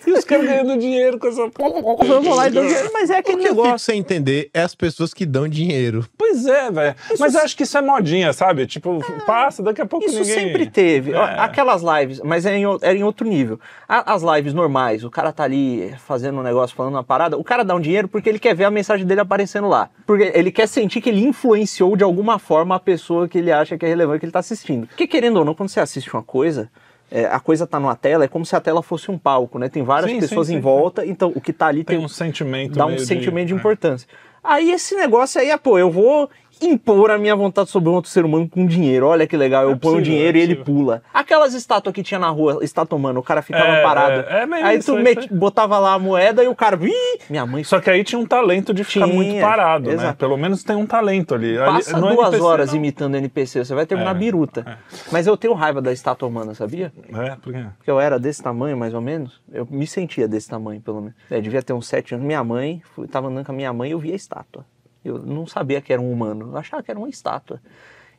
E 0.07 0.13
os 0.13 0.25
caras 0.25 0.47
ganhando 0.47 0.79
dinheiro 0.79 1.19
com 1.19 1.27
essa 1.27 1.51
Vamos 1.59 2.37
lá, 2.37 2.49
então, 2.49 2.63
mas 2.93 3.11
é 3.11 3.15
O 3.15 3.19
aquele 3.19 3.39
que 3.39 3.49
eu 3.49 3.55
fico 3.55 3.63
negócio. 3.65 3.79
sem 3.81 3.99
entender 3.99 4.49
é 4.55 4.63
as 4.63 4.73
pessoas 4.73 5.13
que 5.13 5.27
dão 5.27 5.49
dinheiro. 5.49 6.07
Pois 6.17 6.47
é, 6.47 6.71
velho. 6.71 6.95
Mas 7.19 7.35
eu 7.35 7.41
acho 7.41 7.57
que 7.57 7.65
isso 7.65 7.77
é 7.77 7.83
modinha, 7.83 8.33
sabe? 8.33 8.67
Tipo, 8.69 9.01
passa, 9.27 9.65
daqui 9.65 9.83
a 9.83 9.87
pouco 9.87 10.07
Isso 10.07 10.21
ninguém... 10.21 10.33
sempre 10.33 10.67
teve. 10.71 11.11
É. 11.13 11.19
Aquelas 11.41 11.83
lives, 11.83 12.21
mas 12.23 12.47
era 12.47 12.57
em, 12.57 12.65
o- 12.67 12.79
era 12.81 12.97
em 12.97 13.03
outro 13.03 13.27
nível. 13.27 13.59
As 13.89 14.23
lives 14.23 14.55
normais, 14.55 15.03
o 15.03 15.11
cara 15.11 15.33
tá 15.33 15.43
ali 15.43 15.93
fazendo 16.07 16.39
um 16.39 16.43
negócio, 16.43 16.77
falando 16.77 16.95
uma 16.95 17.05
parada, 17.05 17.37
o 17.37 17.43
cara 17.43 17.65
dá 17.65 17.75
um 17.75 17.81
dinheiro 17.81 18.07
porque 18.07 18.29
ele 18.29 18.39
quer 18.39 18.55
ver 18.55 18.65
a 18.65 18.71
mensagem 18.71 19.05
dele 19.05 19.21
aparecendo 19.23 19.67
lá. 19.67 19.91
Porque 20.07 20.31
ele 20.37 20.53
quer 20.53 20.69
sentir 20.69 21.01
que 21.01 21.09
ele 21.09 21.25
influenciou 21.27 21.97
de 21.97 22.05
alguma 22.05 22.39
forma 22.39 22.77
a 22.77 22.81
pessoa 22.81 23.27
que 23.27 23.39
ele 23.39 23.51
acha 23.51 23.77
que 23.77 23.85
é 23.85 23.89
relevante 23.89 24.21
que 24.21 24.27
ele 24.27 24.33
tá 24.33 24.39
assistindo. 24.39 24.87
Porque 24.87 25.07
querendo 25.09 25.39
ou 25.39 25.45
não, 25.45 25.53
quando 25.53 25.69
você 25.69 25.81
assiste 25.81 26.15
uma 26.15 26.23
coisa. 26.23 26.71
É, 27.17 27.25
a 27.27 27.41
coisa 27.41 27.67
tá 27.67 27.81
numa 27.81 27.97
tela, 27.97 28.25
é 28.25 28.29
como 28.29 28.45
se 28.45 28.55
a 28.55 28.61
tela 28.61 28.83
fosse 28.83 29.11
um 29.11 29.17
palco, 29.17 29.59
né? 29.59 29.69
Tem 29.71 29.83
várias 29.83 30.11
Sim, 30.11 30.21
pessoas 30.21 30.49
sim, 30.49 30.55
em 30.55 30.57
sim. 30.57 30.61
volta, 30.61 31.07
então 31.07 31.33
o 31.35 31.41
que 31.41 31.53
tá 31.53 31.67
ali 31.69 31.83
Tem 31.83 31.97
tem, 31.97 32.05
um 32.05 32.09
sentimento 32.09 32.77
dá 32.77 32.85
um 32.85 32.89
meio 32.89 33.01
de- 33.01 33.07
sentimento 33.07 33.47
de 33.49 33.55
é. 33.55 33.57
importância. 33.57 34.07
Aí 34.45 34.71
esse 34.71 34.95
negócio 34.95 35.41
aí 35.41 35.51
é, 35.51 35.57
pô, 35.57 35.79
eu 35.79 35.91
vou 35.91 36.29
impor 36.63 37.11
a 37.11 37.19
minha 37.19 37.35
vontade 37.37 37.71
sobre 37.71 37.89
um 37.91 37.95
outro 37.95 38.11
ser 38.11 38.25
humano 38.25 38.49
com 38.49 38.67
dinheiro. 38.67 39.07
Olha 39.07 39.27
que 39.27 39.37
legal, 39.37 39.65
eu 39.65 39.73
É 39.73 39.75
ponho 39.77 39.95
o 39.95 39.99
possível, 39.99 40.03
dinheiro 40.03 40.37
é 40.39 40.41
e 40.41 40.43
ele 40.45 40.55
pula. 40.57 41.03
Aquelas 41.13 41.55
estátuas 41.55 41.95
que 41.95 42.03
tinha 42.03 42.19
na 42.19 42.29
rua, 42.29 42.59
estátua 42.63 42.97
humana, 42.99 43.19
o 43.19 43.23
cara 43.23 43.43
ficava 43.43 43.65
É, 43.67 43.83
parado. 43.83 44.21
é, 44.29 44.43
é 44.43 44.47
meio 44.47 44.65
aí 44.65 44.79
isso, 44.79 44.93
tu 44.95 44.99
é 44.99 45.09
aí. 45.11 45.29
botava 45.31 45.79
lá 45.79 45.95
a 45.95 45.99
moeda 45.99 46.43
e 46.43 46.49
o 46.49 46.55
cara. 46.55 46.79
Ih, 46.83 47.19
minha 47.29 47.45
mãe 47.47 47.63
Só 47.65 47.81
que 47.81 47.91
aí 47.91 48.03
tinha 48.05 48.19
um 48.19 48.27
talento 48.27 48.73
de 48.73 48.85
ficar 48.85 49.05
Tinha, 49.07 49.15
muito 49.15 49.41
parado, 49.41 49.89
né? 49.89 49.95
exato. 49.95 50.19
Pelo 50.19 50.37
menos 50.37 50.63
tem 50.65 50.77
um 50.77 50.87
talento 50.87 51.35
ali. 51.35 51.57
Ali- 51.59 51.77
Passa 51.85 51.99
no 52.01 52.09
duas 52.09 52.29
NPC, 52.29 52.43
horas 52.43 52.71
não. 52.71 52.77
imitando 52.77 53.17
NPC, 53.17 53.65
você 53.65 53.75
vai 53.75 53.87
terminar 53.87 54.11
É, 54.11 54.19
biruta. 54.19 54.79
Mas 55.13 55.27
eu 55.27 55.37
tenho 55.37 55.55
raiva 55.55 55.81
da 55.83 55.93
estátua 55.93 56.29
humana, 56.29 56.55
sabia? 56.55 56.93
É, 57.13 57.37
por 57.37 57.53
quê? 57.53 57.65
Porque 57.77 57.91
eu 57.91 58.01
era 58.01 58.19
desse 58.19 58.43
tamanho, 58.43 58.77
mais 58.77 58.95
ou 58.95 59.01
menos. 59.01 59.41
Eu 59.53 59.67
me 59.71 59.87
sentia 59.87 60.27
desse 60.27 60.49
tamanho, 60.49 60.81
pelo 60.81 61.01
menos. 61.01 61.15
É, 61.31 61.41
devia 61.41 61.63
ter 61.63 61.73
uns 61.73 61.87
sete 61.87 62.15
anos. 62.15 62.27
Minha 62.27 62.43
mãe, 62.43 62.83
fui, 62.95 63.07
tava 63.07 63.29
andando 63.29 63.45
com 63.45 63.53
a 63.53 63.55
minha 63.55 63.73
mãe 63.73 63.91
e 63.91 63.93
eu 63.93 63.99
via 63.99 64.13
a 64.13 64.17
estátua. 64.17 64.65
Eu 65.07 65.19
não 65.19 65.47
sabia 65.47 65.81
que 65.81 65.93
era 65.93 66.01
um 66.03 66.11
humano, 66.13 66.51
eu 66.53 66.57
achava 66.59 66.83
que 66.83 66.91
era 66.91 66.99
uma 66.99 67.09
estátua. 67.09 67.61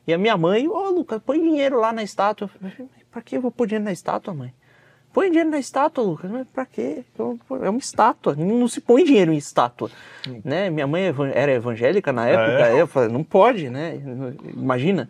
E 0.06 0.12
a 0.14 0.18
minha 0.18 0.36
mãe, 0.36 0.66
ô 0.68 0.88
Lucas, 0.90 1.20
põe 1.24 1.40
dinheiro 1.40 1.78
lá 1.80 1.92
na 1.92 2.02
estátua. 2.02 2.50
Pra 3.10 3.20
que 3.22 3.36
eu 3.36 3.40
vou 3.42 3.50
pôr 3.50 3.66
dinheiro 3.66 3.84
na 3.84 3.92
estátua, 3.92 4.32
mãe? 4.34 4.52
Põe 5.12 5.28
dinheiro 5.30 5.50
na 5.50 5.58
estátua, 5.58 6.02
Lucas. 6.04 6.30
Mas 6.30 6.46
pra 6.48 6.64
quê? 6.66 7.04
É 7.62 7.68
uma 7.70 7.78
estátua. 7.78 8.34
Não 8.36 8.66
se 8.68 8.80
põe 8.80 9.04
dinheiro 9.04 9.32
em 9.32 9.36
estátua. 9.36 9.90
Né? 10.44 10.70
Minha 10.70 10.86
mãe 10.86 11.04
evan- 11.06 11.30
era 11.34 11.52
evangélica 11.52 12.12
na 12.12 12.26
época. 12.26 12.68
é? 12.68 12.80
Eu 12.80 12.86
falei, 12.86 13.08
não 13.10 13.22
pode, 13.24 13.68
né? 13.68 14.00
Imagina. 14.54 15.08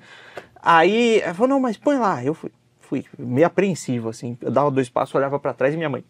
Aí 0.60 1.20
ela 1.20 1.34
falou, 1.34 1.48
não, 1.50 1.60
mas 1.60 1.76
põe 1.76 1.96
lá. 1.98 2.24
Eu 2.24 2.34
fui, 2.34 2.50
fui 2.80 3.04
meio 3.18 3.46
apreensivo, 3.46 4.08
assim. 4.08 4.36
Eu 4.40 4.50
dava 4.50 4.70
dois 4.70 4.88
passos, 4.88 5.14
olhava 5.14 5.38
pra 5.38 5.52
trás 5.52 5.74
e 5.74 5.76
minha 5.76 5.88
mãe. 5.88 6.04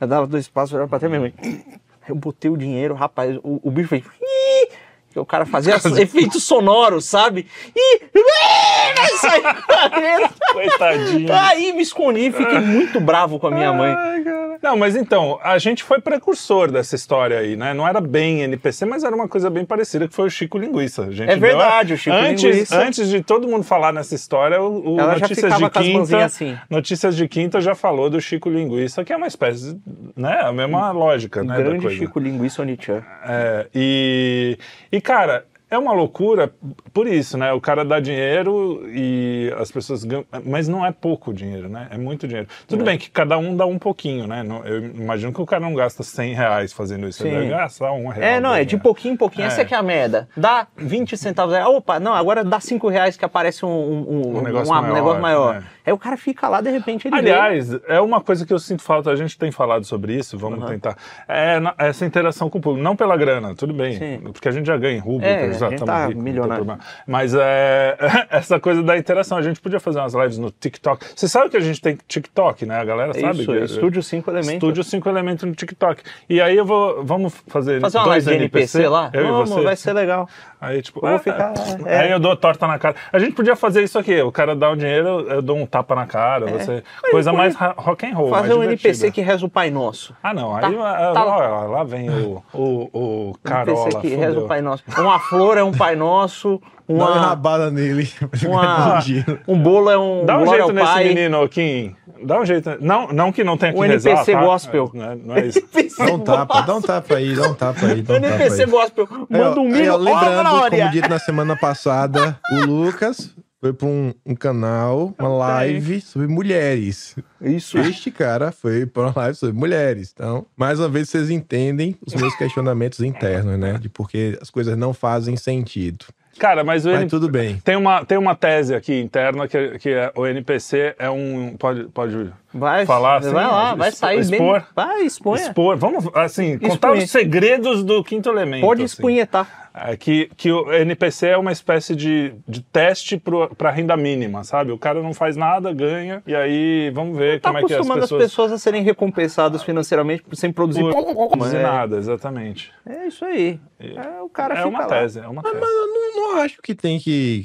Eu 0.00 0.06
dava 0.08 0.26
dois 0.26 0.48
passos, 0.48 0.72
olhava 0.74 0.88
pra 0.88 0.98
trás 0.98 1.12
e 1.12 1.16
minha 1.18 1.30
mãe. 1.32 1.64
Eu 2.08 2.14
botei 2.14 2.50
o 2.50 2.56
dinheiro, 2.56 2.94
rapaz, 2.94 3.36
o, 3.42 3.60
o 3.62 3.70
bicho 3.70 3.88
fez. 3.88 4.04
"Ih!" 4.20 4.68
Que 5.16 5.20
O 5.20 5.24
cara 5.24 5.46
fazia 5.46 5.76
efeitos 5.98 6.44
sonoros, 6.44 7.06
sabe? 7.06 7.46
E 7.74 8.00
vai 8.14 9.08
sair 9.18 9.42
correndo. 9.66 10.28
Coitadinho. 10.52 11.32
Aí 11.32 11.72
me 11.72 11.82
escondi, 11.82 12.30
fiquei 12.30 12.58
muito 12.60 13.00
bravo 13.00 13.38
com 13.38 13.46
a 13.46 13.50
minha 13.50 13.72
mãe. 13.72 13.94
Ai. 13.96 14.24
Não, 14.62 14.76
mas 14.76 14.96
então, 14.96 15.38
a 15.42 15.58
gente 15.58 15.82
foi 15.82 16.00
precursor 16.00 16.70
dessa 16.70 16.94
história 16.96 17.38
aí, 17.38 17.56
né? 17.56 17.72
Não 17.74 17.86
era 17.86 18.00
bem 18.00 18.40
NPC, 18.42 18.84
mas 18.86 19.04
era 19.04 19.14
uma 19.14 19.28
coisa 19.28 19.50
bem 19.50 19.64
parecida, 19.64 20.08
que 20.08 20.14
foi 20.14 20.26
o 20.26 20.30
Chico 20.30 20.58
Linguiça. 20.58 21.08
É 21.26 21.34
a- 21.34 21.36
verdade, 21.36 21.94
o 21.94 21.98
Chico 21.98 22.16
antes, 22.16 22.42
Linguiça. 22.42 22.82
Antes 22.82 23.08
de 23.08 23.22
todo 23.22 23.46
mundo 23.46 23.64
falar 23.64 23.92
nessa 23.92 24.14
história, 24.14 24.60
o, 24.60 24.94
o 24.94 24.96
Notícias 24.96 25.56
de 25.56 25.70
Quinta, 25.70 26.24
assim. 26.24 26.58
Notícias 26.70 27.16
de 27.16 27.28
Quinta 27.28 27.60
já 27.60 27.74
falou 27.74 28.08
do 28.10 28.20
Chico 28.20 28.48
Linguiça, 28.48 29.04
que 29.04 29.12
é 29.12 29.16
uma 29.16 29.26
espécie, 29.26 29.78
né? 30.16 30.40
A 30.42 30.52
mesma 30.52 30.90
lógica, 30.90 31.42
né? 31.42 31.56
da 31.56 31.62
Grande. 31.62 31.90
Chico 31.96 32.18
Linguiça 32.18 32.62
Onichan. 32.62 33.04
É, 33.24 33.66
e, 33.74 34.58
e, 34.90 35.00
cara, 35.06 35.46
é 35.70 35.76
uma 35.78 35.92
loucura 35.92 36.52
por 36.92 37.06
isso, 37.08 37.36
né? 37.38 37.52
O 37.52 37.60
cara 37.60 37.84
dá 37.84 37.98
dinheiro 37.98 38.82
e 38.88 39.52
as 39.58 39.70
pessoas 39.70 40.04
ganham. 40.04 40.24
Mas 40.44 40.68
não 40.68 40.84
é 40.86 40.92
pouco 40.92 41.32
dinheiro, 41.34 41.68
né? 41.68 41.88
É 41.90 41.98
muito 41.98 42.26
dinheiro. 42.28 42.48
Tudo 42.68 42.82
É. 42.82 42.84
bem 42.84 42.98
que 42.98 43.10
cada 43.10 43.36
um 43.38 43.56
dá 43.56 43.66
um 43.66 43.78
pouquinho, 43.78 44.26
né? 44.28 44.44
Eu 44.64 44.84
imagino 44.86 45.32
que 45.32 45.40
o 45.40 45.46
cara 45.46 45.60
não 45.60 45.74
gasta 45.74 46.02
100 46.04 46.34
reais 46.34 46.72
fazendo 46.72 47.08
isso. 47.08 47.22
Ele 47.24 47.30
Sim. 47.30 47.36
deve 47.40 47.50
gastar 47.50 47.92
um 47.92 48.08
real. 48.08 48.28
É, 48.28 48.40
não, 48.40 48.54
é 48.54 48.64
de 48.64 48.76
pouquinho 48.76 49.14
em 49.14 49.16
pouquinho. 49.16 49.46
Essa 49.46 49.60
É. 49.60 49.62
é 49.62 49.64
que 49.64 49.74
é 49.74 49.76
a 49.76 49.82
merda. 49.82 50.28
Dá 50.36 50.66
20 50.76 51.16
centavos. 51.16 51.54
aí, 51.54 51.64
Opa, 51.64 51.98
não, 51.98 52.14
agora 52.14 52.44
dá 52.44 52.60
5 52.60 52.88
reais 52.88 53.16
que 53.16 53.24
aparece 53.24 53.64
um, 53.66 53.68
um, 53.68 54.36
Um 54.38 54.42
negócio 54.42 54.72
um 54.72 54.80
maior, 54.80 54.94
negócio 54.94 55.20
maior. 55.22 55.56
é. 55.56 55.75
Aí 55.86 55.92
o 55.92 55.98
cara 55.98 56.16
fica 56.16 56.48
lá, 56.48 56.60
de 56.60 56.70
repente 56.70 57.06
ele 57.06 57.22
vê. 57.22 57.30
Aliás, 57.30 57.78
é 57.86 58.00
uma 58.00 58.20
coisa 58.20 58.44
que 58.44 58.52
eu 58.52 58.58
sinto 58.58 58.82
falta, 58.82 59.10
a 59.10 59.16
gente 59.16 59.38
tem 59.38 59.52
falado 59.52 59.84
sobre 59.84 60.14
isso, 60.14 60.36
vamos 60.36 60.64
tentar. 60.68 60.96
É 61.28 61.58
essa 61.78 62.04
interação 62.04 62.50
com 62.50 62.58
o 62.58 62.60
público, 62.60 62.82
não 62.82 62.96
pela 62.96 63.16
grana, 63.16 63.54
tudo 63.54 63.72
bem, 63.72 63.96
Sim. 63.96 64.20
porque 64.32 64.48
a 64.48 64.50
gente 64.50 64.66
já 64.66 64.76
ganha 64.76 64.96
em 64.96 65.00
rubro, 65.00 65.24
É, 65.24 65.52
já 65.52 65.70
estamos 65.70 65.84
tá 65.84 66.06
ricos, 66.06 66.16
não 66.16 66.24
tem 66.24 66.32
milionário. 66.32 66.78
Mas 67.06 67.34
é, 67.34 67.96
essa 68.30 68.58
coisa 68.58 68.82
da 68.82 68.98
interação, 68.98 69.38
a 69.38 69.42
gente 69.42 69.60
podia 69.60 69.78
fazer 69.78 70.00
umas 70.00 70.14
lives 70.14 70.38
no 70.38 70.50
TikTok. 70.50 71.06
Você 71.14 71.28
sabe 71.28 71.50
que 71.50 71.56
a 71.56 71.60
gente 71.60 71.80
tem 71.80 71.96
TikTok, 72.08 72.66
né? 72.66 72.80
A 72.80 72.84
galera 72.84 73.14
sabe. 73.14 73.42
Isso, 73.42 73.52
que- 73.52 73.58
Estúdio 73.58 74.02
5 74.02 74.30
Elementos. 74.30 74.54
Estúdio 74.54 74.82
5 74.82 75.08
Elementos 75.08 75.44
no 75.44 75.54
TikTok. 75.54 76.02
E 76.28 76.40
aí 76.40 76.56
eu 76.56 76.64
vou, 76.64 77.04
vamos 77.04 77.32
fazer 77.46 77.80
Fazer 77.80 77.98
uma 77.98 78.04
dois 78.04 78.26
live 78.26 78.38
de 78.38 78.44
NPC, 78.44 78.88
lá? 78.88 79.10
Eu 79.12 79.26
Vamos, 79.44 79.62
vai 79.62 79.76
ser 79.76 79.92
legal. 79.92 80.28
Aí, 80.60 80.80
tipo, 80.80 80.98
Eu 80.98 81.02
vou 81.02 81.16
ah, 81.16 81.18
ficar, 81.18 81.52
ah, 81.56 81.88
é. 81.88 81.98
Aí 82.00 82.10
eu 82.10 82.18
dou 82.18 82.34
torta 82.34 82.66
na 82.66 82.78
cara. 82.78 82.96
A 83.12 83.18
gente 83.18 83.34
podia 83.34 83.54
fazer 83.54 83.82
isso 83.82 83.98
aqui. 83.98 84.20
O 84.22 84.32
cara 84.32 84.56
dá 84.56 84.70
um 84.70 84.76
dinheiro, 84.76 85.20
eu 85.28 85.42
dou 85.42 85.56
um 85.56 85.66
tapa 85.76 85.94
na 85.94 86.06
cara. 86.06 86.46
Você... 86.46 86.82
Coisa 87.10 87.30
podia 87.30 87.32
mais 87.32 87.54
rock 87.76 88.06
and 88.06 88.14
roll. 88.14 88.30
Fazer 88.30 88.48
mais 88.48 88.56
um 88.58 88.60
divertida. 88.62 88.88
NPC 88.88 89.10
que 89.10 89.20
reza 89.20 89.44
o 89.46 89.48
Pai 89.48 89.70
Nosso. 89.70 90.14
Ah, 90.22 90.32
não. 90.34 90.54
Aí 90.54 90.62
Tá- 90.74 91.10
ah, 91.10 91.12
tá- 91.12 91.24
ó, 91.26 91.66
lá 91.66 91.84
vem 91.84 92.08
o, 92.10 92.42
o, 92.52 93.30
o 93.30 93.34
Carola. 93.42 93.80
NPC 93.88 94.00
que 94.00 94.08
reza 94.14 94.26
fudeu. 94.28 94.44
o 94.44 94.48
Pai 94.48 94.60
Nosso. 94.60 94.82
Uma 94.98 95.18
flor 95.18 95.58
é 95.58 95.62
um 95.62 95.72
Pai 95.72 95.96
Nosso. 95.96 96.60
Dá 96.88 96.94
uma 96.94 97.14
rabada 97.18 97.68
nele. 97.70 98.08
uma- 98.46 99.00
um 99.48 99.58
bolo 99.58 99.90
é 99.90 99.98
um 99.98 100.24
Dá 100.24 100.38
um 100.38 100.46
jeito 100.46 100.72
nesse 100.72 100.86
Pai. 100.86 101.08
menino, 101.08 101.48
Kim. 101.48 101.96
Dá 102.22 102.40
um 102.40 102.46
jeito. 102.46 102.70
Não, 102.80 103.08
não 103.08 103.32
que 103.32 103.42
não 103.44 103.56
tenha 103.58 103.72
que 103.72 103.78
O 103.78 103.82
rezar, 103.82 104.10
NPC 104.10 104.32
tá? 104.32 104.40
gospel. 104.40 104.90
Não 104.94 105.04
é, 105.10 105.16
não 105.16 105.36
é 105.36 105.46
isso. 105.46 105.60
Dá 105.98 106.04
um 106.12 106.18
tapa, 106.18 106.60
dá 106.60 106.74
um 106.76 106.80
tapa 106.82 107.14
aí, 107.16 107.34
dá 107.34 107.48
um 107.48 107.54
tapa 107.54 107.86
aí. 107.86 108.00
Um 108.00 108.04
tapa 108.04 108.18
NPC 108.18 108.62
aí. 108.64 108.70
gospel. 108.70 109.08
Aí, 109.10 109.40
ó, 109.40 109.44
Manda 109.44 109.60
um 109.60 109.64
aí, 109.66 109.72
milho. 109.72 109.92
Ó, 109.94 109.96
lembrando, 109.96 110.48
como 110.70 110.90
dito 110.90 111.08
na 111.08 111.18
semana 111.18 111.56
passada, 111.56 112.38
o 112.52 112.66
Lucas 112.66 113.34
foi 113.60 113.72
para 113.72 113.86
um, 113.86 114.12
um 114.24 114.34
canal, 114.34 115.14
uma 115.18 115.28
live 115.28 116.00
sobre 116.00 116.28
mulheres. 116.28 117.16
Isso. 117.40 117.78
Este 117.78 118.10
cara 118.10 118.52
foi 118.52 118.86
para 118.86 119.04
uma 119.04 119.12
live 119.16 119.36
sobre 119.36 119.56
mulheres. 119.56 120.12
Então, 120.14 120.46
mais 120.56 120.78
uma 120.78 120.88
vez, 120.88 121.08
vocês 121.08 121.30
entendem 121.30 121.96
os 122.06 122.14
meus 122.14 122.34
questionamentos 122.36 123.00
internos, 123.00 123.58
né? 123.58 123.78
De 123.78 123.88
porque 123.88 124.38
as 124.40 124.50
coisas 124.50 124.76
não 124.76 124.92
fazem 124.92 125.36
sentido. 125.36 126.04
Cara, 126.38 126.62
mas 126.62 126.84
o 126.84 126.90
Mas 126.90 126.98
NPC. 127.00 127.16
tudo 127.16 127.30
bem. 127.30 127.56
Tem 127.64 127.76
uma, 127.76 128.04
tem 128.04 128.18
uma 128.18 128.34
tese 128.34 128.74
aqui 128.74 129.00
interna 129.00 129.48
que, 129.48 129.78
que 129.78 129.88
é, 129.88 130.12
o 130.14 130.26
NPC 130.26 130.94
é 130.98 131.08
um. 131.08 131.56
Pode, 131.58 131.84
pode 131.88 132.30
Vai, 132.52 132.84
falar 132.84 133.16
assim? 133.20 133.32
vai 133.32 133.46
lá, 133.46 133.74
vai 133.74 133.90
sair 133.90 134.20
expor? 134.20 134.60
bem. 134.60 134.68
Vai, 134.74 135.00
exponha. 135.02 135.42
expor. 135.42 135.76
Vamos, 135.76 136.06
assim, 136.14 136.58
contar 136.58 136.88
Expunha. 136.88 137.04
os 137.04 137.10
segredos 137.10 137.84
do 137.84 138.04
quinto 138.04 138.28
elemento. 138.28 138.60
Pode 138.60 138.82
assim. 138.82 138.92
espunhetar. 138.92 139.65
É 139.78 139.94
que, 139.94 140.30
que 140.38 140.50
o 140.50 140.72
NPC 140.72 141.26
é 141.28 141.36
uma 141.36 141.52
espécie 141.52 141.94
de, 141.94 142.34
de 142.48 142.62
teste 142.62 143.20
para 143.58 143.70
renda 143.70 143.94
mínima, 143.94 144.42
sabe? 144.42 144.72
O 144.72 144.78
cara 144.78 145.02
não 145.02 145.12
faz 145.12 145.36
nada, 145.36 145.70
ganha, 145.72 146.22
e 146.26 146.34
aí 146.34 146.90
vamos 146.94 147.18
ver 147.18 147.40
Tá 147.42 147.50
como 147.50 147.58
é 147.58 147.60
que 147.60 147.66
as 147.66 147.72
acostumando 147.74 148.00
pessoas. 148.00 148.22
as 148.22 148.28
pessoas 148.30 148.52
a 148.52 148.58
serem 148.58 148.82
recompensadas 148.82 149.62
financeiramente 149.62 150.24
sem 150.32 150.50
produzir. 150.50 150.80
Por- 150.80 151.36
Mas 151.36 151.50
de 151.50 151.56
é, 151.58 151.62
nada, 151.62 151.98
exatamente. 151.98 152.72
é 152.88 153.06
isso 153.06 153.22
aí. 153.24 153.60
É, 153.78 154.22
o 154.22 154.30
cara 154.30 154.54
é 154.54 154.56
fica 154.56 154.68
uma 154.68 154.78
lá. 154.80 154.86
tese, 154.86 155.18
é 155.20 155.28
uma 155.28 155.42
tese. 155.42 155.54
Eu 155.56 155.60
não, 155.60 156.16
não 156.34 156.40
acho 156.40 156.62
que 156.62 156.74
tem 156.74 156.98
que, 156.98 157.44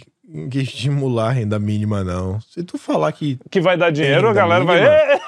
que 0.50 0.60
estimular 0.60 1.28
a 1.28 1.32
renda 1.32 1.60
mínima, 1.60 2.02
não. 2.02 2.40
Se 2.40 2.64
tu 2.64 2.78
falar 2.78 3.12
que 3.12 3.38
Que 3.50 3.60
vai 3.60 3.76
dar 3.76 3.92
dinheiro, 3.92 4.30
a 4.30 4.34
galera 4.34 4.64
vai. 4.64 4.78
mínima. 4.78 4.96
"É, 4.96 5.20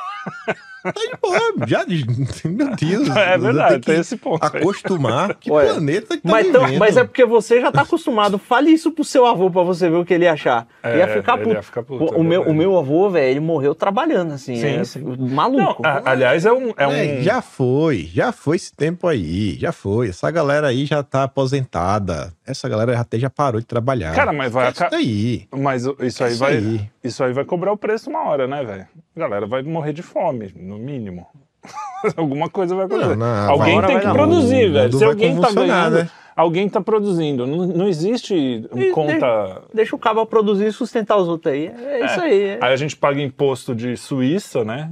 Tá 0.83 0.91
de 0.91 1.17
boa, 1.21 1.39
já. 1.67 1.85
Meu 2.45 2.75
Deus. 2.75 3.09
É 3.15 3.37
verdade, 3.37 3.79
tem 3.79 3.99
esse 3.99 4.17
ponto 4.17 4.43
aí. 4.43 4.61
Acostumar. 4.61 5.33
Que 5.35 5.49
Olha, 5.51 5.71
planeta 5.73 6.17
que 6.17 6.23
tá 6.23 6.29
Mas, 6.31 6.47
então- 6.47 6.61
vivendo? 6.65 6.79
mas 6.79 6.97
é 6.97 7.03
porque 7.03 7.25
você 7.25 7.61
já 7.61 7.71
tá 7.71 7.81
acostumado. 7.83 8.37
Fale 8.37 8.69
isso 8.71 8.91
pro 8.91 9.03
seu 9.03 9.25
avô 9.25 9.49
pra 9.49 9.63
você 9.63 9.89
ver 9.89 9.95
o 9.97 10.05
que 10.05 10.13
ele 10.13 10.25
ia 10.25 10.33
achar. 10.33 10.67
É, 10.83 10.97
ia 10.97 11.07
ficar 11.07 11.37
puto. 11.37 11.49
ia 11.51 11.61
ficar 11.63 11.83
puto, 11.83 12.13
o, 12.15 12.21
é 12.21 12.23
meu, 12.23 12.41
o 12.43 12.53
meu 12.53 12.77
avô, 12.77 13.09
velho, 13.09 13.31
ele 13.31 13.39
morreu 13.39 13.73
trabalhando, 13.73 14.33
assim. 14.33 14.55
Sim, 14.55 14.67
é 14.79 14.83
sim. 14.83 15.03
Maluco. 15.17 15.81
Não, 15.81 15.89
a- 15.89 16.01
aliás, 16.05 16.45
é 16.45 16.51
um. 16.51 16.73
É 16.77 16.87
um... 16.87 16.91
É, 16.91 17.21
já 17.21 17.41
foi, 17.41 18.09
já 18.13 18.31
foi 18.31 18.57
esse 18.57 18.73
tempo 18.73 19.07
aí, 19.07 19.57
já 19.57 19.71
foi. 19.71 20.09
Essa 20.09 20.29
galera 20.31 20.67
aí 20.67 20.85
já 20.85 21.01
tá 21.01 21.23
aposentada. 21.23 22.33
Essa 22.45 22.67
galera 22.67 22.99
até 22.99 23.17
já 23.17 23.29
parou 23.29 23.59
de 23.61 23.65
trabalhar. 23.67 24.13
Cara, 24.13 24.33
mas 24.33 24.51
vai 24.51 24.67
aca- 24.67 24.89
daí. 24.89 25.47
Mas 25.55 25.85
isso 26.01 26.23
aí 26.23 26.31
Isso 26.31 26.39
vai. 26.39 26.57
aí. 26.57 26.89
Isso 27.03 27.23
aí 27.23 27.33
vai 27.33 27.43
cobrar 27.43 27.71
o 27.71 27.77
preço 27.77 28.09
uma 28.09 28.27
hora, 28.27 28.47
né, 28.47 28.63
velho? 28.63 28.87
A 29.15 29.19
galera 29.19 29.45
vai 29.45 29.61
morrer 29.61 29.93
de 29.93 30.01
fome, 30.01 30.53
no 30.55 30.77
mínimo. 30.77 31.27
Alguma 32.15 32.49
coisa 32.49 32.75
vai 32.75 32.85
acontecer. 32.85 33.15
Não, 33.15 33.15
não, 33.15 33.49
alguém 33.51 33.81
tem 33.81 33.99
que 33.99 34.09
produzir, 34.09 34.71
velho. 34.71 34.97
Se 34.97 35.03
alguém 35.05 35.39
tá 35.39 35.51
ganhando, 35.51 35.95
né? 35.99 36.09
alguém 36.35 36.67
tá 36.67 36.81
produzindo. 36.81 37.45
Não, 37.47 37.65
não 37.65 37.87
existe 37.87 38.35
E 38.75 38.91
conta. 38.91 39.61
Deixa 39.73 39.95
o 39.95 39.99
cabo 39.99 40.25
produzir 40.25 40.67
e 40.67 40.71
sustentar 40.71 41.17
os 41.17 41.27
outros 41.27 41.53
aí. 41.53 41.67
É 41.67 42.05
isso 42.05 42.21
aí. 42.21 42.41
é. 42.43 42.59
Aí 42.61 42.73
a 42.73 42.75
gente 42.75 42.95
paga 42.95 43.21
imposto 43.21 43.73
de 43.73 43.95
Suíça, 43.95 44.63
né? 44.63 44.91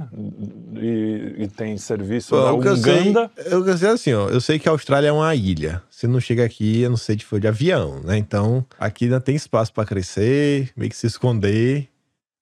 E, 0.74 1.34
e 1.38 1.48
tem 1.48 1.76
serviço 1.76 2.30
Pô, 2.30 2.40
da 2.60 2.68
eu 2.68 2.76
sei, 2.76 3.00
Uganda. 3.00 3.30
eu 3.46 3.64
que 3.64 3.76
sei 3.76 3.88
assim, 3.90 4.14
ó. 4.14 4.28
Eu 4.28 4.40
sei 4.40 4.58
que 4.58 4.68
a 4.68 4.72
Austrália 4.72 5.08
é 5.08 5.12
uma 5.12 5.34
ilha. 5.34 5.82
Você 5.90 6.06
não 6.06 6.20
chega 6.20 6.44
aqui, 6.44 6.82
eu 6.82 6.90
não 6.90 6.96
sei 6.96 7.16
de 7.16 7.24
foi 7.24 7.40
de 7.40 7.46
avião, 7.48 8.00
né? 8.02 8.16
Então, 8.16 8.64
aqui 8.78 9.04
ainda 9.04 9.20
tem 9.20 9.36
espaço 9.36 9.72
pra 9.72 9.84
crescer, 9.84 10.70
meio 10.76 10.90
que 10.90 10.96
se 10.96 11.06
esconder. 11.06 11.88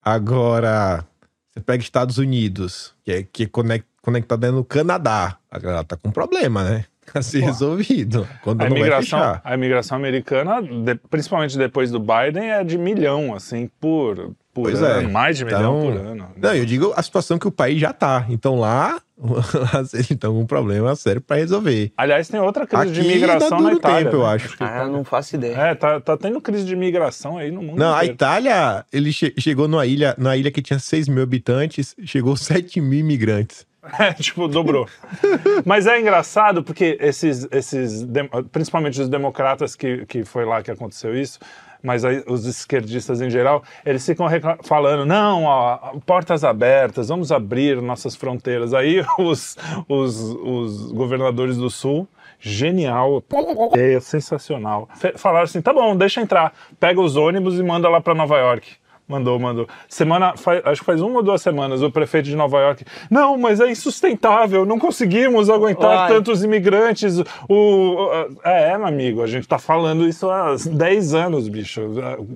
Agora, 0.03 1.05
você 1.53 1.59
pega 1.61 1.83
Estados 1.83 2.17
Unidos, 2.17 2.93
que 3.03 3.11
é, 3.11 3.23
que 3.23 3.43
é 3.43 3.47
conect, 3.47 3.85
conectado 4.01 4.51
no 4.51 4.63
Canadá. 4.65 5.37
A 5.49 5.59
galera 5.59 5.83
tá 5.83 5.95
com 5.97 6.11
problema, 6.11 6.63
né? 6.63 6.85
A 7.13 7.21
ser 7.21 7.41
resolvido. 7.41 8.27
Quando 8.43 8.61
A 8.61 8.65
não 8.65 8.71
vai 8.71 8.79
imigração, 8.81 9.19
fechar. 9.19 9.41
a 9.43 9.53
imigração 9.53 9.97
americana, 9.97 10.61
de- 10.61 10.95
principalmente 11.09 11.57
depois 11.57 11.91
do 11.91 11.99
Biden, 11.99 12.51
é 12.51 12.63
de 12.63 12.77
milhão, 12.77 13.33
assim, 13.35 13.69
por, 13.79 14.33
por 14.53 14.63
Pois 14.63 14.81
ano, 14.81 15.07
é. 15.09 15.11
mais 15.11 15.37
de 15.37 15.45
milhão 15.45 15.59
Então, 15.59 15.81
por 15.93 16.07
ano. 16.11 16.27
Não, 16.35 16.53
eu 16.53 16.65
digo 16.65 16.93
a 16.95 17.01
situação 17.01 17.37
que 17.39 17.47
o 17.47 17.51
país 17.51 17.79
já 17.79 17.93
tá. 17.93 18.25
Então 18.29 18.59
lá, 18.59 19.01
eles 19.93 20.11
estão 20.11 20.33
com 20.33 20.41
um 20.41 20.45
problema 20.45 20.95
sério 20.95 21.21
para 21.21 21.37
resolver. 21.37 21.91
Aliás, 21.95 22.27
tem 22.27 22.39
outra 22.39 22.67
crise 22.67 22.83
Aqui 22.83 22.91
de 22.91 23.01
imigração 23.01 23.61
na 23.61 23.73
Itália. 23.73 24.03
tempo, 24.05 24.17
eu 24.17 24.23
né? 24.23 24.33
acho. 24.33 24.57
que 24.57 24.63
Ah, 24.63 24.83
eu 24.83 24.91
não 24.91 25.03
faço 25.03 25.35
ideia. 25.35 25.55
É, 25.55 25.75
tá, 25.75 25.99
tá 26.01 26.17
tendo 26.17 26.41
crise 26.41 26.65
de 26.65 26.73
imigração 26.73 27.37
aí 27.37 27.49
no 27.51 27.61
mundo 27.61 27.79
Não, 27.79 27.93
a 27.93 27.97
inteiro. 27.99 28.13
Itália, 28.13 28.85
ele 28.91 29.13
che- 29.13 29.33
chegou 29.37 29.67
numa 29.67 29.85
ilha, 29.85 30.15
na 30.17 30.35
ilha 30.35 30.51
que 30.51 30.61
tinha 30.61 30.79
6 30.79 31.07
mil 31.07 31.23
habitantes, 31.23 31.95
chegou 32.03 32.35
7 32.35 32.81
mil 32.81 32.99
imigrantes. 32.99 33.65
É, 33.99 34.13
tipo, 34.21 34.47
dobrou. 34.47 34.87
Mas 35.65 35.87
é 35.87 35.99
engraçado 35.99 36.63
porque 36.63 36.97
esses, 37.01 37.47
esses 37.51 38.05
principalmente 38.51 39.01
os 39.01 39.09
democratas 39.09 39.75
que, 39.75 40.05
que 40.05 40.23
foi 40.23 40.45
lá 40.45 40.61
que 40.61 40.69
aconteceu 40.71 41.15
isso, 41.19 41.39
mas 41.83 42.05
aí 42.05 42.23
os 42.27 42.45
esquerdistas 42.45 43.21
em 43.21 43.29
geral, 43.29 43.63
eles 43.85 44.05
ficam 44.05 44.27
falando, 44.63 45.05
não, 45.05 45.45
ó, 45.45 45.77
portas 46.05 46.43
abertas, 46.43 47.09
vamos 47.09 47.31
abrir 47.31 47.81
nossas 47.81 48.15
fronteiras. 48.15 48.73
Aí 48.73 49.03
os, 49.17 49.57
os, 49.87 50.19
os 50.19 50.91
governadores 50.91 51.57
do 51.57 51.69
Sul, 51.69 52.07
genial, 52.39 53.23
é 53.73 53.99
sensacional, 53.99 54.89
falaram 55.15 55.43
assim, 55.43 55.61
tá 55.61 55.71
bom, 55.71 55.95
deixa 55.95 56.21
entrar, 56.21 56.53
pega 56.79 56.99
os 56.99 57.15
ônibus 57.15 57.59
e 57.59 57.63
manda 57.63 57.87
lá 57.87 58.01
para 58.01 58.15
Nova 58.15 58.37
York. 58.37 58.80
Mandou, 59.11 59.37
mandou. 59.37 59.67
Semana, 59.89 60.37
faz- 60.37 60.61
acho 60.65 60.79
que 60.79 60.85
faz 60.85 61.01
uma 61.01 61.17
ou 61.17 61.23
duas 61.23 61.41
semanas, 61.41 61.81
o 61.83 61.91
prefeito 61.91 62.25
de 62.29 62.35
Nova 62.35 62.57
York. 62.59 62.85
Não, 63.09 63.37
mas 63.37 63.59
é 63.59 63.69
insustentável, 63.69 64.65
não 64.65 64.79
conseguimos 64.79 65.49
aguentar 65.49 66.07
tantos 66.07 66.43
imigrantes. 66.45 67.19
O, 67.19 67.53
o- 67.53 68.09
é, 68.43 68.71
é, 68.71 68.77
meu 68.77 68.87
amigo, 68.87 69.21
a 69.21 69.27
gente 69.27 69.45
tá 69.45 69.59
falando 69.59 70.07
isso 70.07 70.29
há 70.29 70.55
10 70.55 71.13
anos, 71.13 71.49
bicho. 71.49 71.81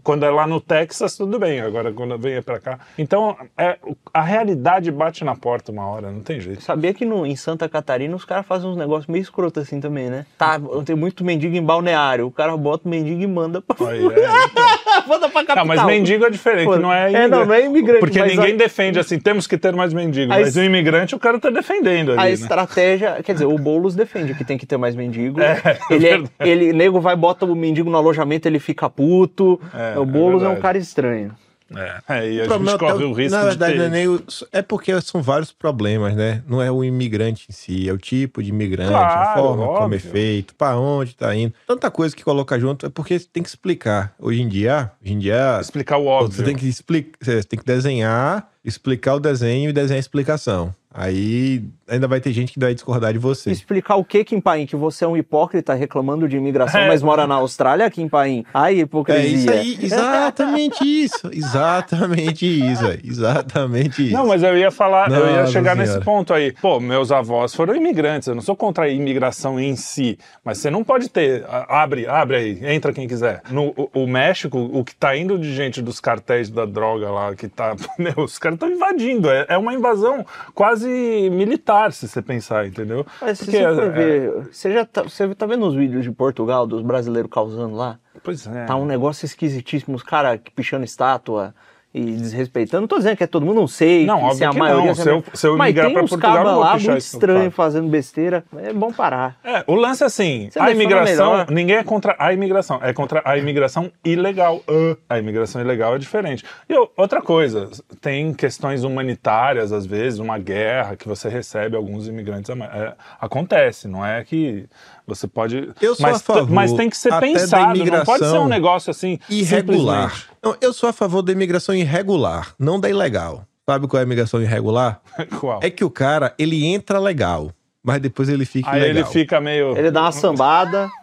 Quando 0.03 0.25
é 0.25 0.29
lá 0.29 0.45
no 0.45 0.59
Texas, 0.59 1.15
tudo 1.15 1.39
bem, 1.39 1.61
agora 1.61 1.93
quando 1.93 2.17
vem 2.17 2.41
pra 2.41 2.59
cá. 2.59 2.77
Então, 2.97 3.37
é, 3.57 3.77
a 4.13 4.21
realidade 4.21 4.91
bate 4.91 5.23
na 5.23 5.33
porta 5.35 5.71
uma 5.71 5.87
hora, 5.87 6.11
não 6.11 6.19
tem 6.21 6.41
jeito. 6.41 6.61
Sabia 6.61 6.93
que 6.93 7.05
no, 7.05 7.25
em 7.25 7.37
Santa 7.37 7.69
Catarina 7.69 8.13
os 8.15 8.25
caras 8.25 8.45
fazem 8.45 8.69
uns 8.69 8.75
negócios 8.75 9.07
meio 9.07 9.21
escroto 9.21 9.61
assim 9.61 9.79
também, 9.79 10.09
né? 10.09 10.25
Tá, 10.37 10.59
tem 10.85 10.95
muito 10.95 11.23
mendigo 11.23 11.55
em 11.55 11.63
balneário. 11.63 12.27
O 12.27 12.31
cara 12.31 12.55
bota 12.57 12.85
o 12.85 12.89
mendigo 12.91 13.21
e 13.21 13.27
manda 13.27 13.61
pra, 13.61 13.87
Aí, 13.89 14.03
é, 14.13 14.45
então. 14.45 14.65
manda 15.07 15.29
pra 15.29 15.45
capital. 15.45 15.55
Não, 15.55 15.65
mas 15.65 15.83
mendigo 15.85 16.25
é 16.25 16.29
diferente, 16.29 16.64
Pô, 16.65 16.77
não 16.77 16.91
é 16.93 17.05
é, 17.05 17.09
imigrante. 17.09 17.29
não, 17.31 17.45
não 17.45 17.53
é 17.53 17.65
imigrante, 17.65 17.99
Porque 17.99 18.21
ninguém 18.23 18.53
a- 18.53 18.57
defende 18.57 18.99
assim, 18.99 19.19
temos 19.19 19.47
que 19.47 19.57
ter 19.57 19.73
mais 19.73 19.93
mendigo. 19.93 20.31
A 20.33 20.37
Mas 20.39 20.49
es- 20.49 20.55
o 20.55 20.63
imigrante 20.63 21.15
o 21.15 21.19
cara 21.19 21.39
tá 21.39 21.49
defendendo 21.49 22.11
ali, 22.11 22.19
A 22.19 22.23
né? 22.23 22.31
estratégia, 22.31 23.19
quer 23.23 23.33
dizer, 23.33 23.45
o 23.45 23.57
Boulos 23.57 23.95
defende 23.95 24.33
que 24.33 24.43
tem 24.43 24.57
que 24.57 24.65
ter 24.65 24.77
mais 24.77 24.95
mendigo. 24.95 25.39
É, 25.41 25.61
ele, 25.89 26.05
é, 26.07 26.09
verdade. 26.11 26.31
ele, 26.39 26.73
nego 26.73 26.99
vai, 26.99 27.15
bota 27.15 27.45
o 27.45 27.55
mendigo 27.55 27.89
no 27.89 27.97
alojamento, 27.97 28.47
ele 28.47 28.59
fica 28.59 28.89
puto. 28.89 29.59
É, 29.73 29.97
o 29.99 30.03
é 30.03 30.05
Boulos 30.05 30.41
é, 30.41 30.45
um 30.45 30.49
verdade. 30.49 30.61
cara 30.61 30.77
estranho. 30.77 31.31
É, 31.75 31.99
é, 32.19 32.31
e 32.31 32.41
a 32.41 32.43
O 32.43 32.47
problema 32.47 32.71
gente 32.71 32.79
corre 32.79 33.03
o 33.05 33.11
risco 33.13 33.31
Na 33.35 33.41
de 33.41 33.47
verdade, 33.49 33.73
ter... 33.73 33.79
não 33.79 33.85
é, 33.85 33.89
nem 33.89 34.07
o- 34.07 34.23
é 34.51 34.61
porque 34.61 35.01
são 35.01 35.21
vários 35.23 35.51
problemas, 35.51 36.15
né? 36.15 36.43
Não 36.47 36.61
é 36.61 36.69
o 36.71 36.83
imigrante 36.83 37.47
em 37.49 37.53
si, 37.53 37.89
é 37.89 37.91
o 37.91 37.97
tipo 37.97 38.43
de 38.43 38.49
imigrante, 38.49 38.91
Claro, 38.91 39.19
a 39.21 39.33
forma 39.33 39.65
como 39.65 39.93
é 39.93 39.97
óbvio. 39.97 39.99
feito, 40.11 40.53
para 40.53 40.77
onde 40.77 41.15
tá 41.15 41.35
indo. 41.35 41.53
Tanta 41.65 41.89
coisa 41.89 42.15
que 42.15 42.23
coloca 42.23 42.59
junto, 42.59 42.85
é 42.85 42.89
porque 42.89 43.19
tem 43.19 43.41
que 43.41 43.49
explicar. 43.49 44.13
Hoje 44.19 44.41
em 44.41 44.47
dia, 44.47 44.91
hoje 45.03 45.13
em 45.13 45.17
dia, 45.19 45.57
explicar 45.59 45.97
o 45.97 46.05
óbvio. 46.05 46.35
você 46.37 46.43
tem 46.43 46.55
que 46.55 46.67
explicar, 46.67 47.17
você 47.19 47.43
tem 47.43 47.57
que 47.57 47.65
desenhar, 47.65 48.47
explicar 48.63 49.15
o 49.15 49.19
desenho 49.19 49.69
e 49.69 49.73
desenhar 49.73 49.97
a 49.97 49.99
explicação. 49.99 50.73
Aí 50.97 51.61
ainda 51.87 52.07
vai 52.07 52.19
ter 52.21 52.31
gente 52.31 52.53
que 52.53 52.59
vai 52.59 52.73
discordar 52.73 53.11
de 53.13 53.19
você. 53.19 53.51
Explicar 53.51 53.95
o 53.97 54.03
que, 54.03 54.23
Kim 54.23 54.39
Paim? 54.39 54.65
Que 54.65 54.75
você 54.75 55.03
é 55.03 55.07
um 55.07 55.17
hipócrita 55.17 55.73
reclamando 55.73 56.27
de 56.27 56.37
imigração, 56.37 56.79
É. 56.81 56.87
mas 56.87 57.03
mora 57.03 57.27
na 57.27 57.35
Austrália, 57.35 57.89
Kim 57.91 58.07
Paim? 58.07 58.45
Ai, 58.53 58.75
É 58.75 58.79
hipocrisia. 58.79 59.35
isso 59.35 59.51
aí, 59.51 59.77
exatamente 59.81 60.79
isso. 61.03 61.29
Exatamente 61.31 62.45
isso. 62.45 62.85
é, 62.87 62.99
Exatamente 63.03 64.03
isso. 64.05 64.13
Não, 64.13 64.27
mas 64.27 64.41
eu 64.41 64.57
ia 64.57 64.71
falar, 64.71 65.11
eu 65.11 65.25
ia 65.27 65.47
chegar 65.47 65.73
Senhora. 65.75 65.75
nesse 65.75 65.99
ponto 66.05 66.33
aí. 66.33 66.53
Pô, 66.53 66.79
meus 66.79 67.11
avós 67.11 67.53
foram 67.53 67.75
imigrantes, 67.75 68.27
eu 68.27 68.35
não 68.35 68.41
sou 68.41 68.55
contra 68.55 68.85
a 68.85 68.89
imigração 68.89 69.59
em 69.59 69.75
si, 69.75 70.17
mas 70.43 70.57
você 70.59 70.69
não 70.71 70.83
pode 70.83 71.09
ter, 71.09 71.45
abre, 71.67 72.07
abre 72.07 72.35
aí, 72.37 72.73
entra 72.73 72.93
quem 72.93 73.07
quiser. 73.07 73.41
No 73.51 73.73
o, 73.75 73.89
o 74.03 74.07
México, 74.07 74.57
o 74.57 74.83
que 74.83 74.95
tá 74.95 75.15
indo 75.17 75.37
de 75.37 75.53
gente 75.53 75.81
dos 75.81 75.99
cartéis 75.99 76.49
da 76.49 76.65
droga 76.65 77.09
lá, 77.11 77.35
que 77.35 77.47
tá, 77.47 77.75
meu, 77.99 78.13
os 78.17 78.37
caras 78.39 78.55
estão 78.55 78.69
invadindo, 78.71 79.29
é, 79.29 79.45
é 79.49 79.57
uma 79.57 79.73
invasão 79.73 80.25
quase 80.53 80.84
militar, 80.87 81.91
se 81.91 82.07
você 82.07 82.21
pensar, 82.21 82.67
entendeu? 82.67 83.05
Mas 83.21 83.39
se 83.39 83.45
Porque, 83.45 83.57
você 83.57 83.75
for 83.75 83.83
é, 83.83 83.89
ver, 83.89 84.31
você 84.51 84.71
já 84.71 84.85
tá, 84.85 85.03
você 85.03 85.35
tá 85.35 85.45
vendo 85.45 85.65
os 85.65 85.75
vídeos 85.75 86.03
de 86.03 86.11
Portugal, 86.11 86.65
dos 86.65 86.81
brasileiros 86.81 87.29
causando 87.31 87.75
lá? 87.75 87.99
Pois 88.23 88.47
é. 88.47 88.65
Tá 88.65 88.75
um 88.75 88.85
negócio 88.85 89.25
esquisitíssimo, 89.25 89.95
os 89.95 90.03
caras 90.03 90.39
pichando 90.55 90.85
estátua 90.85 91.53
e 91.97 92.03
desrespeitando. 92.17 92.81
Não 92.81 92.87
tô 92.89 92.97
dizendo 92.97 93.15
que 93.15 93.23
é 93.23 93.27
todo 93.27 93.45
mundo, 93.45 93.55
não 93.55 93.67
sei 93.67 94.05
Não, 94.05 94.17
óbvio 94.23 94.35
se 94.37 94.43
a 94.45 94.49
que 94.49 94.57
maioria... 94.57 94.87
não. 94.87 94.95
Se 94.95 95.09
eu- 95.09 95.23
se 95.33 95.47
eu 95.47 95.57
mas 95.57 95.67
migrar 95.67 95.87
uns 95.89 95.93
Portugal, 96.09 96.35
cabas 96.35 96.57
lá 96.57 96.71
muito 96.77 96.97
estranho 96.97 97.49
fazendo 97.51 97.87
besteira. 97.87 98.43
É 98.57 98.73
bom 98.73 98.91
parar. 98.91 99.37
É, 99.43 99.63
o 99.65 99.75
lance 99.75 100.03
é 100.03 100.05
assim, 100.07 100.47
a 100.47 100.51
Seleciona 100.51 100.71
imigração, 100.71 101.45
ninguém 101.49 101.77
é 101.77 101.83
contra 101.83 102.15
a 102.19 102.33
imigração, 102.33 102.79
é 102.83 102.91
contra 102.91 103.21
a 103.23 103.37
imigração 103.37 103.89
ilegal. 104.03 104.61
Ah, 104.67 105.15
A 105.15 105.19
imigração 105.19 105.61
ilegal 105.61 105.95
é 105.95 105.97
diferente. 105.97 106.43
E 106.69 106.73
outra 106.97 107.21
coisa, 107.21 107.69
tem 108.01 108.33
questões 108.33 108.83
humanitárias, 108.83 109.71
às 109.71 109.85
vezes, 109.85 110.19
uma 110.19 110.37
guerra 110.37 110.95
que 110.97 111.07
você 111.07 111.29
recebe 111.29 111.75
alguns 111.77 112.07
imigrantes. 112.07 112.49
a 112.49 112.55
é, 112.55 112.93
acontece, 113.21 113.87
não 113.87 114.05
é 114.05 114.23
que 114.23 114.65
você 115.07 115.27
pode... 115.27 115.71
Eu 115.81 115.95
sou 115.95 116.05
mas, 116.05 116.17
a 116.17 116.19
favor 116.19 116.49
mas 116.51 116.73
tem 116.73 116.89
que 116.89 116.97
ser 116.97 117.13
até 117.13 117.27
da 117.31 117.39
pensado, 117.39 117.85
não 117.85 118.03
pode 118.05 118.25
ser 118.29 118.37
um 118.37 118.47
negócio 118.47 118.91
assim... 118.91 119.19
irregular. 119.29 120.25
Não, 120.41 120.55
eu 120.59 120.73
sou 120.73 120.89
a 120.89 120.93
favor 120.93 121.21
da 121.21 121.31
imigração 121.31 121.75
irregular, 121.75 122.53
não 122.57 122.79
da 122.79 122.89
ilegal. 122.89 123.45
Sabe 123.67 123.87
qual 123.87 123.99
é 123.99 124.03
a 124.03 124.05
imigração 124.05 124.41
irregular? 124.41 125.01
Qual? 125.39 125.59
É 125.63 125.71
que 125.71 125.83
o 125.83 125.89
cara, 125.89 126.35
ele 126.37 126.65
entra 126.65 126.99
legal, 126.99 127.51
mas 127.83 127.99
depois 127.99 128.29
ele 128.29 128.45
fica 128.45 128.69
Aí 128.69 128.79
ilegal. 128.79 128.97
ele 128.97 129.05
fica 129.11 129.41
meio... 129.41 129.75
Ele 129.75 129.89
dá 129.89 130.01
uma 130.03 130.11
sambada. 130.11 130.89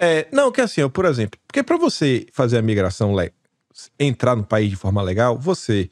É, 0.00 0.26
não, 0.32 0.50
que 0.50 0.60
assim, 0.60 0.82
ó, 0.82 0.88
por 0.88 1.04
exemplo, 1.04 1.38
porque 1.46 1.62
para 1.62 1.76
você 1.76 2.26
fazer 2.32 2.58
a 2.58 2.62
migração, 2.62 3.14
le- 3.14 3.30
entrar 4.00 4.34
no 4.34 4.42
país 4.42 4.68
de 4.70 4.74
forma 4.74 5.00
legal, 5.00 5.38
você 5.38 5.88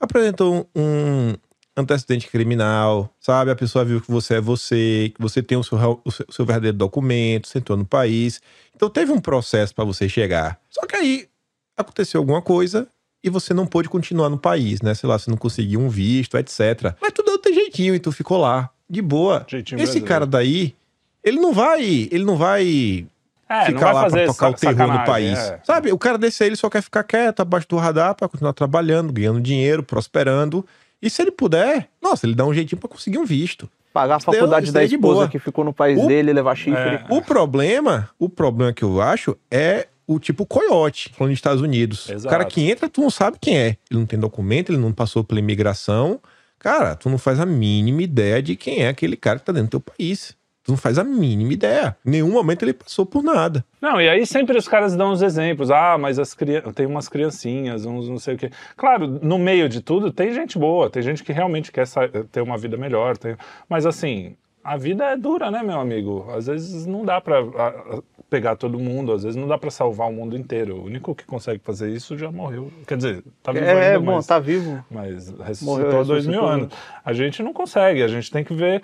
apresentou 0.00 0.68
um 0.74 1.34
antecedente 1.76 2.28
criminal, 2.28 3.12
sabe? 3.20 3.50
A 3.50 3.56
pessoa 3.56 3.84
viu 3.84 4.00
que 4.00 4.10
você 4.10 4.34
é 4.36 4.40
você, 4.40 5.12
que 5.14 5.20
você 5.20 5.42
tem 5.42 5.58
o 5.58 5.62
seu, 5.62 5.76
o 6.04 6.10
seu, 6.10 6.26
o 6.28 6.32
seu 6.32 6.44
verdadeiro 6.46 6.76
documento, 6.76 7.48
você 7.48 7.58
entrou 7.58 7.76
no 7.76 7.84
país. 7.84 8.40
Então 8.74 8.88
teve 8.88 9.12
um 9.12 9.20
processo 9.20 9.74
para 9.74 9.84
você 9.84 10.08
chegar. 10.08 10.58
Só 10.70 10.86
que 10.86 10.96
aí 10.96 11.28
aconteceu 11.76 12.20
alguma 12.20 12.40
coisa 12.40 12.88
e 13.22 13.28
você 13.28 13.52
não 13.52 13.66
pôde 13.66 13.88
continuar 13.88 14.28
no 14.30 14.38
país, 14.38 14.80
né? 14.80 14.94
Sei 14.94 15.08
lá, 15.08 15.18
você 15.18 15.30
não 15.30 15.36
conseguiu 15.36 15.80
um 15.80 15.88
visto, 15.88 16.38
etc. 16.38 16.94
Mas 17.00 17.12
tu 17.12 17.22
deu 17.22 17.38
teu 17.38 17.52
jeitinho 17.52 17.94
e 17.94 17.98
tu 18.00 18.10
ficou 18.12 18.38
lá, 18.38 18.70
de 18.88 19.02
boa. 19.02 19.44
Jeitinho 19.46 19.76
Esse 19.78 19.84
brasileiro. 20.00 20.06
cara 20.06 20.26
daí, 20.26 20.74
ele 21.22 21.38
não 21.38 21.52
vai, 21.52 21.82
ele 22.10 22.24
não 22.24 22.36
vai 22.36 23.06
É, 23.48 23.66
ficar 23.66 23.92
lá 23.92 24.08
pra 24.08 24.26
tocar 24.26 24.48
o 24.50 24.54
terror 24.54 24.92
no 24.92 25.04
país. 25.04 25.38
é. 25.38 25.60
Sabe? 25.64 25.92
O 25.92 25.98
cara 25.98 26.16
desse 26.16 26.42
aí, 26.42 26.48
ele 26.48 26.56
só 26.56 26.70
quer 26.70 26.82
ficar 26.82 27.02
quieto, 27.04 27.40
abaixo 27.40 27.66
do 27.68 27.76
radar, 27.76 28.14
pra 28.14 28.28
continuar 28.28 28.52
trabalhando, 28.54 29.12
ganhando 29.12 29.40
dinheiro, 29.40 29.82
prosperando. 29.82 30.64
E 31.00 31.10
se 31.10 31.22
ele 31.22 31.30
puder, 31.30 31.88
nossa, 32.02 32.26
ele 32.26 32.34
dá 32.34 32.44
um 32.44 32.54
jeitinho 32.54 32.80
pra 32.80 32.88
conseguir 32.88 33.18
um 33.18 33.24
visto. 33.24 33.68
Pagar 33.92 34.16
a 34.16 34.20
faculdade 34.20 34.70
da 34.72 34.82
é 34.82 34.86
de 34.86 34.94
esposa 34.94 35.28
que 35.28 35.38
ficou 35.38 35.64
no 35.64 35.72
país 35.72 35.98
O- 35.98 36.06
dele, 36.06 36.32
levar 36.32 36.54
chifre. 36.54 36.78
É. 36.80 37.06
O 37.08 37.22
problema, 37.22 38.10
o 38.18 38.28
problema 38.28 38.72
que 38.72 38.82
eu 38.82 39.00
acho 39.00 39.36
é 39.50 39.88
o 40.06 40.18
tipo 40.18 40.44
coiote, 40.46 41.10
falando 41.14 41.32
dos 41.32 41.38
Estados 41.38 41.62
Unidos. 41.62 42.08
Exato. 42.08 42.26
O 42.26 42.30
cara 42.30 42.44
que 42.44 42.70
entra, 42.70 42.88
tu 42.88 43.00
não 43.00 43.10
sabe 43.10 43.38
quem 43.40 43.58
é. 43.58 43.66
Ele 43.90 44.00
não 44.00 44.06
tem 44.06 44.18
documento, 44.18 44.70
ele 44.70 44.78
não 44.78 44.92
passou 44.92 45.24
pela 45.24 45.40
imigração. 45.40 46.20
Cara, 46.58 46.94
tu 46.94 47.08
não 47.10 47.18
faz 47.18 47.40
a 47.40 47.46
mínima 47.46 48.02
ideia 48.02 48.42
de 48.42 48.54
quem 48.56 48.82
é 48.82 48.88
aquele 48.88 49.16
cara 49.16 49.38
que 49.38 49.44
tá 49.44 49.52
dentro 49.52 49.68
do 49.68 49.70
teu 49.70 49.80
país. 49.80 50.36
Tu 50.66 50.72
não 50.72 50.76
faz 50.76 50.98
a 50.98 51.04
mínima 51.04 51.52
ideia. 51.52 51.96
Em 52.04 52.10
nenhum 52.10 52.30
momento 52.32 52.64
ele 52.64 52.72
passou 52.72 53.06
por 53.06 53.22
nada. 53.22 53.64
Não, 53.80 54.00
e 54.00 54.08
aí 54.08 54.26
sempre 54.26 54.58
os 54.58 54.66
caras 54.66 54.96
dão 54.96 55.12
os 55.12 55.22
exemplos. 55.22 55.70
Ah, 55.70 55.96
mas 55.96 56.18
as 56.18 56.34
crian... 56.34 56.60
tem 56.72 56.84
umas 56.86 57.08
criancinhas, 57.08 57.86
uns 57.86 58.08
não 58.08 58.18
sei 58.18 58.34
o 58.34 58.38
quê. 58.38 58.50
Claro, 58.76 59.06
no 59.22 59.38
meio 59.38 59.68
de 59.68 59.80
tudo 59.80 60.10
tem 60.12 60.34
gente 60.34 60.58
boa, 60.58 60.90
tem 60.90 61.02
gente 61.02 61.22
que 61.22 61.32
realmente 61.32 61.70
quer 61.70 61.86
ter 62.32 62.40
uma 62.40 62.58
vida 62.58 62.76
melhor. 62.76 63.16
tem- 63.16 63.36
Mas 63.68 63.86
assim, 63.86 64.34
a 64.64 64.76
vida 64.76 65.04
é 65.04 65.16
dura, 65.16 65.52
né, 65.52 65.62
meu 65.62 65.78
amigo? 65.78 66.26
Às 66.36 66.48
vezes 66.48 66.84
não 66.84 67.04
dá 67.04 67.20
pra 67.20 67.38
a- 67.38 67.68
a- 67.68 68.02
pegar 68.28 68.56
todo 68.56 68.78
mundo, 68.78 69.12
às 69.12 69.22
vezes 69.22 69.36
não 69.36 69.46
dá 69.46 69.56
pra 69.56 69.70
salvar 69.70 70.08
o 70.08 70.12
mundo 70.12 70.36
inteiro. 70.36 70.76
O 70.76 70.84
único 70.84 71.14
que 71.14 71.24
consegue 71.24 71.60
fazer 71.62 71.90
isso 71.90 72.18
já 72.18 72.30
morreu. 72.30 72.70
Quer 72.86 72.96
dizer, 72.96 73.24
tá 73.42 73.52
vivo 73.52 73.64
É, 73.64 73.86
ainda, 73.88 74.00
bom, 74.00 74.16
mas... 74.16 74.26
tá 74.26 74.38
vivo. 74.38 74.84
Mas 74.90 75.28
ressuscitou 75.40 75.78
Morreu, 75.84 76.04
dois 76.04 76.26
mil 76.26 76.44
anos. 76.44 76.72
A 77.04 77.12
gente 77.12 77.42
não 77.42 77.52
consegue, 77.52 78.02
a 78.02 78.08
gente 78.08 78.30
tem 78.30 78.42
que 78.42 78.52
ver. 78.54 78.82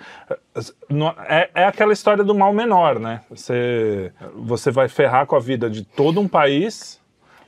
no- 0.89 1.13
É, 1.27 1.49
é 1.53 1.65
aquela 1.65 1.91
história 1.93 2.23
do 2.23 2.33
mal 2.33 2.53
menor, 2.53 2.99
né? 2.99 3.21
Você, 3.29 4.11
você 4.35 4.71
vai 4.71 4.87
ferrar 4.87 5.25
com 5.25 5.35
a 5.35 5.39
vida 5.39 5.69
de 5.69 5.83
todo 5.83 6.19
um 6.21 6.27
país 6.27 7.01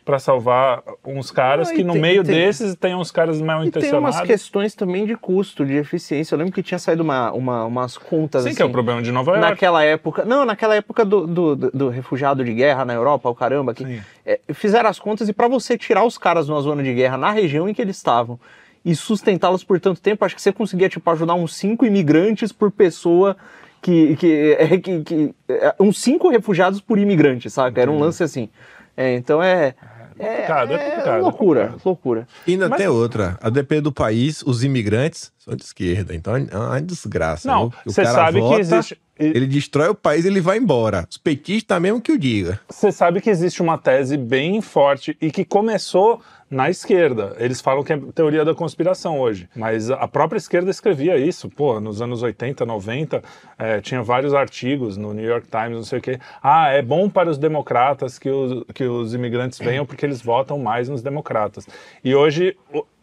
para 0.06 0.20
salvar 0.20 0.84
uns 1.04 1.32
caras 1.32 1.70
Não, 1.70 1.76
que 1.76 1.84
no 1.84 1.94
tem- 1.94 2.02
meio 2.04 2.24
tem- 2.24 2.36
desses 2.36 2.76
tem 2.76 2.94
uns 2.96 3.10
caras 3.10 3.42
mal 3.42 3.66
E 3.66 3.72
tem 3.72 3.82
umas 3.82 3.86
intencionados. 4.14 4.22
questões 4.22 4.76
também 4.76 5.04
de 5.06 5.16
custo, 5.16 5.66
de 5.66 5.74
eficiência. 5.74 6.36
Eu 6.36 6.40
lembro 6.40 6.54
que 6.54 6.62
tinha 6.62 6.78
saído 6.78 7.02
uma, 7.02 7.32
uma- 7.32 7.66
umas 7.66 7.98
contas 7.98 8.44
Sim, 8.44 8.50
assim. 8.50 8.56
que 8.58 8.62
é 8.62 8.66
o 8.66 8.70
problema 8.70 9.02
de 9.02 9.12
Nova 9.12 9.32
York. 9.32 9.42
Naquela 9.50 9.84
época. 9.84 10.24
Não, 10.24 10.46
naquela 10.46 10.76
época 10.76 11.04
do, 11.04 11.26
do, 11.26 11.56
do- 11.56 11.72
do 11.72 11.90
refugiado 11.90 12.44
de 12.46 12.54
guerra 12.54 12.86
na 12.86 12.94
Europa, 12.94 13.28
o 13.30 13.34
caramba, 13.34 13.74
que 13.74 14.00
é, 14.24 14.40
fizeram 14.54 14.88
as 14.90 15.00
contas 15.00 15.28
e 15.28 15.34
para 15.34 15.48
você 15.48 15.76
tirar 15.76 16.06
os 16.06 16.18
caras 16.20 16.48
numa 16.48 16.62
zona 16.62 16.84
de 16.84 16.94
guerra 16.94 17.18
na 17.18 17.32
região 17.32 17.68
em 17.68 17.74
que 17.74 17.82
eles 17.82 17.98
estavam 17.98 18.40
e 18.86 18.96
sustentá-los 18.96 19.64
por 19.64 19.80
tanto 19.80 20.00
tempo, 20.00 20.24
acho 20.24 20.36
que 20.36 20.42
você 20.42 20.54
conseguia 20.54 20.88
tipo, 20.88 21.10
ajudar 21.10 21.34
uns 21.34 21.56
cinco 21.56 21.84
imigrantes 21.84 22.52
por 22.52 22.70
pessoa. 22.70 23.36
Que, 23.82 24.16
que, 24.16 24.56
é, 24.60 24.78
que, 24.80 25.04
que- 25.04 25.36
é, 25.48 25.76
uns 25.80 26.00
cinco 26.00 26.30
refugiados 26.30 26.80
por 26.82 26.98
imigrante, 26.98 27.50
saca? 27.52 27.80
Era 27.82 27.90
um 27.92 28.00
lance 28.00 28.24
assim. 28.24 28.50
É, 28.98 29.14
então 29.16 29.44
é. 29.44 29.76
É, 30.18 30.26
complicado, 30.28 30.74
é 30.74 30.78
complicado, 30.78 31.18
é 31.18 31.22
loucura, 31.22 31.62
complicado. 31.62 31.86
loucura. 31.86 32.28
E 32.48 32.52
ainda 32.54 32.70
Mas- 32.70 32.78
tem 32.78 32.88
outra. 32.88 33.38
A 33.42 33.50
depender 33.50 33.82
do 33.82 33.92
país, 33.92 34.42
os 34.44 34.64
imigrantes 34.64 35.32
são 35.38 35.56
de 35.56 35.64
esquerda. 35.64 36.16
Então 36.16 36.36
é 36.36 36.58
uma 36.58 36.82
desgraça. 36.82 37.48
Não, 37.48 37.72
você 37.86 38.06
sabe 38.06 38.40
vota, 38.40 38.56
que 38.56 38.62
existe. 38.62 38.98
Ele 39.18 39.48
destrói 39.48 39.88
o 39.90 39.96
país 39.96 40.26
e 40.26 40.28
ele 40.28 40.42
vai 40.42 40.58
embora. 40.58 41.08
Os 41.10 41.18
petistas 41.18 41.64
tá 41.64 41.80
mesmo 41.80 42.02
que 42.02 42.12
o 42.12 42.18
diga. 42.18 42.60
Você 42.70 42.92
sabe 42.92 43.22
que 43.22 43.30
existe 43.30 43.62
uma 43.62 43.78
tese 43.78 44.18
bem 44.18 44.60
forte 44.62 45.18
e 45.22 45.32
que 45.32 45.46
começou 45.46 46.22
na 46.50 46.70
esquerda. 46.70 47.36
Eles 47.40 47.60
falam 47.60 47.84
que 47.84 47.94
é 47.94 48.00
teoria 48.14 48.46
da 48.46 48.54
conspiração 48.54 49.20
hoje, 49.20 49.50
mas 49.56 49.90
a 49.90 50.08
própria 50.08 50.38
esquerda 50.38 50.70
escrevia 50.70 51.18
isso. 51.18 51.50
Pô, 51.50 51.80
nos 51.80 52.02
anos 52.02 52.22
80, 52.22 52.66
90, 52.66 53.24
eh, 53.58 53.82
tinha 53.82 54.02
vários 54.04 54.34
artigos 54.34 54.98
no 54.98 55.14
New 55.14 55.26
York 55.26 55.48
Times, 55.50 55.78
não 55.78 55.84
sei 55.84 56.00
o 56.00 56.02
quê. 56.02 56.20
Ah, 56.42 56.70
é 56.70 56.82
bom 56.82 57.10
para 57.10 57.30
os 57.30 57.38
democratas 57.38 58.20
que 58.20 58.30
os, 58.30 58.64
que 58.74 58.84
os 58.84 59.14
imigrantes 59.14 59.60
venham 59.60 59.86
porque 59.86 60.06
eles 60.06 60.22
votam 60.22 60.60
mais 60.60 60.88
nos 60.88 61.02
democratas. 61.02 61.68
E 62.04 62.14
hoje 62.14 62.56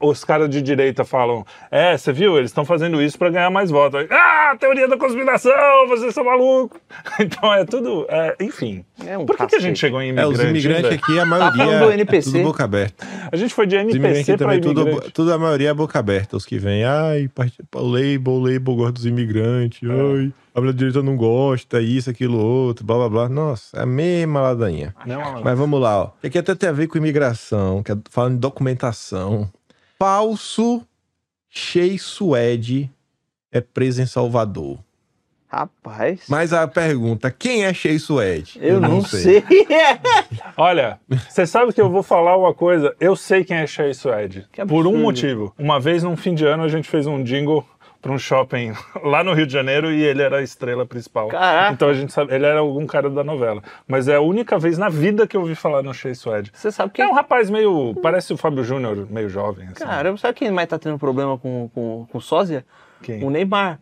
os 0.02 0.24
caras 0.24 0.50
de 0.50 0.60
direita 0.60 1.04
falam: 1.04 1.44
é, 1.70 1.96
você 1.96 2.12
viu, 2.12 2.36
eles 2.36 2.50
estão 2.50 2.64
fazendo 2.64 3.00
isso 3.00 3.16
para 3.18 3.30
ganhar 3.30 3.50
mais 3.50 3.70
votos. 3.70 4.06
Ah, 4.10 4.56
teoria 4.58 4.86
da 4.88 4.96
conspiração, 4.96 5.52
vocês 5.88 6.12
são 6.14 6.24
malucos. 6.24 6.80
Então 7.20 7.52
é 7.52 7.64
tudo. 7.64 8.06
é, 8.08 8.36
enfim. 8.40 8.84
É 9.06 9.16
um 9.18 9.24
Por 9.26 9.36
que, 9.36 9.46
que 9.46 9.56
a 9.56 9.60
gente 9.60 9.78
chegou 9.78 10.00
em 10.00 10.06
É, 10.06 10.08
imigrante? 10.10 10.34
os 10.34 10.40
imigrantes 10.44 10.90
aqui, 10.92 11.18
a 11.18 11.24
maioria 11.26 11.64
falando 11.64 11.84
do 11.86 11.90
é 11.90 11.94
NPC. 11.94 12.30
tudo 12.32 12.42
boca 12.44 12.64
aberta. 12.64 13.06
A 13.30 13.36
gente 13.36 13.52
foi 13.54 13.66
de 13.66 13.76
Os 13.76 13.82
imigrantes 13.82 14.28
NPC 14.28 14.36
para 14.36 14.46
também, 14.46 14.60
tudo, 14.60 15.10
tudo 15.12 15.32
a 15.32 15.38
maioria 15.38 15.70
é 15.70 15.74
boca 15.74 15.98
aberta. 15.98 16.36
Os 16.36 16.44
que 16.46 16.58
vêm, 16.58 16.84
ai, 16.84 17.28
label, 17.74 18.32
o 18.34 18.38
label 18.40 18.74
gosta 18.74 18.92
dos 18.92 19.06
imigrantes, 19.06 19.88
É. 19.88 19.92
ai, 19.92 20.32
a 20.54 20.60
minha 20.60 20.72
direita 20.72 21.02
não 21.02 21.16
gosta, 21.16 21.80
isso, 21.80 22.10
aquilo, 22.10 22.38
outro, 22.38 22.84
blá 22.84 22.96
blá 22.96 23.08
blá. 23.08 23.28
Nossa, 23.28 23.76
é 23.78 23.82
a 23.82 23.86
mesma 23.86 24.40
ladainha. 24.40 24.94
Não, 25.06 25.42
Mas 25.42 25.58
vamos 25.58 25.80
lá, 25.80 26.02
ó. 26.04 26.10
Que 26.20 26.26
aqui 26.28 26.38
até 26.38 26.54
tem 26.54 26.68
a 26.68 26.72
ver 26.72 26.86
com 26.88 26.98
imigração, 26.98 27.82
que 27.82 27.90
é 27.92 27.96
falando 28.10 28.34
de 28.34 28.40
documentação. 28.40 29.50
Falso 30.02 30.82
Shea 31.48 31.96
Suede 31.96 32.90
é 33.52 33.60
preso 33.60 34.02
em 34.02 34.06
Salvador. 34.06 34.80
Rapaz. 35.46 36.22
Mas 36.28 36.52
a 36.52 36.66
pergunta, 36.66 37.30
quem 37.30 37.64
é 37.64 37.72
Shea 37.72 37.96
Suede? 38.00 38.58
eu 38.60 38.80
não, 38.80 39.00
sei. 39.04 39.44
Olha, 40.58 40.98
você 41.28 41.46
sabe 41.46 41.72
que 41.72 41.80
eu 41.80 41.88
vou 41.88 42.02
falar 42.02 42.36
uma 42.36 42.52
coisa. 42.52 42.96
Eu 42.98 43.14
sei 43.14 43.44
quem 43.44 43.58
é 43.58 43.64
Shea 43.64 43.94
Suede. 43.94 44.44
Por 44.66 44.88
um 44.88 44.96
motivo. 44.96 45.54
Uma 45.56 45.78
vez, 45.78 46.02
num 46.02 46.16
fim 46.16 46.34
de 46.34 46.44
ano, 46.44 46.64
a 46.64 46.68
gente 46.68 46.88
fez 46.88 47.06
um 47.06 47.22
jingle 47.22 47.64
para 48.02 48.10
um 48.10 48.18
shopping 48.18 48.72
lá 49.04 49.22
no 49.22 49.32
Rio 49.32 49.46
de 49.46 49.52
Janeiro 49.52 49.90
e 49.92 50.02
ele 50.02 50.20
era 50.20 50.38
a 50.38 50.42
estrela 50.42 50.84
principal. 50.84 51.28
Caraca. 51.28 51.72
Então 51.72 51.88
a 51.88 51.94
gente 51.94 52.12
sabe, 52.12 52.34
ele 52.34 52.44
era 52.44 52.58
algum 52.58 52.84
cara 52.84 53.08
da 53.08 53.22
novela. 53.22 53.62
Mas 53.86 54.08
é 54.08 54.16
a 54.16 54.20
única 54.20 54.58
vez 54.58 54.76
na 54.76 54.88
vida 54.88 55.26
que 55.26 55.36
eu 55.36 55.42
ouvi 55.42 55.54
falar 55.54 55.82
no 55.82 55.94
Shea 55.94 56.14
Suede. 56.14 56.50
Você 56.52 56.72
sabe 56.72 56.90
É 56.94 56.96
quem. 56.96 57.06
um 57.06 57.14
rapaz 57.14 57.48
meio. 57.48 57.94
Parece 58.02 58.32
o 58.32 58.36
Fábio 58.36 58.64
Júnior, 58.64 59.06
meio 59.08 59.28
jovem. 59.28 59.68
Assim. 59.68 59.84
Cara, 59.84 60.16
sabe 60.16 60.34
quem 60.34 60.50
mais 60.50 60.68
tá 60.68 60.78
tendo 60.78 60.98
problema 60.98 61.38
com, 61.38 61.70
com, 61.72 62.06
com 62.10 62.20
sósia? 62.20 62.66
Quem? 63.00 63.22
O 63.24 63.30
Neymar. 63.30 63.78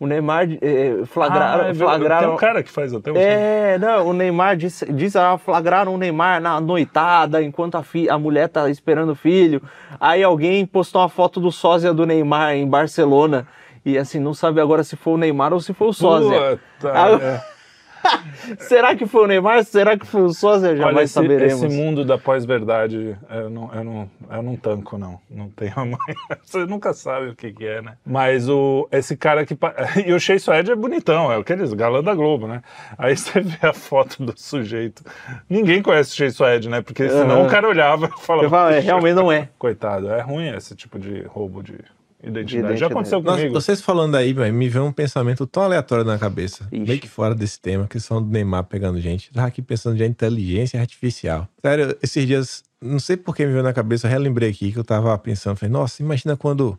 O 0.00 0.06
Neymar 0.06 0.48
eh, 0.62 1.02
flagraram. 1.04 1.64
Ah, 1.66 1.68
é 1.68 1.74
flagraram 1.74 2.26
Tem 2.28 2.34
um 2.34 2.38
cara 2.38 2.62
que 2.62 2.70
faz 2.70 2.92
até 2.92 3.12
um 3.12 3.16
É, 3.16 3.76
não, 3.78 4.08
o 4.08 4.12
Neymar 4.14 4.56
diz, 4.56 4.82
diz 4.88 5.14
ah, 5.14 5.36
flagraram 5.36 5.94
o 5.94 5.98
Neymar 5.98 6.40
na 6.40 6.58
noitada 6.58 7.42
enquanto 7.42 7.74
a, 7.74 7.82
fi, 7.82 8.08
a 8.08 8.18
mulher 8.18 8.48
tá 8.48 8.70
esperando 8.70 9.10
o 9.10 9.14
filho. 9.14 9.62
Aí 10.00 10.22
alguém 10.22 10.64
postou 10.64 11.02
uma 11.02 11.08
foto 11.10 11.38
do 11.38 11.52
sósia 11.52 11.92
do 11.92 12.06
Neymar 12.06 12.54
em 12.54 12.66
Barcelona. 12.66 13.46
E 13.84 13.96
assim, 13.98 14.18
não 14.18 14.34
sabe 14.34 14.60
agora 14.60 14.84
se 14.84 14.96
foi 14.96 15.14
o 15.14 15.18
Neymar 15.18 15.52
ou 15.52 15.60
se 15.60 15.72
foi 15.72 15.88
o 15.88 15.92
sósia. 15.92 16.58
Puta, 16.78 16.92
Ah, 16.92 17.10
é. 17.22 17.60
Será 18.60 18.94
que 18.96 19.06
foi 19.06 19.24
o 19.24 19.26
Neymar? 19.26 19.62
Será 19.64 19.96
que 19.96 20.06
foi 20.06 20.22
o 20.22 20.30
sósia? 20.32 20.74
Jamais 20.76 21.04
esse, 21.10 21.14
saberemos. 21.14 21.62
esse 21.62 21.76
mundo 21.76 22.04
da 22.04 22.16
pós-verdade, 22.16 23.16
eu 23.28 23.50
não, 23.50 23.70
eu, 23.74 23.84
não, 23.84 24.10
eu 24.30 24.42
não 24.42 24.56
tanco, 24.56 24.96
não. 24.96 25.20
Não 25.30 25.50
tenho 25.50 25.72
a 25.76 25.84
mãe. 25.84 25.98
Você 26.42 26.64
nunca 26.64 26.94
sabe 26.94 27.28
o 27.28 27.36
que, 27.36 27.52
que 27.52 27.66
é, 27.66 27.82
né? 27.82 27.96
Mas 28.04 28.48
o, 28.48 28.88
esse 28.90 29.16
cara 29.16 29.44
que. 29.44 29.56
E 30.06 30.12
o 30.12 30.18
Shea 30.18 30.38
Suede 30.38 30.70
é 30.72 30.74
bonitão, 30.76 31.30
é 31.30 31.36
aqueles 31.36 31.72
galã 31.74 32.02
da 32.02 32.14
Globo, 32.14 32.46
né? 32.46 32.62
Aí 32.96 33.16
você 33.16 33.40
vê 33.40 33.58
a 33.66 33.72
foto 33.72 34.24
do 34.24 34.32
sujeito. 34.34 35.04
Ninguém 35.48 35.82
conhece 35.82 36.12
o 36.12 36.16
Shea 36.16 36.30
Suede, 36.30 36.68
né? 36.68 36.80
Porque 36.80 37.08
senão 37.08 37.40
Aham. 37.40 37.46
o 37.46 37.50
cara 37.50 37.68
olhava 37.68 38.06
e 38.06 38.20
falava. 38.22 38.46
Eu 38.46 38.50
falo, 38.50 38.70
é, 38.70 38.76
"Puxa, 38.76 38.86
realmente 38.86 39.14
não 39.14 39.30
é. 39.30 39.48
Coitado, 39.58 40.10
é 40.10 40.20
ruim 40.22 40.48
esse 40.56 40.74
tipo 40.74 40.98
de 40.98 41.22
roubo 41.24 41.62
de 41.62 41.74
identidade. 42.22 42.40
identidade. 42.40 42.80
Já 42.80 42.86
aconteceu 42.86 43.22
Nossa, 43.22 43.38
comigo. 43.38 43.54
vocês 43.54 43.80
falando 43.80 44.14
aí, 44.14 44.32
velho, 44.32 44.52
me 44.54 44.68
veio 44.68 44.84
um 44.84 44.92
pensamento 44.92 45.46
tão 45.46 45.62
aleatório 45.62 46.04
na 46.04 46.18
cabeça. 46.18 46.68
Ixi. 46.70 46.84
Meio 46.86 47.00
que 47.00 47.08
fora 47.08 47.34
desse 47.34 47.60
tema, 47.60 47.86
que 47.86 47.98
são 47.98 48.22
do 48.22 48.30
Neymar 48.30 48.64
pegando 48.64 49.00
gente. 49.00 49.32
Tava 49.32 49.46
aqui 49.48 49.62
pensando 49.62 49.96
já 49.96 50.06
em 50.06 50.10
inteligência 50.10 50.80
artificial. 50.80 51.48
Sério, 51.60 51.96
esses 52.02 52.26
dias, 52.26 52.62
não 52.80 52.98
sei 52.98 53.16
por 53.16 53.34
que 53.34 53.44
me 53.44 53.52
veio 53.52 53.62
na 53.62 53.72
cabeça, 53.72 54.06
eu 54.06 54.10
relembrei 54.10 54.50
aqui 54.50 54.72
que 54.72 54.78
eu 54.78 54.84
tava 54.84 55.16
pensando, 55.18 55.56
falei, 55.56 55.72
nossa, 55.72 56.02
imagina 56.02 56.36
quando 56.36 56.78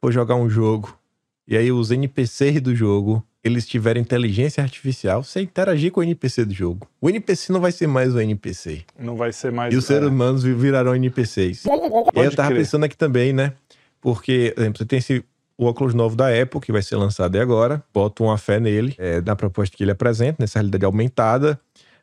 for 0.00 0.12
jogar 0.12 0.34
um 0.36 0.48
jogo 0.48 0.96
e 1.48 1.56
aí 1.56 1.70
os 1.70 1.92
NPCs 1.92 2.60
do 2.60 2.74
jogo, 2.74 3.22
eles 3.44 3.68
tiverem 3.68 4.02
inteligência 4.02 4.60
artificial, 4.64 5.22
você 5.22 5.40
interagir 5.40 5.92
com 5.92 6.00
o 6.00 6.02
NPC 6.02 6.44
do 6.44 6.52
jogo. 6.52 6.88
O 7.00 7.08
NPC 7.08 7.52
não 7.52 7.60
vai 7.60 7.70
ser 7.70 7.86
mais 7.86 8.12
o 8.12 8.20
NPC. 8.20 8.82
Não 8.98 9.14
vai 9.14 9.32
ser 9.32 9.52
mais. 9.52 9.72
E 9.72 9.76
os 9.76 9.84
seres 9.84 10.08
é, 10.08 10.10
humanos 10.10 10.42
virarão 10.42 10.96
NPCs. 10.96 11.64
E 11.64 11.70
aí 11.70 11.76
eu 11.76 12.12
Pode 12.12 12.34
tava 12.34 12.48
crer. 12.48 12.58
pensando 12.58 12.82
aqui 12.82 12.96
também, 12.96 13.32
né? 13.32 13.52
Porque, 14.00 14.52
por 14.54 14.60
exemplo, 14.60 14.78
você 14.78 14.84
tem 14.84 14.98
esse 14.98 15.24
o 15.58 15.64
óculos 15.64 15.94
novo 15.94 16.14
da 16.14 16.28
Apple, 16.28 16.60
que 16.60 16.70
vai 16.70 16.82
ser 16.82 16.96
lançado 16.96 17.36
agora. 17.36 17.82
Boto 17.92 18.24
uma 18.24 18.36
fé 18.36 18.60
nele, 18.60 18.94
é, 18.98 19.20
na 19.22 19.34
proposta 19.34 19.74
que 19.76 19.82
ele 19.82 19.90
apresenta, 19.90 20.36
nessa 20.38 20.58
realidade 20.58 20.84
aumentada. 20.84 21.58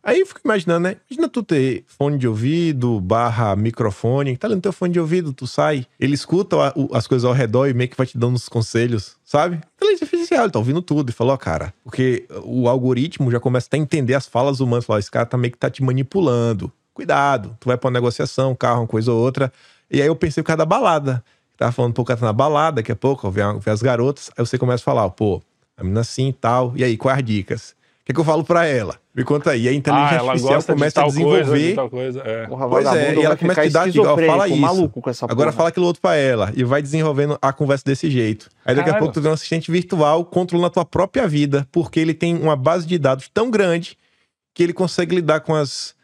Aí 0.06 0.20
eu 0.20 0.26
fico 0.26 0.42
imaginando, 0.44 0.82
né? 0.82 0.98
Imagina 1.10 1.30
tu 1.30 1.42
ter 1.42 1.86
fone 1.88 2.18
de 2.18 2.28
ouvido, 2.28 3.00
barra 3.00 3.56
microfone, 3.56 4.36
tá 4.36 4.48
ali 4.48 4.56
no 4.56 4.62
teu 4.62 4.74
fone 4.74 4.92
de 4.92 5.00
ouvido, 5.00 5.32
tu 5.32 5.48
sai, 5.48 5.86
ele 5.98 6.14
escuta 6.14 6.58
as 6.92 7.08
coisas 7.08 7.24
ao 7.24 7.32
redor 7.32 7.68
e 7.68 7.74
meio 7.74 7.90
que 7.90 7.96
vai 7.96 8.06
te 8.06 8.18
dando 8.18 8.34
uns 8.34 8.50
conselhos, 8.50 9.16
sabe? 9.24 9.62
Inteligência 9.78 10.04
artificial, 10.04 10.44
ele 10.44 10.52
tá 10.52 10.60
ouvindo 10.60 10.82
tudo 10.82 11.10
e 11.10 11.14
falou, 11.14 11.34
ó, 11.34 11.38
cara, 11.38 11.74
porque 11.86 12.28
o 12.44 12.68
algoritmo 12.68 13.32
já 13.32 13.40
começa 13.40 13.70
a 13.72 13.78
entender 13.78 14.14
as 14.14 14.28
falas 14.28 14.60
humanas, 14.60 14.84
falou, 14.84 15.00
esse 15.00 15.10
cara 15.10 15.26
tá 15.26 15.38
meio 15.38 15.54
que 15.54 15.58
tá 15.58 15.70
te 15.70 15.82
manipulando. 15.82 16.70
Cuidado, 16.94 17.56
tu 17.58 17.68
vai 17.68 17.78
pra 17.78 17.88
uma 17.88 17.94
negociação, 17.94 18.54
carro, 18.54 18.82
uma 18.82 18.88
coisa 18.88 19.10
ou 19.10 19.18
outra. 19.18 19.54
E 19.90 20.02
aí 20.02 20.08
eu 20.08 20.16
pensei 20.18 20.42
o 20.42 20.44
cara 20.44 20.58
da 20.58 20.66
balada. 20.66 21.24
Tava 21.64 21.72
falando, 21.72 21.94
pô, 21.94 22.02
o 22.02 22.06
cara 22.06 22.20
tá 22.20 22.26
na 22.26 22.34
balada, 22.34 22.76
daqui 22.82 22.92
a 22.92 22.96
pouco, 22.96 23.32
vê, 23.32 23.42
vê 23.62 23.72
as 23.72 23.82
garotas, 23.82 24.30
aí 24.38 24.46
você 24.46 24.58
começa 24.58 24.82
a 24.82 24.84
falar, 24.84 25.06
ó, 25.06 25.10
pô, 25.10 25.42
a 25.78 25.82
menina 25.82 26.02
assim 26.02 26.28
e 26.28 26.34
tal, 26.34 26.74
e 26.76 26.84
aí, 26.84 26.98
quais 26.98 27.20
as 27.20 27.24
dicas? 27.24 27.70
O 28.02 28.06
que, 28.06 28.12
é 28.12 28.14
que 28.14 28.20
eu 28.20 28.26
falo 28.26 28.44
pra 28.44 28.66
ela? 28.66 28.98
Me 29.16 29.24
conta 29.24 29.52
aí. 29.52 29.62
E 29.62 29.70
a 29.70 29.72
inteligência 29.72 30.16
Ah, 30.18 30.20
ela 30.20 30.32
artificial 30.32 30.56
gosta 30.56 30.74
de 30.74 30.78
começa 30.78 31.00
a 31.00 31.04
tal 31.04 31.14
coisa, 31.14 31.24
de 31.24 31.34
desenvolver. 31.62 31.76
tal 31.76 31.90
coisa. 31.90 32.20
É. 32.26 32.48
Porra, 32.48 32.68
Pois 32.68 32.86
é, 32.88 33.16
e 33.16 33.24
ela 33.24 33.38
começa 33.38 33.62
a 33.62 33.64
te 33.64 33.70
dar 33.70 33.90
dica, 33.90 34.04
fala 34.28 34.48
isso. 34.50 34.58
maluco 34.58 35.02
com 35.02 35.10
essa 35.10 35.24
Agora 35.26 35.38
porra. 35.52 35.52
fala 35.54 35.70
aquilo 35.70 35.86
outro 35.86 36.02
pra 36.02 36.16
ela. 36.18 36.52
E 36.54 36.66
vai 36.66 36.82
desenvolvendo 36.82 37.40
a 37.42 37.54
conversa 37.54 37.86
desse 37.86 38.12
jeito. 38.12 38.50
Aí 38.66 38.76
daqui 38.76 38.90
a 38.90 38.96
pouco 38.98 39.14
tu 39.14 39.22
vê 39.22 39.30
um 39.30 39.32
assistente 39.32 39.72
virtual 39.72 40.26
controlando 40.26 40.68
a 40.68 40.70
tua 40.70 40.84
própria 40.84 41.26
vida, 41.30 41.66
porque 41.72 41.98
ele 41.98 42.14
tem 42.14 42.36
uma 42.36 42.58
base 42.58 42.86
de 42.86 42.98
dados 42.98 43.30
tão 43.34 43.50
grande 43.50 43.98
que 44.54 44.62
ele 44.64 44.74
consegue 44.74 45.16
lidar 45.16 45.40
com 45.40 45.56
as 45.56 45.96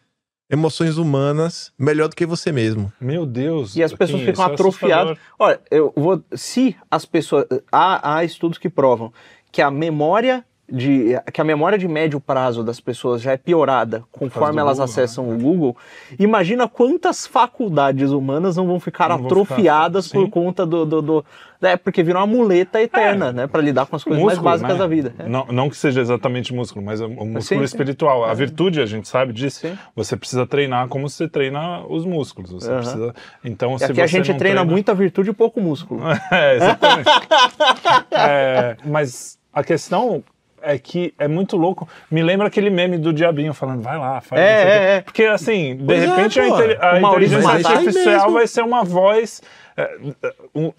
emoções 0.49 0.97
humanas 0.97 1.71
melhor 1.77 2.09
do 2.09 2.15
que 2.15 2.25
você 2.25 2.51
mesmo. 2.51 2.91
Meu 2.99 3.25
Deus. 3.25 3.75
E 3.75 3.83
as 3.83 3.93
pessoas 3.93 4.23
ficam 4.23 4.43
é 4.43 4.53
atrofiadas. 4.53 5.17
Olha, 5.37 5.61
eu 5.69 5.93
vou. 5.95 6.23
Se 6.33 6.75
as 6.89 7.05
pessoas. 7.05 7.45
Há, 7.71 8.17
há 8.17 8.23
estudos 8.23 8.57
que 8.57 8.69
provam 8.69 9.13
que 9.51 9.61
a 9.61 9.71
memória. 9.71 10.45
De, 10.71 11.19
que 11.33 11.41
a 11.41 11.43
memória 11.43 11.77
de 11.77 11.87
médio 11.87 12.19
prazo 12.19 12.63
das 12.63 12.79
pessoas 12.79 13.21
já 13.21 13.31
é 13.31 13.37
piorada 13.37 14.03
conforme 14.11 14.59
elas 14.59 14.77
Google, 14.77 14.85
acessam 14.85 15.25
né? 15.27 15.33
o 15.33 15.37
Google. 15.39 15.77
Imagina 16.19 16.67
quantas 16.67 17.25
faculdades 17.25 18.11
humanas 18.11 18.55
não 18.55 18.67
vão 18.67 18.79
ficar 18.79 19.09
Não 19.09 19.17
vão 19.17 19.25
atrofiadas 19.25 20.07
ficar- 20.07 20.19
por 20.19 20.29
conta 20.29 20.65
do. 20.65 20.85
do, 20.85 21.01
do- 21.01 21.25
é, 21.61 21.75
porque 21.75 22.01
virou 22.03 22.21
uma 22.21 22.27
muleta 22.27 22.81
eterna, 22.81 23.33
né? 23.33 23.45
Pra 23.45 23.59
lidar 23.61 23.85
com 23.85 23.93
as 23.95 24.03
coisas 24.03 24.23
Músculo, 24.23 24.45
mais 24.45 24.61
básicas 24.61 24.77
né? 24.77 24.79
da 24.79 24.87
vida. 24.87 25.13
É. 25.19 25.27
Não, 25.27 25.45
não 25.47 25.69
que 25.69 25.75
seja 25.75 25.99
exatamente 25.99 26.53
músculo, 26.53 26.85
mas 26.85 27.01
é 27.01 27.05
um 27.05 27.09
músculo 27.09 27.41
Sim, 27.41 27.57
sim. 27.57 27.63
espiritual. 27.63 28.23
A 28.23 28.33
virtude, 28.33 28.79
a 28.79 28.85
gente 28.85 29.09
sabe 29.09 29.33
disso. 29.33 29.59
Sim. 29.67 29.77
Você 29.95 30.15
precisa 30.15 30.47
treinar 30.47 30.87
como 30.87 31.09
você 31.09 31.27
treina 31.27 31.85
os 31.87 32.05
músculos. 32.05 32.51
Você 32.51 32.69
Aham. 32.71 32.77
precisa. 32.79 33.15
Então, 33.43 33.75
E 33.75 33.79
se 33.79 33.85
aqui 33.85 33.99
a 34.01 34.07
gente 34.07 34.31
não 34.31 34.37
treina 34.37 34.63
muita 34.63 34.93
virtude 34.93 35.31
e 35.31 35.33
pouco 35.33 35.59
músculo. 35.59 35.99
É, 36.31 36.55
exatamente. 36.55 37.09
É, 38.11 38.77
mas 38.85 39.37
a 39.53 39.63
questão 39.63 40.23
é 40.61 40.77
que 40.77 41.13
é 41.17 41.27
muito 41.27 41.55
louco. 41.57 41.87
Me 42.09 42.21
lembra 42.23 42.47
aquele 42.47 42.69
meme 42.69 42.97
do 42.97 43.11
diabinho 43.13 43.53
falando, 43.53 43.81
vai 43.81 43.97
lá, 43.97 44.21
faz 44.21 44.41
É, 44.41 44.45
isso 44.45 44.61
aqui." 44.67 44.71
é, 44.71 44.95
é. 44.97 45.01
Porque 45.01 45.23
assim, 45.25 45.75
de 45.77 45.83
Pois 45.85 46.03
é, 46.03 46.05
repente 46.07 46.39
a, 46.39 46.47
inte- 46.47 46.77
a 46.81 46.99
Maurício 46.99 47.37
inteligência 47.39 47.71
artificial 47.71 48.13
Mesmo. 48.15 48.31
vai 48.33 48.47
ser 48.47 48.61
uma 48.63 48.83
voz 48.83 49.41
é, 49.41 49.68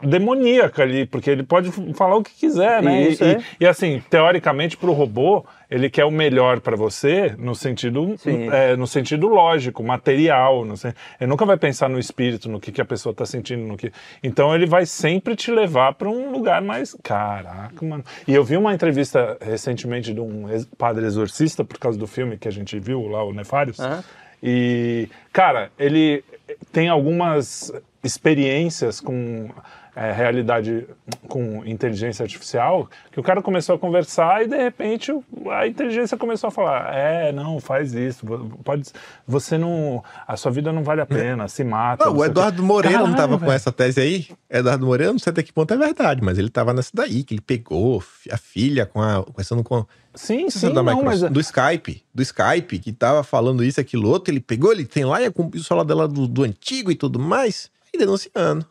demoníaca 0.02 0.82
ali, 0.82 1.06
porque 1.06 1.30
ele 1.30 1.42
pode 1.42 1.70
falar 1.94 2.16
o 2.16 2.22
que 2.22 2.32
quiser, 2.34 2.82
né? 2.82 3.02
Isso, 3.08 3.24
e, 3.24 3.32
é. 3.34 3.40
e, 3.60 3.66
assim, 3.66 4.02
teoricamente, 4.10 4.76
para 4.76 4.90
o 4.90 4.92
robô, 4.92 5.44
ele 5.70 5.88
quer 5.88 6.04
o 6.04 6.10
melhor 6.10 6.60
para 6.60 6.76
você 6.76 7.34
no 7.38 7.54
sentido, 7.54 8.16
é, 8.52 8.76
no 8.76 8.86
sentido 8.86 9.28
lógico, 9.28 9.82
material. 9.82 10.64
No 10.64 10.76
sen- 10.76 10.92
ele 11.20 11.28
nunca 11.30 11.44
vai 11.46 11.56
pensar 11.56 11.88
no 11.88 11.98
espírito, 11.98 12.48
no 12.48 12.58
que, 12.60 12.72
que 12.72 12.80
a 12.80 12.84
pessoa 12.84 13.12
está 13.12 13.24
sentindo, 13.24 13.62
no 13.62 13.76
que. 13.76 13.92
Então 14.22 14.54
ele 14.54 14.66
vai 14.66 14.84
sempre 14.84 15.36
te 15.36 15.50
levar 15.50 15.94
para 15.94 16.08
um 16.08 16.32
lugar 16.32 16.60
mais. 16.60 16.96
Caraca, 17.02 17.84
mano. 17.86 18.04
E 18.26 18.34
eu 18.34 18.42
vi 18.44 18.56
uma 18.56 18.74
entrevista 18.74 19.36
recentemente 19.40 20.12
de 20.12 20.20
um 20.20 20.46
padre 20.76 21.06
exorcista, 21.06 21.64
por 21.64 21.78
causa 21.78 21.98
do 21.98 22.06
filme 22.06 22.36
que 22.36 22.48
a 22.48 22.52
gente 22.52 22.78
viu 22.78 23.06
lá, 23.06 23.22
o 23.24 23.32
Nefários. 23.32 23.78
Aham. 23.78 24.02
E, 24.42 25.06
cara, 25.32 25.70
ele 25.78 26.24
tem 26.72 26.88
algumas 26.88 27.70
experiências 28.02 29.00
com 29.00 29.48
é, 29.94 30.12
realidade, 30.12 30.86
com 31.28 31.64
inteligência 31.66 32.22
artificial, 32.22 32.88
que 33.10 33.18
o 33.18 33.22
cara 33.22 33.42
começou 33.42 33.74
a 33.74 33.78
conversar 33.78 34.44
e 34.44 34.48
de 34.48 34.56
repente 34.56 35.12
a 35.50 35.66
inteligência 35.66 36.16
começou 36.16 36.48
a 36.48 36.50
falar: 36.50 36.94
é, 36.94 37.32
não, 37.32 37.60
faz 37.60 37.92
isso, 37.92 38.24
pode, 38.64 38.90
você 39.26 39.58
não, 39.58 40.02
a 40.26 40.36
sua 40.36 40.50
vida 40.50 40.72
não 40.72 40.82
vale 40.82 41.00
a 41.00 41.06
pena, 41.06 41.48
se 41.48 41.64
mata. 41.64 42.04
Não, 42.04 42.14
não 42.14 42.20
o. 42.20 42.24
Eduardo 42.24 42.62
Moreira 42.62 42.98
não 42.98 43.12
Caralho, 43.12 43.30
tava 43.32 43.44
com 43.44 43.52
essa 43.52 43.72
tese 43.72 44.00
aí. 44.00 44.28
Eduardo 44.48 44.86
Moreira, 44.86 45.12
não 45.12 45.18
sei 45.18 45.32
até 45.32 45.42
que 45.42 45.52
ponto 45.52 45.74
é 45.74 45.76
verdade, 45.76 46.22
mas 46.22 46.38
ele 46.38 46.50
tava 46.50 46.72
nessa 46.72 46.90
daí, 46.94 47.24
que 47.24 47.34
ele 47.34 47.42
pegou 47.42 48.02
a 48.30 48.36
filha 48.36 48.86
com 48.86 49.02
a. 49.02 49.22
Conversando 49.24 49.62
com. 49.64 49.84
Sim, 50.14 50.40
Não 50.40 50.46
é 50.46 50.50
sim, 50.50 50.68
da 50.68 50.82
não, 50.82 50.84
mas 50.84 51.22
Microsoft, 51.22 51.32
do 51.32 51.40
Skype, 51.40 52.02
do 52.12 52.22
Skype, 52.22 52.78
que 52.80 52.92
tava 52.92 53.22
falando 53.22 53.62
isso, 53.62 53.80
aquilo 53.80 54.08
outro, 54.08 54.32
ele 54.32 54.40
pegou, 54.40 54.72
ele 54.72 54.84
tem 54.84 55.04
lá 55.04 55.22
e 55.22 55.28
o 55.28 55.62
celular 55.62 55.84
dela 55.84 56.08
do, 56.08 56.26
do 56.26 56.42
antigo 56.42 56.90
e 56.90 56.96
tudo 56.96 57.20
mais, 57.20 57.70
e 57.94 57.98
denunciando. 57.98 58.66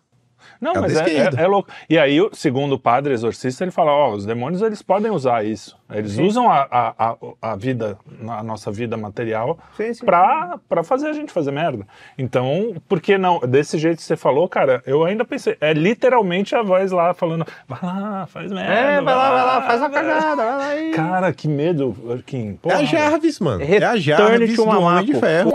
Não, 0.60 0.73
Cada 0.73 0.88
mas 0.88 0.97
é, 0.97 1.17
é- 1.17 1.43
é 1.43 1.47
louco. 1.47 1.69
E 1.89 1.97
aí, 1.97 2.17
segundo 2.34 2.73
o 2.73 2.79
padre 2.79 3.13
exorcista, 3.13 3.63
ele 3.63 3.71
fala: 3.71 3.91
ó, 3.91 4.12
os 4.13 4.25
demônios 4.25 4.62
eles 4.62 4.82
podem 4.82 5.12
usar 5.12 5.45
isso. 5.45 5.77
Eles 5.91 6.17
usam 6.17 6.49
a, 6.52 6.67
a, 6.69 6.93
a, 7.10 7.15
a 7.41 7.56
vida, 7.56 7.97
a 8.28 8.43
nossa 8.43 8.71
vida 8.71 8.95
material, 8.95 9.58
Sim, 9.75 9.93
sim. 9.93 10.06
pra, 10.06 10.60
pra 10.69 10.84
fazer 10.84 11.08
a 11.08 11.13
gente 11.13 11.32
fazer 11.32 11.52
merda. 11.52 11.88
Então, 12.17 12.75
por 12.88 13.02
que 13.02 13.17
não? 13.17 13.39
Desse 13.39 13.78
jeito 13.78 13.97
que 13.97 14.04
você 14.04 14.15
falou, 14.15 14.47
cara, 14.47 14.84
eu 14.86 15.04
ainda 15.04 15.25
pensei, 15.25 15.58
é 15.60 15.73
literalmente 15.73 16.56
a 16.56 16.62
voz 16.62 16.91
lá 16.91 17.13
falando: 17.13 17.45
vai 17.67 17.80
lá, 17.82 18.28
faz 18.28 18.52
merda. 18.52 18.71
É, 18.73 19.02
vai 19.02 19.15
lá, 19.15 19.30
vai 19.32 19.45
lá, 19.45 19.62
faz 19.63 19.82
a 19.82 19.89
cagada, 19.89 20.36
vai 20.36 20.58
lá 20.58 20.80
e... 20.80 20.91
Cara, 20.91 21.34
que 21.34 21.47
medo, 21.47 21.95
Kim. 22.25 22.60
É 22.65 22.73
a 22.73 22.84
Jarvis, 22.84 23.39
mano. 23.39 23.63
É 23.63 23.84
a 23.84 23.97
Jarvis 23.97 24.56
do 24.56 24.67
Homem 24.67 25.06
de. 25.06 25.13
Ferro. 25.15 25.52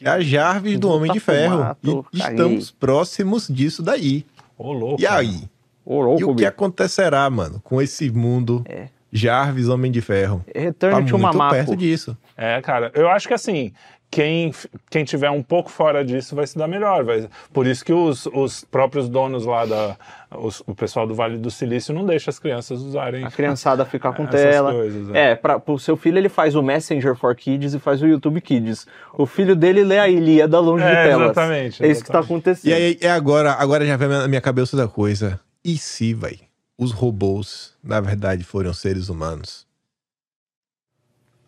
É 0.00 0.08
a 0.08 0.20
Jarvis 0.20 0.78
do 0.78 0.90
Homem 0.90 1.12
de 1.12 1.20
Ferro. 1.20 1.76
E 2.12 2.18
estamos 2.18 2.70
próximos 2.70 3.48
disso 3.48 3.82
daí. 3.82 4.24
Ô, 4.56 4.72
louco. 4.72 5.00
E 5.00 5.06
aí? 5.06 5.42
Ô, 5.84 6.00
E 6.00 6.04
louco, 6.04 6.30
o 6.32 6.36
que 6.36 6.44
acontecerá, 6.46 7.28
mano, 7.30 7.60
com 7.62 7.80
esse 7.80 8.10
mundo 8.10 8.64
É. 8.68 8.88
Jarvis 9.16 9.68
Homem 9.68 9.90
de 9.90 10.00
Ferro? 10.00 10.44
Return 10.54 10.96
Tá 10.96 11.10
to 11.10 11.18
muito 11.18 11.18
Mamaco. 11.18 11.54
perto 11.54 11.76
disso. 11.76 12.16
É, 12.36 12.60
cara, 12.60 12.90
eu 12.94 13.08
acho 13.08 13.26
que 13.26 13.34
assim, 13.34 13.72
quem, 14.10 14.52
quem 14.90 15.04
tiver 15.04 15.30
um 15.30 15.42
pouco 15.42 15.68
fora 15.70 16.04
disso 16.04 16.36
vai 16.36 16.46
se 16.46 16.56
dar 16.56 16.68
melhor. 16.68 17.02
Vai, 17.04 17.28
por 17.52 17.66
isso 17.66 17.84
que 17.84 17.92
os, 17.92 18.26
os 18.26 18.62
próprios 18.64 19.08
donos 19.08 19.44
lá 19.44 19.64
da. 19.66 19.96
os- 20.38 20.62
o 20.66 20.74
pessoal 20.74 21.06
do 21.06 21.14
Vale 21.14 21.38
do 21.38 21.50
Silício 21.50 21.92
não 21.94 22.04
deixa 22.06 22.30
as 22.30 22.38
crianças 22.38 22.80
usarem. 22.82 23.24
A 23.24 23.30
criançada 23.30 23.84
ficar 23.84 24.12
com 24.12 24.24
Essas 24.24 24.40
tela. 24.40 24.72
coisas, 24.72 25.10
é. 25.14 25.30
é, 25.32 25.34
pra, 25.34 25.58
pro 25.58 25.78
seu 25.78 25.96
filho 25.96 26.18
ele 26.18 26.28
faz 26.28 26.54
o 26.54 26.62
Messenger 26.62 27.16
for 27.16 27.34
Kids 27.34 27.74
e 27.74 27.78
faz 27.80 28.00
o 28.00 28.06
YouTube 28.06 28.40
Kids. 28.40 28.86
O 29.14 29.26
filho 29.26 29.56
dele 29.56 29.82
lê 29.82 29.98
a 29.98 30.08
Ilíada 30.08 30.60
longe 30.60 30.84
de 30.84 30.90
É, 30.90 31.04
telas. 31.08 31.22
exatamente, 31.30 31.84
É 31.84 31.88
isso 31.88 32.04
que 32.04 32.10
tá 32.12 32.18
exatamente. 32.18 32.24
acontecendo. 32.48 32.70
E 32.70 32.74
aí, 32.74 32.98
é 33.00 33.10
agora, 33.10 33.52
agora 33.54 33.84
já 33.84 33.96
vem 33.96 34.08
na 34.08 34.28
minha 34.28 34.40
cabeça 34.40 34.76
outra 34.76 34.90
coisa. 34.92 35.40
E 35.64 35.76
se, 35.76 36.14
vai, 36.14 36.38
os 36.78 36.92
robôs, 36.92 37.74
na 37.82 38.00
verdade, 38.00 38.44
foram 38.44 38.72
seres 38.72 39.08
humanos? 39.08 39.66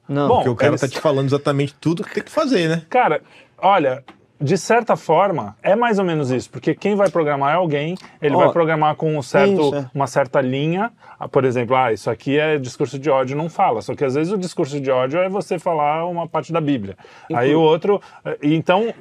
Não. 0.08 0.26
Bom, 0.28 0.34
Porque 0.36 0.48
o 0.48 0.56
cara 0.56 0.70
eles- 0.72 0.80
tá 0.80 0.88
te 0.88 1.00
falando 1.00 1.26
exatamente 1.26 1.74
tudo 1.74 2.02
que 2.02 2.14
tem 2.14 2.22
que 2.22 2.30
fazer, 2.30 2.68
né? 2.68 2.82
Cara, 2.88 3.22
olha. 3.58 4.04
De 4.40 4.56
certa 4.56 4.94
forma, 4.94 5.56
é 5.60 5.74
mais 5.74 5.98
ou 5.98 6.04
menos 6.04 6.30
isso, 6.30 6.48
porque 6.48 6.72
quem 6.72 6.94
vai 6.94 7.10
programar 7.10 7.50
é 7.54 7.56
alguém, 7.56 7.96
ele 8.22 8.36
Ó, 8.36 8.38
vai 8.38 8.52
programar 8.52 8.94
com 8.94 9.18
um 9.18 9.20
certo, 9.20 9.74
é. 9.74 9.90
uma 9.92 10.06
certa 10.06 10.40
linha, 10.40 10.92
Ah, 11.18 11.26
por 11.26 11.44
exemplo, 11.44 11.74
ah, 11.74 11.92
isso 11.92 12.08
aqui 12.08 12.38
é 12.38 12.56
discurso 12.56 12.96
de 13.00 13.10
ódio, 13.10 13.36
não 13.36 13.50
fala, 13.50 13.82
só 13.82 13.96
que 13.96 14.04
às 14.04 14.14
vezes 14.14 14.32
o 14.32 14.38
discurso 14.38 14.80
de 14.80 14.88
ódio 14.88 15.18
é 15.18 15.28
você 15.28 15.58
falar 15.58 16.06
uma 16.06 16.28
parte 16.28 16.52
da 16.52 16.60
Bíblia. 16.60 16.96
Aí 17.34 17.52
o 17.52 17.60
outro, 17.60 18.00
eh, 18.24 18.38
então, 18.40 18.94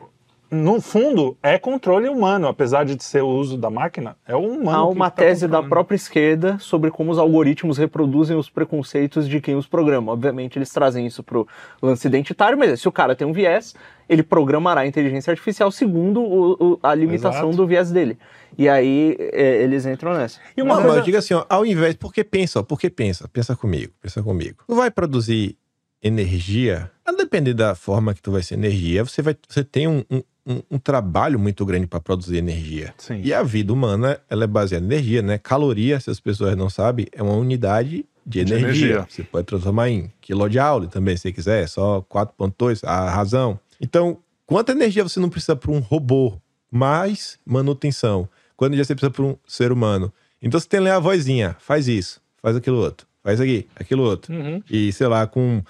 no 0.50 0.80
fundo, 0.82 1.38
é 1.44 1.58
controle 1.58 2.08
humano, 2.08 2.48
apesar 2.48 2.86
de 2.86 3.02
ser 3.04 3.22
o 3.22 3.28
uso 3.28 3.58
da 3.58 3.70
máquina, 3.70 4.16
é 4.28 4.36
o 4.36 4.40
humano 4.40 4.84
Há 4.86 4.88
que 4.90 4.96
uma 4.96 5.10
tá 5.10 5.22
tese 5.24 5.42
da 5.42 5.48
controlando. 5.48 5.70
própria 5.70 5.96
esquerda 5.96 6.58
sobre 6.60 6.90
como 6.92 7.12
os 7.12 7.18
algoritmos 7.18 7.78
reproduzem 7.78 8.38
os 8.38 8.50
preconceitos 8.50 9.28
de 9.28 9.42
quem 9.42 9.56
os 9.56 9.68
programa. 9.68 10.12
Obviamente, 10.12 10.58
eles 10.58 10.70
trazem 10.72 11.06
isso 11.06 11.22
pro 11.24 11.48
lance 11.82 12.08
identitário, 12.08 12.58
mas 12.58 12.80
se 12.80 12.88
o 12.88 12.92
cara 12.92 13.16
tem 13.16 13.28
um 13.28 13.34
viés, 13.34 13.76
ele 14.08 14.24
programará 14.24 14.82
a 14.82 14.88
inteligência 14.88 15.32
artificial 15.32 15.70
segundo 15.72 16.22
o- 16.22 16.54
o- 16.74 16.80
a 16.82 16.96
limitação 16.96 17.50
Exato. 17.50 17.58
do 17.58 17.68
viés 17.68 17.92
dele. 17.92 18.18
E 18.58 18.70
aí 18.70 19.16
é, 19.20 19.62
eles 19.64 19.86
entram 19.86 20.14
nessa. 20.14 20.40
E 20.56 20.62
uma 20.62 20.76
não, 20.76 20.82
coisa- 20.82 20.88
mas 20.90 20.98
eu 21.00 21.04
digo 21.04 21.18
assim, 21.18 21.34
ó, 21.34 21.46
ao 21.50 21.66
invés. 21.66 21.96
Porque 21.96 22.24
pensa, 22.24 22.60
ó, 22.60 22.64
porque 22.64 22.90
pensa, 22.90 23.28
pensa 23.28 23.56
comigo, 23.56 23.92
pensa 24.02 24.24
comigo. 24.24 24.64
Tu 24.66 24.74
vai 24.76 24.90
produzir 24.90 25.58
energia, 26.02 26.90
a 27.06 27.12
depender 27.12 27.54
da 27.54 27.76
forma 27.76 28.14
que 28.14 28.22
tu 28.22 28.32
vai 28.32 28.42
ser 28.42 28.54
energia, 28.54 29.04
você, 29.04 29.22
vai, 29.22 29.36
você 29.48 29.64
tem 29.64 29.88
um, 29.88 30.04
um, 30.10 30.22
um- 30.48 30.62
um 30.72 30.78
trabalho 30.80 31.38
muito 31.38 31.66
grande 31.66 31.86
para 31.88 32.00
produzir 32.00 32.38
energia. 32.38 32.94
Sim. 32.98 33.20
E 33.24 33.34
a 33.34 33.44
vida 33.44 33.74
humana, 33.74 34.20
ela 34.30 34.46
é 34.46 34.48
baseada 34.48 34.84
em 34.86 34.88
energia, 34.88 35.22
né? 35.22 35.38
Caloria, 35.38 36.00
se 36.00 36.10
as 36.10 36.20
pessoas 36.22 36.56
não 36.56 36.70
sabem, 36.70 37.06
é 37.12 37.22
uma 37.22 37.34
unidade 37.34 38.06
de 38.26 38.44
De 38.46 38.54
energia. 38.54 38.68
energia. 38.70 39.06
Você 39.10 39.24
pode 39.24 39.46
transformar 39.46 39.90
em 39.90 40.12
quilojoule 40.22 40.88
também, 40.88 41.18
se 41.18 41.32
quiser, 41.34 41.68
só 41.68 42.02
4.2, 42.02 42.82
a 42.84 43.10
razão. 43.10 43.60
Então, 43.82 44.18
quanta 44.46 44.72
energia 44.72 45.04
você 45.04 45.20
não 45.20 45.30
precisa 45.30 45.56
para 45.56 45.72
um 45.72 45.80
robô, 45.80 46.34
mais 46.72 47.38
manutenção? 47.46 48.28
Quanta 48.56 48.70
energia 48.72 48.86
você 48.86 48.96
precisa 48.96 49.12
para 49.12 49.24
um 49.24 49.36
ser 49.48 49.72
humano? 49.72 50.12
Então, 50.42 50.60
você 50.60 50.68
tem 50.68 50.80
ali 50.80 50.90
a 50.90 51.00
vozinha, 51.00 51.56
faz 51.60 51.88
isso, 51.88 52.22
faz 52.42 52.56
aquilo 52.56 52.78
outro, 52.78 53.06
faz 53.24 53.40
aqui, 53.42 53.68
aquilo 53.76 54.04
outro. 54.04 54.34
Uhum. 54.34 54.62
E, 54.70 54.92
sei 54.94 55.08
lá, 55.08 55.26
com 55.28 55.62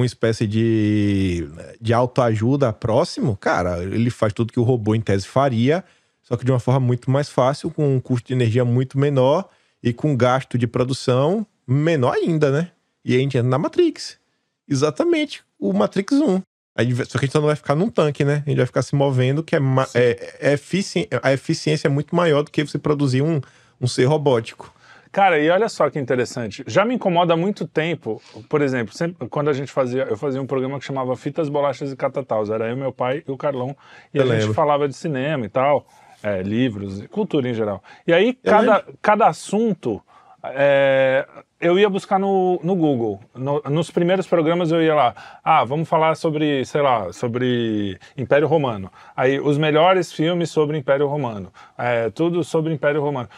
uma 0.00 0.06
espécie 0.06 0.46
de, 0.46 1.48
de 1.80 1.92
autoajuda 1.92 2.72
próximo, 2.72 3.36
cara, 3.36 3.82
ele 3.82 4.10
faz 4.10 4.32
tudo 4.32 4.52
que 4.52 4.60
o 4.60 4.62
robô 4.64 4.94
em 4.94 5.00
tese 5.00 5.26
faria, 5.26 5.84
só 6.22 6.36
que 6.36 6.44
de 6.44 6.50
uma 6.50 6.60
forma 6.60 6.80
muito 6.80 7.10
mais 7.10 7.28
fácil, 7.28 7.70
com 7.70 7.96
um 7.96 8.00
custo 8.00 8.28
de 8.28 8.34
energia 8.34 8.64
muito 8.64 8.98
menor 8.98 9.48
e 9.82 9.92
com 9.92 10.16
gasto 10.16 10.56
de 10.58 10.66
produção 10.66 11.46
menor 11.66 12.14
ainda, 12.14 12.50
né? 12.50 12.70
E 13.04 13.12
aí 13.14 13.18
a 13.18 13.22
gente 13.22 13.36
entra 13.38 13.48
na 13.48 13.58
Matrix. 13.58 14.18
Exatamente, 14.68 15.42
o 15.58 15.72
Matrix 15.72 16.12
1. 16.12 16.42
Aí, 16.76 16.94
só 16.94 17.18
que 17.18 17.24
a 17.24 17.26
gente 17.26 17.34
não 17.34 17.42
vai 17.42 17.56
ficar 17.56 17.74
num 17.74 17.90
tanque, 17.90 18.24
né? 18.24 18.42
A 18.46 18.48
gente 18.48 18.58
vai 18.58 18.66
ficar 18.66 18.82
se 18.82 18.94
movendo, 18.94 19.42
que 19.42 19.56
é, 19.56 19.58
é, 19.94 20.36
é 20.40 20.52
efici- 20.52 21.08
a 21.22 21.32
eficiência 21.32 21.88
é 21.88 21.90
muito 21.90 22.14
maior 22.14 22.42
do 22.42 22.50
que 22.50 22.62
você 22.64 22.78
produzir 22.78 23.22
um, 23.22 23.40
um 23.80 23.86
ser 23.86 24.04
robótico. 24.04 24.72
Cara, 25.12 25.38
e 25.40 25.50
olha 25.50 25.68
só 25.68 25.90
que 25.90 25.98
interessante. 25.98 26.62
Já 26.66 26.84
me 26.84 26.94
incomoda 26.94 27.34
há 27.34 27.36
muito 27.36 27.66
tempo, 27.66 28.22
por 28.48 28.62
exemplo, 28.62 28.94
sempre, 28.94 29.28
quando 29.28 29.50
a 29.50 29.52
gente 29.52 29.72
fazia, 29.72 30.02
eu 30.04 30.16
fazia 30.16 30.40
um 30.40 30.46
programa 30.46 30.78
que 30.78 30.84
chamava 30.84 31.16
Fitas, 31.16 31.48
Bolachas 31.48 31.90
e 31.92 31.96
Catataus. 31.96 32.48
Era 32.48 32.68
eu, 32.68 32.76
meu 32.76 32.92
pai 32.92 33.24
e 33.26 33.30
o 33.32 33.36
Carlão. 33.36 33.76
E 34.14 34.18
Eu 34.18 34.22
a 34.22 34.26
gente 34.26 34.38
lembro. 34.40 34.54
falava 34.54 34.86
de 34.86 34.94
cinema 34.94 35.44
e 35.44 35.48
tal, 35.48 35.84
é, 36.22 36.42
livros, 36.42 37.04
cultura 37.08 37.48
em 37.48 37.54
geral. 37.54 37.82
E 38.06 38.12
aí, 38.12 38.34
cada, 38.34 38.84
cada 39.02 39.26
assunto. 39.26 40.00
é, 40.44 41.26
eu 41.60 41.78
ia 41.78 41.90
buscar 41.90 42.18
no, 42.18 42.58
no 42.62 42.74
Google. 42.74 43.20
No- 43.34 43.60
nos 43.68 43.90
primeiros 43.90 44.26
programas 44.26 44.70
eu 44.72 44.82
ia 44.82 44.94
lá. 44.94 45.14
Ah, 45.44 45.62
vamos 45.64 45.86
falar 45.88 46.14
sobre, 46.14 46.64
sei 46.64 46.80
lá, 46.80 47.12
sobre 47.12 47.98
Império 48.16 48.48
Romano. 48.48 48.90
Aí, 49.14 49.38
os 49.38 49.58
melhores 49.58 50.10
filmes 50.10 50.50
sobre 50.50 50.78
Império 50.78 51.06
Romano. 51.06 51.52
É, 51.76 52.08
tudo 52.10 52.42
sobre 52.42 52.72
Império 52.72 53.02
Romano. 53.02 53.28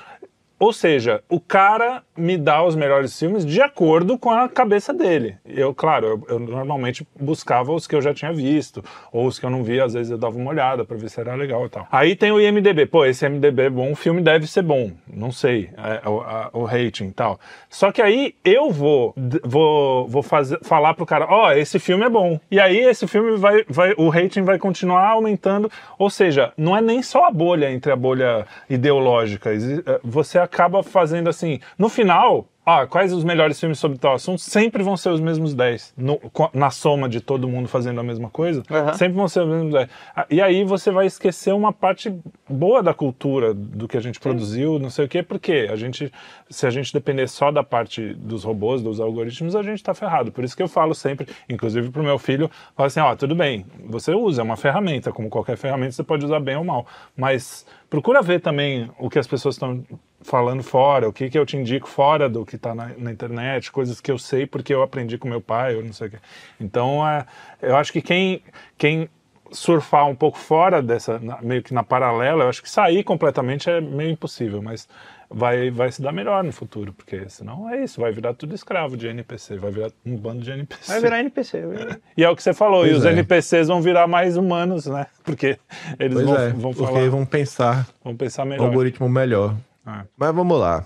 Ou 0.62 0.72
seja, 0.72 1.20
o 1.28 1.40
cara 1.40 2.04
me 2.16 2.38
dá 2.38 2.62
os 2.62 2.76
melhores 2.76 3.18
filmes 3.18 3.44
de 3.44 3.60
acordo 3.60 4.16
com 4.16 4.30
a 4.30 4.48
cabeça 4.48 4.94
dele. 4.94 5.34
Eu, 5.44 5.74
claro, 5.74 6.06
eu, 6.06 6.24
eu 6.28 6.38
normalmente 6.38 7.04
buscava 7.18 7.72
os 7.72 7.88
que 7.88 7.96
eu 7.96 8.00
já 8.00 8.14
tinha 8.14 8.32
visto, 8.32 8.80
ou 9.12 9.26
os 9.26 9.40
que 9.40 9.44
eu 9.44 9.50
não 9.50 9.64
via, 9.64 9.84
às 9.84 9.94
vezes 9.94 10.12
eu 10.12 10.16
dava 10.18 10.36
uma 10.38 10.50
olhada 10.50 10.84
pra 10.84 10.96
ver 10.96 11.10
se 11.10 11.18
era 11.18 11.34
legal 11.34 11.66
e 11.66 11.68
tal. 11.68 11.88
Aí 11.90 12.14
tem 12.14 12.30
o 12.30 12.40
IMDB. 12.40 12.86
Pô, 12.86 13.04
esse 13.04 13.26
IMDB 13.26 13.62
é 13.62 13.70
bom, 13.70 13.90
o 13.90 13.96
filme 13.96 14.20
deve 14.22 14.46
ser 14.46 14.62
bom. 14.62 14.92
Não 15.12 15.32
sei, 15.32 15.68
é, 15.76 16.08
o, 16.08 16.20
a- 16.20 16.50
o 16.52 16.62
rating 16.62 17.06
e 17.08 17.12
tal. 17.12 17.40
Só 17.68 17.90
que 17.90 18.00
aí 18.00 18.32
eu 18.44 18.70
vou, 18.70 19.16
vou, 19.42 20.06
vou 20.06 20.22
fazer, 20.22 20.60
falar 20.62 20.94
pro 20.94 21.04
cara, 21.04 21.26
ó, 21.28 21.50
esse 21.50 21.80
filme 21.80 22.04
é 22.04 22.08
bom. 22.08 22.38
E 22.48 22.60
aí 22.60 22.78
esse 22.78 23.08
filme 23.08 23.36
vai, 23.36 23.64
vai, 23.68 23.94
o 23.96 24.08
rating 24.08 24.42
vai 24.44 24.60
continuar 24.60 25.08
aumentando. 25.08 25.68
Ou 25.98 26.08
seja, 26.08 26.52
não 26.56 26.76
é 26.76 26.80
nem 26.80 27.02
só 27.02 27.26
a 27.26 27.32
bolha 27.32 27.68
entre 27.68 27.90
a 27.90 27.96
bolha 27.96 28.46
ideológica. 28.70 29.50
eh, 29.52 29.98
Você 30.04 30.38
acaba 30.38 30.51
fazendo 30.84 31.28
assim, 31.28 31.58
no 31.78 31.88
final, 31.88 32.46
ah, 32.64 32.86
quais 32.86 33.12
os 33.12 33.24
melhores 33.24 33.58
filmes 33.58 33.78
sobre 33.80 33.98
tal 33.98 34.14
assunto? 34.14 34.40
Sempre 34.40 34.84
vão 34.84 34.96
ser 34.96 35.08
os 35.08 35.20
mesmos 35.20 35.52
10. 35.52 35.92
No- 35.96 36.20
na 36.54 36.70
soma 36.70 37.08
de 37.08 37.20
todo 37.20 37.48
mundo 37.48 37.66
fazendo 37.68 37.98
a 37.98 38.04
mesma 38.04 38.30
coisa, 38.30 38.62
Aham. 38.70 38.92
sempre 38.94 39.14
vão 39.14 39.26
ser 39.26 39.40
os 39.42 39.48
mesmos 39.48 39.72
10. 39.72 39.88
Ah, 40.14 40.26
E 40.30 40.40
aí 40.40 40.62
você 40.62 40.92
vai 40.92 41.06
esquecer 41.06 41.52
uma 41.52 41.72
parte 41.72 42.14
boa 42.48 42.80
da 42.80 42.94
cultura, 42.94 43.52
do 43.52 43.88
que 43.88 43.96
a 43.96 44.00
gente 44.00 44.20
produziu, 44.20 44.78
não 44.78 44.90
sei 44.90 45.06
o 45.06 45.08
quê, 45.08 45.24
porque 45.24 45.68
a 45.72 45.74
gente, 45.74 46.12
se 46.48 46.64
a 46.64 46.70
gente 46.70 46.92
depender 46.92 47.26
só 47.26 47.50
da 47.50 47.64
parte 47.64 48.14
dos 48.14 48.44
robôs, 48.44 48.80
dos 48.80 49.00
algoritmos, 49.00 49.56
a 49.56 49.62
gente 49.62 49.82
tá 49.82 49.92
ferrado. 49.92 50.30
Por 50.30 50.44
isso 50.44 50.56
que 50.56 50.62
eu 50.62 50.68
falo 50.68 50.94
sempre, 50.94 51.26
inclusive 51.48 51.90
pro 51.90 52.02
meu 52.04 52.18
filho, 52.18 52.48
falo 52.76 52.86
assim, 52.86 53.00
ó, 53.00 53.16
tudo 53.16 53.34
bem, 53.34 53.66
você 53.86 54.12
usa, 54.14 54.40
é 54.40 54.44
uma 54.44 54.56
ferramenta, 54.56 55.10
como 55.10 55.28
qualquer 55.28 55.56
ferramenta 55.56 55.92
você 55.92 56.04
pode 56.04 56.24
usar 56.24 56.38
bem 56.38 56.54
ou 56.56 56.62
mal, 56.64 56.86
mas 57.16 57.66
procura 57.90 58.22
ver 58.22 58.40
também 58.40 58.88
o 59.00 59.10
que 59.10 59.18
as 59.18 59.26
pessoas 59.26 59.56
estão 59.56 59.82
falando 60.22 60.62
fora, 60.62 61.08
o 61.08 61.12
que, 61.12 61.28
que 61.30 61.38
eu 61.38 61.44
te 61.46 61.56
indico 61.56 61.88
fora 61.88 62.28
do 62.28 62.44
que 62.46 62.56
está 62.56 62.74
na, 62.74 62.90
na 62.96 63.10
internet, 63.12 63.70
coisas 63.72 64.00
que 64.00 64.10
eu 64.10 64.18
sei 64.18 64.46
porque 64.46 64.72
eu 64.74 64.82
aprendi 64.82 65.18
com 65.18 65.28
meu 65.28 65.40
pai, 65.40 65.74
eu 65.74 65.82
não 65.84 65.92
sei 65.92 66.08
o 66.08 66.10
quê. 66.10 66.16
Então, 66.60 67.06
é, 67.06 67.24
eu 67.60 67.76
acho 67.76 67.92
que 67.92 68.00
quem, 68.02 68.42
quem 68.78 69.08
surfar 69.50 70.06
um 70.08 70.14
pouco 70.14 70.38
fora 70.38 70.80
dessa, 70.80 71.18
na- 71.18 71.40
meio 71.42 71.62
que 71.62 71.74
na 71.74 71.82
paralela, 71.82 72.44
eu 72.44 72.48
acho 72.48 72.62
que 72.62 72.70
sair 72.70 73.04
completamente 73.04 73.68
é 73.68 73.80
meio 73.80 74.10
impossível, 74.10 74.62
mas 74.62 74.88
vai, 75.28 75.70
vai 75.70 75.92
se 75.92 76.00
dar 76.00 76.10
melhor 76.12 76.42
no 76.42 76.52
futuro, 76.52 76.92
porque 76.92 77.28
senão 77.28 77.68
é 77.68 77.82
isso, 77.84 78.00
vai 78.00 78.10
virar 78.12 78.32
tudo 78.34 78.54
escravo 78.54 78.96
de 78.96 79.06
NPC, 79.08 79.56
vai 79.58 79.70
virar 79.70 79.90
um 80.06 80.16
bando 80.16 80.42
de 80.42 80.50
NPC. 80.50 80.90
Vai 80.90 81.00
virar 81.00 81.20
NPC. 81.20 81.60
vai 81.66 81.76
virar- 81.76 81.98
E 82.16 82.24
é 82.24 82.30
o 82.30 82.36
que 82.36 82.42
você 82.42 82.54
falou, 82.54 82.86
e 82.86 82.90
Pois 82.90 83.00
os 83.00 83.06
é. 83.06 83.10
NPCs 83.12 83.68
vão 83.68 83.82
virar 83.82 84.06
mais 84.06 84.36
humanos, 84.38 84.86
né? 84.86 85.06
Porque 85.24 85.58
eles 85.98 86.14
Pois 86.14 86.26
vão, 86.26 86.36
é, 86.38 86.48
vão 86.50 86.72
porque 86.72 86.92
falar, 86.92 87.10
vão 87.10 87.26
pensar 87.26 87.86
vão 88.02 88.16
pensar 88.16 88.44
um 88.44 88.46
melhor. 88.46 88.66
algoritmo 88.68 89.08
melhor. 89.08 89.54
É. 89.86 90.04
Mas 90.16 90.34
vamos 90.34 90.58
lá. 90.58 90.84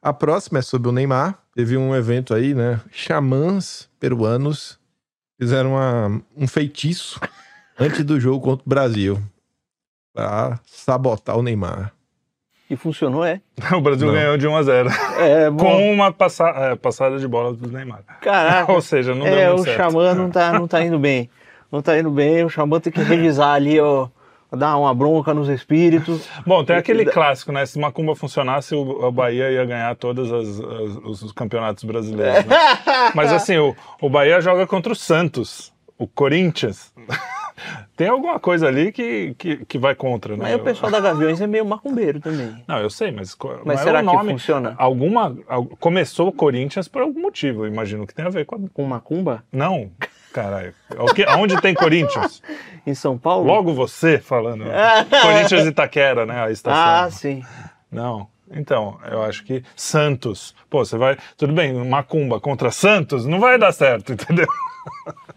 A 0.00 0.12
próxima 0.12 0.58
é 0.58 0.62
sobre 0.62 0.88
o 0.88 0.92
Neymar. 0.92 1.38
Teve 1.54 1.76
um 1.76 1.94
evento 1.94 2.34
aí, 2.34 2.54
né? 2.54 2.80
Xamãs 2.90 3.88
peruanos 4.00 4.78
fizeram 5.38 5.72
uma- 5.72 6.20
um 6.36 6.46
feitiço 6.48 7.20
antes 7.78 8.04
do 8.04 8.18
jogo 8.18 8.40
contra 8.44 8.64
o 8.64 8.68
Brasil 8.68 9.20
para 10.14 10.58
sabotar 10.66 11.36
o 11.38 11.42
Neymar. 11.42 11.92
E 12.68 12.76
funcionou, 12.76 13.24
é? 13.24 13.40
O 13.76 13.80
Brasil 13.80 14.06
Não. 14.08 14.14
ganhou 14.14 14.36
de 14.38 14.46
1 14.48 14.56
a 14.56 14.62
0 14.62 14.88
É, 15.18 15.50
bom. 15.50 15.64
com 15.64 15.92
uma 15.92 16.10
passa 16.12 16.48
é, 16.48 16.74
passada 16.74 17.18
de 17.18 17.28
bola 17.28 17.52
do 17.54 17.70
Neymar. 17.70 18.02
Caraca. 18.20 18.72
Ou 18.72 18.80
seja, 18.80 19.14
não 19.14 19.24
deu 19.24 19.34
é, 19.38 19.48
muito 19.48 19.60
o 19.60 19.64
certo. 19.64 19.76
Xamã 19.76 20.14
não 20.14 20.30
tá, 20.30 20.52
não 20.52 20.66
tá 20.66 20.82
indo 20.82 20.98
bem. 20.98 21.28
Não 21.70 21.80
tá 21.82 21.98
indo 21.98 22.10
bem, 22.10 22.44
o 22.44 22.48
Xamã 22.50 22.80
tem 22.80 22.92
que 22.92 23.02
revisar 23.02 23.54
ali, 23.54 23.78
ó. 23.80 24.08
Dar 24.56 24.76
uma 24.76 24.94
bronca 24.94 25.32
nos 25.32 25.48
espíritos. 25.48 26.28
Bom, 26.46 26.62
tem 26.64 26.76
aquele 26.76 27.04
clássico, 27.06 27.52
né? 27.52 27.64
Se 27.64 27.78
Macumba 27.78 28.14
funcionasse, 28.14 28.74
o, 28.74 29.10
Bahia 29.10 29.50
ia 29.50 29.64
ganhar 29.64 29.94
todos 29.96 30.30
os, 30.30 31.22
os 31.22 31.32
campeonatos 31.32 31.84
brasileiros. 31.84 32.44
né? 32.44 32.56
Mas 33.14 33.32
assim, 33.32 33.56
o, 33.56 33.74
o 34.00 34.10
Bahia 34.10 34.40
joga 34.40 34.66
contra 34.66 34.92
o 34.92 34.96
Santos, 34.96 35.72
o 35.98 36.06
Corinthians. 36.06 36.92
tem 37.96 38.08
alguma 38.08 38.38
coisa 38.40 38.66
ali 38.68 38.92
que, 38.92 39.34
que, 39.38 39.64
que 39.64 39.78
vai 39.78 39.94
contra, 39.94 40.36
né? 40.36 40.42
Mas 40.42 40.54
o 40.56 40.58
pessoal 40.60 40.90
da 40.90 41.00
Gaviões 41.00 41.40
é 41.40 41.46
meio 41.46 41.64
macumbeiro 41.64 42.20
também. 42.20 42.62
Não, 42.66 42.78
eu 42.78 42.90
sei, 42.90 43.10
mas, 43.10 43.36
Mas 43.64 43.80
é 43.80 43.84
será 43.84 44.00
que 44.00 44.06
nome. 44.06 44.32
funciona? 44.32 44.74
Alguma, 44.78 45.36
al- 45.48 45.66
começou 45.78 46.28
o 46.28 46.32
Corinthians 46.32 46.88
por 46.88 47.02
algum 47.02 47.20
motivo, 47.20 47.64
eu 47.64 47.68
imagino 47.68 48.06
que 48.06 48.14
tem 48.14 48.24
a 48.24 48.30
ver 48.30 48.44
com 48.46 48.56
a... 48.56 48.58
Com 48.72 48.84
macumba? 48.84 49.44
Não, 49.52 49.90
caralho. 50.32 50.74
O 50.98 51.12
que, 51.14 51.22
aonde 51.24 51.60
tem 51.60 51.74
Corinthians? 51.74 52.42
Em 52.86 52.94
São 52.94 53.16
Paulo? 53.16 53.46
Logo 53.46 53.72
você 53.72 54.18
falando. 54.18 54.64
Corinthians 55.22 55.66
Itaquera, 55.66 56.26
né? 56.26 56.42
A 56.42 56.50
estação. 56.50 56.82
Ah, 57.06 57.10
sim. 57.10 57.42
Não. 57.90 58.26
Então, 58.50 58.98
eu 59.10 59.22
acho 59.22 59.44
que 59.44 59.62
Santos. 59.76 60.54
Pô, 60.68 60.84
você 60.84 60.98
vai. 60.98 61.16
Tudo 61.36 61.52
bem, 61.52 61.72
Macumba 61.88 62.38
contra 62.40 62.70
Santos 62.70 63.24
não 63.24 63.38
vai 63.40 63.56
dar 63.58 63.72
certo, 63.72 64.12
entendeu? 64.14 64.46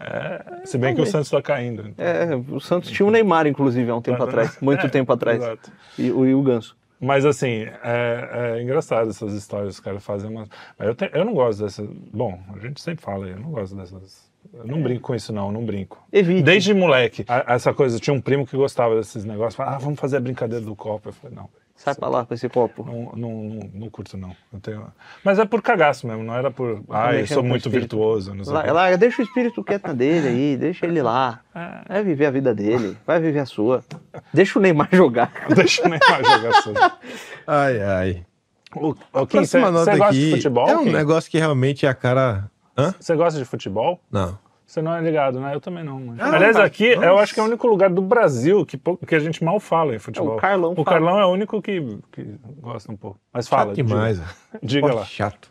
É, 0.00 0.66
se 0.66 0.76
bem 0.76 0.94
que 0.94 1.00
o 1.00 1.06
Santos 1.06 1.30
tá 1.30 1.40
caindo. 1.40 1.88
então. 1.88 2.04
É, 2.04 2.34
o 2.34 2.60
Santos 2.60 2.90
tinha 2.90 3.06
o 3.06 3.10
Neymar, 3.10 3.46
inclusive, 3.46 3.90
há 3.90 3.94
um 3.96 4.02
tempo 4.02 4.22
atrás. 4.22 4.58
Muito 4.60 4.86
É, 4.86 4.88
tempo 4.88 5.12
atrás. 5.12 5.38
exato. 5.42 5.70
E, 5.98 6.10
o, 6.10 6.26
e 6.26 6.34
o 6.34 6.42
Ganso. 6.42 6.76
Mas 7.00 7.24
assim, 7.24 7.66
é, 7.82 8.54
é 8.58 8.62
engraçado 8.62 9.10
essas 9.10 9.32
histórias 9.34 9.74
que 9.74 9.80
os 9.80 9.84
caras 9.84 10.04
fazem. 10.04 10.30
Mas 10.32 10.48
eu, 10.78 10.94
te- 10.94 11.10
eu 11.12 11.24
não 11.24 11.32
gosto 11.34 11.62
dessas. 11.62 11.88
Bom, 12.12 12.38
a 12.54 12.58
gente 12.58 12.80
sempre 12.80 13.04
fala, 13.04 13.26
eu 13.26 13.38
não 13.38 13.50
gosto 13.50 13.76
dessas. 13.76 14.26
Eu 14.54 14.66
não 14.66 14.82
brinco 14.82 15.00
com 15.02 15.14
isso, 15.14 15.32
não, 15.32 15.50
não 15.52 15.64
brinco. 15.64 16.02
Evite. 16.12 16.42
Desde 16.42 16.72
moleque, 16.74 17.24
a- 17.28 17.54
essa 17.54 17.72
coisa, 17.74 17.98
tinha 17.98 18.14
um 18.14 18.20
primo 18.20 18.46
que 18.46 18.56
gostava 18.56 18.94
desses 18.96 19.24
negócios, 19.24 19.54
falava, 19.54 19.76
ah, 19.76 19.78
vamos 19.78 19.98
fazer 20.00 20.16
a 20.16 20.20
brincadeira 20.20 20.64
do 20.64 20.74
copo. 20.74 21.08
Eu 21.08 21.12
falei, 21.12 21.36
não, 21.36 21.48
Sai 21.78 21.94
pra 21.94 22.08
lá 22.08 22.24
com 22.24 22.32
esse 22.32 22.48
copo. 22.48 22.82
não, 22.86 23.12
não, 23.14 23.30
não, 23.44 23.70
não 23.74 23.90
curto, 23.90 24.16
não. 24.16 24.34
Eu 24.50 24.58
tenho... 24.60 24.86
Mas 25.22 25.38
é 25.38 25.44
por 25.44 25.60
cagaço 25.60 26.06
mesmo, 26.06 26.22
não 26.24 26.34
era 26.34 26.50
por. 26.50 26.82
Ah, 26.88 27.14
eu 27.14 27.26
sou 27.26 27.42
muito 27.42 27.68
virtuoso. 27.68 28.34
Não 28.34 28.44
sei 28.44 28.52
o 28.54 28.56
Lá, 28.56 28.72
lá, 28.72 28.96
deixa 28.96 29.20
o 29.20 29.24
espírito 29.24 29.62
quieto 29.62 29.88
na 29.88 29.92
dele 29.92 30.28
aí, 30.28 30.56
deixa 30.58 30.86
ele 30.86 31.02
lá. 31.02 31.40
Vai 31.86 32.02
viver 32.02 32.24
a 32.26 32.30
vida 32.30 32.54
dele, 32.54 32.96
vai 33.06 33.20
viver 33.20 33.40
a 33.40 33.44
sua. 33.46 33.84
Deixa 34.32 34.58
o 34.58 34.62
Neymar 34.62 34.88
jogar. 34.90 35.30
Deixa 35.54 35.86
nem 35.86 35.98
mais 36.08 36.26
jogar. 36.26 36.98
Ai, 37.46 37.82
ai. 37.82 38.26
O, 38.74 38.94
o 39.12 39.26
Kim, 39.26 39.44
você 39.44 39.60
gosta 39.60 39.92
aqui 39.92 40.18
de 40.18 40.30
futebol? 40.32 40.68
é 40.68 40.76
um 40.78 40.84
negócio 40.90 41.30
que 41.30 41.38
realmente 41.38 41.84
é 41.84 41.88
a 41.90 41.94
cara... 41.94 42.50
Hã? 42.76 42.94
Você 42.98 43.14
gosta 43.16 43.38
de 43.38 43.44
futebol? 43.44 44.00
Não. 44.10 44.38
Você 44.66 44.82
não 44.82 44.92
é 44.94 45.00
ligado, 45.00 45.38
né? 45.38 45.54
Eu 45.54 45.60
também 45.60 45.84
não. 45.84 46.00
Mas... 46.00 46.18
Ah, 46.20 46.34
Aliás, 46.34 46.56
aqui 46.56 46.86
eu 46.86 47.00
Nossa. 47.00 47.22
acho 47.22 47.34
que 47.34 47.38
é 47.40 47.42
o 47.42 47.46
único 47.46 47.66
lugar 47.68 47.88
do 47.88 48.02
Brasil 48.02 48.66
que, 48.66 48.76
que 49.06 49.14
a 49.14 49.18
gente 49.20 49.44
mal 49.44 49.60
fala 49.60 49.94
em 49.94 49.98
futebol. 50.00 50.32
É, 50.32 50.36
o 50.36 50.40
Carlão 50.40 50.72
O 50.72 50.74
fala. 50.74 50.86
Carlão 50.86 51.20
é 51.20 51.24
o 51.24 51.28
único 51.30 51.62
que, 51.62 51.98
que 52.10 52.34
gosta 52.60 52.90
um 52.90 52.96
pouco. 52.96 53.18
Mas 53.32 53.46
fala. 53.46 53.66
Chato 53.66 53.76
demais. 53.76 54.20
Diga, 54.62 54.92
lá. 54.92 55.04
Chato. 55.04 55.50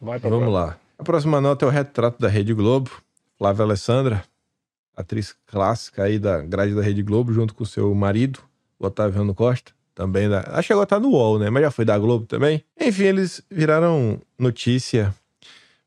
Vai 0.00 0.20
pra 0.20 0.30
Vamos 0.30 0.44
próxima. 0.44 0.66
lá. 0.66 0.76
A 0.98 1.02
próxima 1.04 1.40
nota 1.40 1.64
é 1.64 1.68
o 1.68 1.70
retrato 1.70 2.20
da 2.20 2.28
Rede 2.28 2.54
Globo. 2.54 2.90
Flávia 3.36 3.64
Alessandra, 3.64 4.22
atriz 4.96 5.34
clássica 5.46 6.04
aí 6.04 6.18
da 6.18 6.40
grade 6.40 6.74
da 6.74 6.82
Rede 6.82 7.02
Globo, 7.02 7.32
junto 7.32 7.54
com 7.54 7.64
seu 7.64 7.92
marido, 7.94 8.40
o 8.78 8.86
Otaviano 8.86 9.34
Costa. 9.34 9.72
Também 9.94 10.28
da. 10.28 10.44
Acho 10.52 10.68
que 10.68 10.72
agora 10.72 10.86
tá 10.86 11.00
no 11.00 11.08
UOL, 11.10 11.40
né? 11.40 11.50
Mas 11.50 11.64
já 11.64 11.70
foi 11.72 11.84
da 11.84 11.98
Globo 11.98 12.24
também. 12.24 12.64
Enfim, 12.80 13.02
eles 13.04 13.42
viraram 13.50 14.20
notícia 14.38 15.12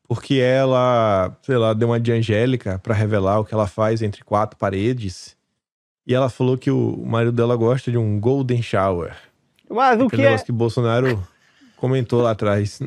porque 0.08 0.34
ela, 0.34 1.36
sei 1.42 1.56
lá, 1.56 1.72
deu 1.72 1.88
uma 1.88 2.00
de 2.00 2.12
Angélica 2.12 2.78
pra 2.82 2.94
revelar 2.94 3.40
o 3.40 3.44
que 3.44 3.54
ela 3.54 3.66
faz 3.66 4.02
entre 4.02 4.22
quatro 4.24 4.58
paredes. 4.58 5.36
E 6.06 6.14
ela 6.14 6.28
falou 6.28 6.58
que 6.58 6.70
o 6.70 7.02
marido 7.06 7.32
dela 7.32 7.54
gosta 7.56 7.90
de 7.90 7.96
um 7.96 8.18
Golden 8.18 8.60
Shower. 8.62 9.14
Mas 9.70 10.00
o 10.00 10.08
que 10.08 10.16
é? 10.16 10.24
negócio 10.24 10.44
que 10.46 10.52
Bolsonaro 10.52 11.22
comentou 11.76 12.20
lá 12.22 12.32
atrás. 12.32 12.78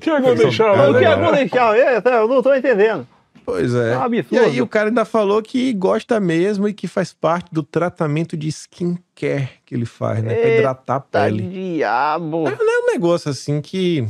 Que 0.00 0.08
é 0.10 0.20
Golden 0.20 0.50
Shower? 0.50 0.90
O 0.90 0.98
que 0.98 1.04
é 1.04 1.08
Legal. 1.10 1.20
Golden 1.20 1.48
Shower? 1.48 1.78
É, 1.80 2.02
Eu 2.18 2.28
não 2.28 2.42
tô 2.42 2.54
entendendo. 2.54 3.06
Pois 3.44 3.74
é. 3.74 3.94
É 3.94 3.98
um 3.98 4.02
absurdo. 4.02 4.34
E 4.36 4.38
aí 4.38 4.62
o 4.62 4.68
cara 4.68 4.88
ainda 4.88 5.04
falou 5.04 5.42
que 5.42 5.72
gosta 5.72 6.20
mesmo 6.20 6.68
e 6.68 6.72
que 6.72 6.86
faz 6.86 7.12
parte 7.12 7.48
do 7.52 7.64
tratamento 7.64 8.36
de 8.36 8.46
skincare 8.48 9.48
que 9.66 9.74
ele 9.74 9.84
faz, 9.84 10.22
né? 10.22 10.32
Pra 10.32 10.44
Eita 10.44 10.58
hidratar 10.60 10.94
a 10.96 11.00
Tá 11.00 11.20
pele. 11.24 11.42
diabo. 11.48 12.46
É 12.48 12.52
um 12.54 12.92
negócio 12.92 13.28
assim 13.30 13.60
que. 13.60 14.06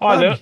Olha, 0.00 0.38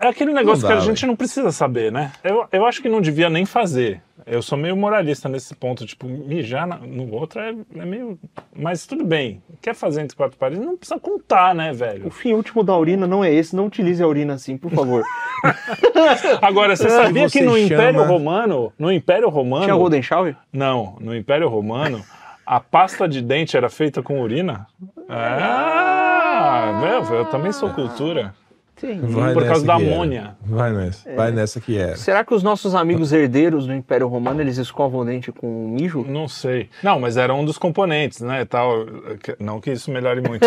é 0.00 0.08
aquele 0.08 0.32
negócio 0.32 0.62
Não 0.62 0.68
que 0.68 0.74
dá, 0.76 0.80
a 0.82 0.84
gente 0.84 1.06
não 1.06 1.16
precisa 1.16 1.50
saber, 1.52 1.90
né? 1.92 2.12
Eu, 2.24 2.46
eu 2.52 2.66
acho 2.66 2.82
que 2.82 2.88
não 2.88 3.00
devia 3.00 3.30
nem 3.30 3.46
fazer. 3.46 4.02
Eu 4.26 4.42
sou 4.42 4.58
meio 4.58 4.76
moralista 4.76 5.28
nesse 5.28 5.54
ponto. 5.54 5.86
Tipo, 5.86 6.06
mijar 6.08 6.66
na- 6.66 6.78
no 6.78 7.12
outro 7.14 7.40
é, 7.40 7.54
é 7.76 7.84
meio. 7.84 8.18
Mas 8.54 8.84
tudo 8.84 9.04
bem. 9.04 9.40
Quer 9.62 9.72
fazer 9.74 10.00
entre 10.02 10.16
quatro 10.16 10.36
paredes? 10.36 10.64
Não 10.66 10.76
precisa 10.76 10.98
contar, 10.98 11.54
né, 11.54 11.70
O 11.70 11.74
velho? 11.74 12.10
fim 12.10 12.32
último 12.32 12.64
da 12.64 12.76
urina 12.76 13.06
não 13.06 13.22
é 13.24 13.32
esse. 13.32 13.54
Não 13.54 13.66
utilize 13.66 14.02
a 14.02 14.06
urina 14.08 14.34
assim, 14.34 14.56
por 14.58 14.72
favor. 14.72 15.04
Agora, 16.42 16.74
você 16.74 16.90
sabia 16.90 17.28
você 17.28 17.38
que 17.38 17.44
no 17.44 17.52
chama- 17.52 17.60
Império 17.64 18.02
Romano. 18.04 18.72
No 18.78 18.90
Império 18.92 19.28
Romano. 19.28 19.64
Tinha 19.64 19.76
Golden 19.76 20.02
Shower? 20.02 20.36
Não, 20.52 20.96
no 21.00 21.14
Império 21.14 21.48
Romano, 21.48 22.02
a 22.44 22.58
pasta 22.58 23.08
de 23.08 23.22
dente 23.22 23.56
era 23.56 23.68
feita 23.68 24.02
com 24.02 24.20
urina? 24.20 24.66
Ah, 25.08 26.80
meu, 26.80 27.16
eu 27.18 27.24
também 27.26 27.52
sou 27.52 27.70
cultura. 27.70 28.34
Sim. 28.76 29.00
Vai 29.00 29.32
Por 29.32 29.46
causa 29.46 29.64
da 29.66 29.76
que 29.76 29.82
era. 29.84 29.92
amônia. 29.94 30.36
Vai 30.44 30.72
nessa. 30.72 31.14
Vai 31.14 31.32
nessa 31.32 31.60
que 31.60 31.78
era. 31.78 31.96
Será 31.96 32.22
que 32.24 32.34
os 32.34 32.42
nossos 32.42 32.74
amigos 32.74 33.12
herdeiros 33.12 33.66
do 33.66 33.72
Império 33.72 34.06
Romano, 34.06 34.40
eles 34.40 34.58
escovam 34.58 35.00
o 35.00 35.04
dente 35.04 35.32
com 35.32 35.68
mijo? 35.70 36.04
Não 36.06 36.28
sei. 36.28 36.68
Não, 36.82 37.00
mas 37.00 37.16
era 37.16 37.32
um 37.32 37.44
dos 37.44 37.56
componentes, 37.56 38.20
né? 38.20 38.44
Tal, 38.44 38.84
não 39.40 39.60
que 39.60 39.70
isso 39.72 39.90
melhore 39.90 40.20
muito. 40.20 40.46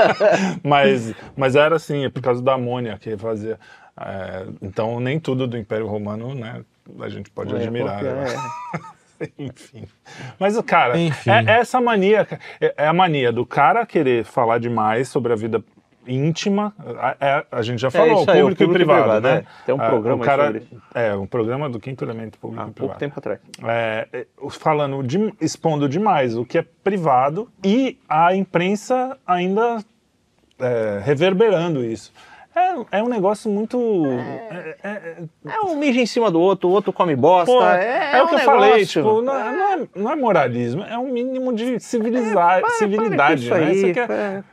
mas, 0.64 1.14
mas 1.36 1.54
era 1.56 1.76
assim, 1.76 2.04
é 2.04 2.08
por 2.08 2.22
causa 2.22 2.42
da 2.42 2.54
amônia 2.54 2.96
que 2.98 3.16
fazia. 3.16 3.58
É, 3.98 4.46
então, 4.62 5.00
nem 5.00 5.18
tudo 5.18 5.46
do 5.46 5.56
Império 5.56 5.86
Romano, 5.86 6.34
né? 6.34 6.62
A 7.00 7.08
gente 7.08 7.30
pode 7.30 7.54
É, 7.54 7.58
admirar. 7.58 8.02
né? 8.02 8.24
é- 9.20 9.28
Enfim. 9.38 9.84
Mas, 10.38 10.60
cara, 10.60 10.98
Enfim. 10.98 11.30
é, 11.30 11.44
é 11.46 11.58
essa 11.60 11.80
mania. 11.80 12.26
É, 12.60 12.74
é 12.76 12.86
a 12.86 12.92
mania 12.92 13.32
do 13.32 13.46
cara 13.46 13.86
querer 13.86 14.24
falar 14.24 14.58
demais 14.58 15.08
sobre 15.08 15.32
a 15.32 15.36
vida 15.36 15.64
íntima. 16.06 16.74
A, 16.98 17.16
é- 17.20 17.46
a 17.50 17.62
gente 17.62 17.80
já 17.80 17.90
falou, 17.90 18.22
isso 18.22 18.30
aí, 18.30 18.40
público, 18.40 18.62
o 18.64 18.66
público 18.66 18.72
e 18.72 18.74
privado, 18.86 19.02
privado, 19.02 19.20
né? 19.28 19.34
é. 19.38 19.64
Tem 19.66 19.74
um 19.74 19.80
Ah, 19.80 19.88
programa 19.88 20.24
cara, 20.24 20.62
É, 20.94 21.14
um 21.14 21.26
programa 21.26 21.68
do 21.68 21.78
quinto 21.80 22.04
elemento 22.04 22.38
público 22.38 22.62
Há 22.62 22.68
e 22.68 22.72
pouco 22.72 22.94
privado 22.94 22.98
tempo 22.98 23.14
atrás. 23.18 23.40
é, 23.64 24.08
é, 24.12 24.26
falando, 24.50 25.02
de- 25.02 25.34
expondo 25.40 25.88
demais 25.88 26.36
o 26.36 26.44
que 26.44 26.58
é 26.58 26.64
privado 26.84 27.48
e 27.64 27.98
a 28.08 28.34
imprensa 28.34 29.18
ainda 29.26 29.78
é, 30.58 31.00
reverberando 31.04 31.84
isso. 31.84 32.12
É, 32.54 32.98
é 32.98 33.02
um 33.02 33.08
negócio 33.08 33.50
muito. 33.50 34.06
é- 34.06 34.76
é- 34.82 35.16
É 35.46 35.60
um 35.60 35.76
mijo 35.76 36.00
em 36.00 36.06
cima 36.06 36.30
do 36.30 36.40
outro, 36.40 36.70
o 36.70 36.72
outro 36.72 36.90
come 36.90 37.14
bosta. 37.14 37.52
Pô, 37.52 37.62
é, 37.62 38.12
é, 38.14 38.22
o 38.22 38.24
um 38.24 38.28
que 38.28 38.34
eu 38.36 38.38
falei, 38.38 38.86
tipo, 38.86 39.20
não, 39.20 39.34
é- 39.38 39.52
não 39.52 39.72
é, 39.74 39.88
não 39.94 40.10
é 40.12 40.16
moralismo, 40.16 40.82
é 40.82 40.96
um 40.96 41.12
mínimo 41.12 41.52
de 41.52 41.78
civilizar, 41.80 42.62
civilidade, 42.78 43.46
para 43.46 43.58
né? 43.58 43.72
isso 43.74 43.86
Isso 43.88 44.00
aí, 44.00 44.08
é- 44.08 44.12
é- 44.38 44.44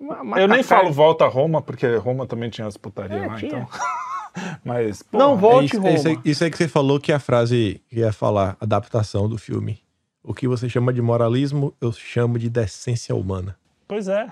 uma- 0.00 0.40
eu 0.40 0.48
nem 0.48 0.62
falo 0.62 0.92
volta 0.92 1.24
a 1.24 1.28
Roma, 1.28 1.60
porque 1.62 1.96
Roma 1.96 2.26
também 2.26 2.50
tinha 2.50 2.66
as 2.66 2.76
putarias 2.76 3.22
É, 3.22 3.26
lá, 3.26 3.34
tinha. 3.36 3.48
então. 3.48 3.68
Mas, 4.64 5.02
pô, 5.02 5.16
Não, 5.18 5.34
É 5.34 5.36
volte, 5.36 5.66
isso, 5.66 5.76
Roma. 5.76 5.88
é 5.90 5.94
isso, 5.94 6.08
aí- 6.08 6.18
isso 6.24 6.44
aí 6.44 6.50
que 6.50 6.56
você 6.56 6.66
falou 6.68 6.98
que 6.98 7.12
é 7.12 7.14
a 7.14 7.20
frase 7.20 7.80
que 7.88 8.00
ia 8.00 8.12
falar, 8.12 8.56
adaptação 8.60 9.28
do 9.28 9.38
filme. 9.38 9.80
O 10.22 10.32
que 10.34 10.48
você 10.48 10.68
chama 10.68 10.92
de 10.92 11.00
moralismo, 11.02 11.72
eu 11.80 11.92
chamo 11.92 12.38
de 12.38 12.48
decência 12.48 13.14
humana. 13.14 13.56
Pois 13.86 14.08
é. 14.08 14.26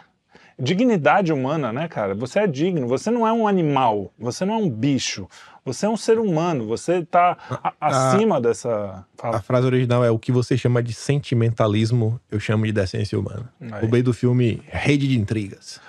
Dignidade 0.59 1.33
humana, 1.33 1.73
né, 1.73 1.89
cara? 1.89 2.15
Você 2.15 2.39
é 2.41 2.47
digno, 2.47 2.87
você 2.87 3.11
não 3.11 3.27
é 3.27 3.33
um 3.33 3.47
animal, 3.47 4.13
você 4.19 4.45
não 4.45 4.55
é 4.55 4.57
um 4.57 4.69
bicho, 4.71 5.29
você 5.65 5.87
é 5.87 5.89
um 5.89 5.97
ser 5.97 6.19
humano, 6.19 6.67
você 6.67 7.05
tá 7.05 7.37
a- 7.49 7.73
acima 7.81 8.41
dessa. 8.41 8.71
A 8.71 9.05
Fala. 9.17 9.41
frase 9.43 9.67
original 9.67 10.05
é 10.05 10.11
o 10.11 10.19
que 10.19 10.33
você 10.33 10.57
chama 10.57 10.83
de 10.83 10.93
sentimentalismo, 10.93 12.21
eu 12.31 12.41
chamo 12.41 12.65
de 12.67 12.73
decência 12.73 13.19
humana. 13.19 13.53
Aí. 13.73 13.85
O 13.85 13.89
bem 13.89 14.03
do 14.03 14.13
filme 14.13 14.63
Rede 14.67 15.07
de 15.09 15.19
Intrigas. 15.19 15.81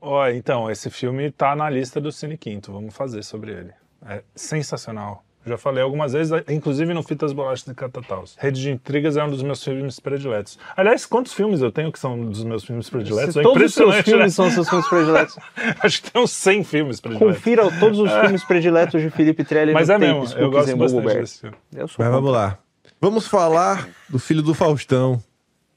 Ó, 0.00 0.28
então, 0.28 0.70
esse 0.70 0.88
filme 0.90 1.32
tá 1.32 1.56
na 1.56 1.68
lista 1.68 2.00
do 2.00 2.12
Cine 2.12 2.36
Quinto, 2.36 2.72
vamos 2.72 2.94
fazer 2.94 3.22
sobre 3.24 3.50
ele. 3.52 3.72
É 4.08 4.22
sensacional. 4.34 5.24
Já 5.46 5.56
falei 5.56 5.80
algumas 5.80 6.12
vezes, 6.12 6.32
inclusive 6.48 6.92
no 6.92 7.04
Fitas 7.04 7.32
Bolachas 7.32 7.64
de 7.64 7.72
Catataus. 7.72 8.34
Rede 8.36 8.60
de 8.60 8.70
Intrigas 8.72 9.16
é 9.16 9.22
um 9.22 9.30
dos 9.30 9.44
meus 9.44 9.62
filmes 9.62 10.00
prediletos. 10.00 10.58
Aliás, 10.76 11.06
quantos 11.06 11.32
filmes 11.32 11.60
eu 11.60 11.70
tenho 11.70 11.92
que 11.92 12.00
são 12.00 12.18
dos 12.20 12.42
meus 12.42 12.64
filmes 12.64 12.90
prediletos? 12.90 13.36
É 13.36 13.42
Todos 13.42 13.62
os 13.66 13.74
seus 13.74 13.90
impressionante, 13.90 14.04
filmes 14.04 14.24
né? 14.24 14.30
são 14.30 14.50
seus 14.50 14.68
filmes 14.68 14.88
prediletos. 14.88 15.36
Acho 15.80 16.02
que 16.02 16.10
tem 16.10 16.20
uns 16.20 16.32
100 16.32 16.64
filmes 16.64 17.00
prediletos. 17.00 17.36
Confira 17.36 17.78
todos 17.78 18.00
os 18.00 18.10
filmes 18.10 18.42
prediletos 18.42 19.00
de 19.00 19.08
Felipe 19.08 19.44
Trelli 19.44 19.72
Mas 19.72 19.86
no 19.86 19.94
é 19.94 19.98
mesmo, 19.98 20.24
eu 20.36 20.50
gosto 20.50 20.76
bastante 20.76 21.02
Bubble 21.02 21.20
desse 21.20 21.40
filme. 21.40 21.56
Bear. 21.70 21.82
Eu 21.84 21.88
sou 21.88 22.04
Mas 22.04 22.12
vamos 22.12 22.32
lá. 22.32 22.58
Vamos 23.00 23.28
falar 23.28 23.88
do 24.08 24.18
filho 24.18 24.42
do 24.42 24.52
Faustão. 24.52 25.22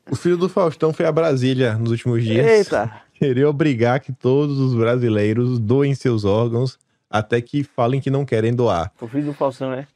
O 0.10 0.16
filho 0.16 0.38
do 0.38 0.50
Faustão 0.50 0.92
foi 0.92 1.06
a 1.06 1.12
Brasília 1.12 1.76
nos 1.76 1.92
últimos 1.92 2.24
dias. 2.24 2.44
Eita. 2.44 2.92
Querer 3.14 3.46
obrigar 3.46 4.00
que 4.00 4.12
todos 4.12 4.58
os 4.58 4.74
brasileiros 4.74 5.60
doem 5.60 5.94
seus 5.94 6.26
órgãos 6.26 6.80
até 7.10 7.42
que 7.42 7.64
falem 7.64 8.00
que 8.00 8.10
não 8.10 8.26
querem 8.26 8.54
doar. 8.54 8.92
O 9.02 9.08
filho 9.08 9.26
do 9.26 9.34
Faustão, 9.34 9.72
né? 9.72 9.88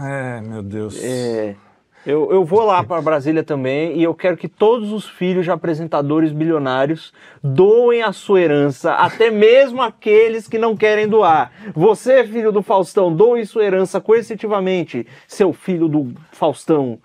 É, 0.00 0.40
meu 0.40 0.62
Deus. 0.62 1.02
É, 1.02 1.54
eu, 2.06 2.30
eu 2.32 2.44
vou 2.44 2.64
lá 2.64 2.82
para 2.84 3.00
Brasília 3.00 3.42
também 3.42 3.96
e 3.98 4.02
eu 4.02 4.14
quero 4.14 4.36
que 4.36 4.48
todos 4.48 4.92
os 4.92 5.08
filhos 5.08 5.44
de 5.44 5.50
apresentadores 5.50 6.32
bilionários 6.32 7.12
doem 7.42 8.02
a 8.02 8.12
sua 8.12 8.40
herança, 8.40 8.92
até 8.94 9.30
mesmo 9.30 9.80
aqueles 9.82 10.46
que 10.48 10.58
não 10.58 10.76
querem 10.76 11.08
doar. 11.08 11.50
Você, 11.74 12.24
filho 12.26 12.52
do 12.52 12.62
Faustão, 12.62 13.14
doe 13.14 13.44
sua 13.46 13.64
herança 13.64 14.00
coercitivamente, 14.00 15.06
seu 15.26 15.52
filho 15.52 15.88
do 15.88 16.12
Faustão. 16.32 16.98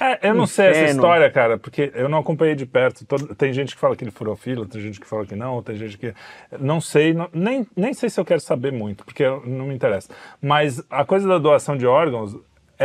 É, 0.00 0.28
eu 0.28 0.34
não 0.34 0.46
sei 0.46 0.66
essa 0.68 0.78
Inferno. 0.82 1.00
história, 1.00 1.30
cara, 1.30 1.58
porque 1.58 1.90
eu 1.94 2.08
não 2.08 2.18
acompanhei 2.18 2.54
de 2.54 2.64
perto. 2.64 3.04
Todo- 3.04 3.34
tem 3.34 3.52
gente 3.52 3.74
que 3.74 3.80
fala 3.80 3.96
que 3.96 4.04
ele 4.04 4.10
furou 4.10 4.36
fila, 4.36 4.64
tem 4.66 4.80
gente 4.80 5.00
que 5.00 5.06
fala 5.06 5.26
que 5.26 5.34
não, 5.34 5.62
tem 5.62 5.76
gente 5.76 5.98
que. 5.98 6.14
Não 6.58 6.80
sei, 6.80 7.12
não- 7.12 7.28
nem, 7.32 7.66
nem 7.76 7.92
sei 7.92 8.08
se 8.08 8.18
eu 8.20 8.24
quero 8.24 8.40
saber 8.40 8.72
muito, 8.72 9.04
porque 9.04 9.24
não 9.44 9.66
me 9.66 9.74
interessa. 9.74 10.08
Mas 10.40 10.82
a 10.88 11.04
coisa 11.04 11.26
da 11.28 11.38
doação 11.38 11.76
de 11.76 11.86
órgãos 11.86 12.36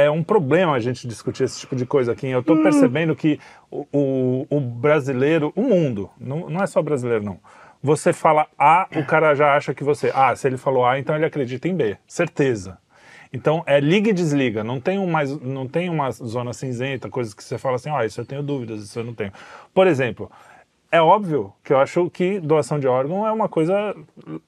é 0.05 0.11
um 0.11 0.23
problema 0.23 0.73
a 0.73 0.79
gente 0.79 1.07
discutir 1.07 1.43
esse 1.43 1.59
tipo 1.59 1.75
de 1.75 1.85
coisa 1.85 2.11
aqui. 2.11 2.27
Eu 2.27 2.43
tô 2.43 2.61
percebendo 2.61 3.15
que 3.15 3.39
o, 3.71 3.87
o, 3.91 4.47
o 4.49 4.59
brasileiro, 4.59 5.51
o 5.55 5.61
mundo, 5.63 6.09
não, 6.19 6.49
não 6.49 6.61
é 6.61 6.67
só 6.67 6.81
brasileiro, 6.81 7.23
não. 7.23 7.39
Você 7.81 8.13
fala 8.13 8.47
A, 8.57 8.87
o 8.95 9.05
cara 9.05 9.33
já 9.33 9.55
acha 9.55 9.73
que 9.73 9.83
você. 9.83 10.11
Ah, 10.13 10.35
se 10.35 10.47
ele 10.47 10.57
falou 10.57 10.85
A, 10.85 10.99
então 10.99 11.15
ele 11.15 11.25
acredita 11.25 11.67
em 11.67 11.75
B. 11.75 11.97
Certeza. 12.07 12.77
Então 13.33 13.63
é 13.65 13.79
liga 13.79 14.09
e 14.09 14.13
desliga, 14.13 14.63
não 14.63 14.79
tem, 14.79 14.97
um 14.97 15.07
mais, 15.07 15.37
não 15.41 15.67
tem 15.67 15.89
uma 15.89 16.11
zona 16.11 16.53
cinzenta, 16.53 17.09
coisas 17.09 17.33
que 17.33 17.43
você 17.43 17.57
fala 17.57 17.75
assim, 17.75 17.89
ah, 17.89 18.05
isso 18.05 18.21
eu 18.21 18.25
tenho 18.25 18.41
dúvidas, 18.41 18.81
isso 18.81 18.97
eu 18.99 19.03
não 19.03 19.13
tenho. 19.13 19.33
Por 19.73 19.85
exemplo, 19.85 20.31
é 20.89 21.01
óbvio 21.01 21.53
que 21.63 21.73
eu 21.73 21.77
acho 21.77 22.09
que 22.09 22.39
doação 22.39 22.79
de 22.79 22.87
órgão 22.87 23.27
é 23.27 23.31
uma 23.31 23.49
coisa 23.49 23.95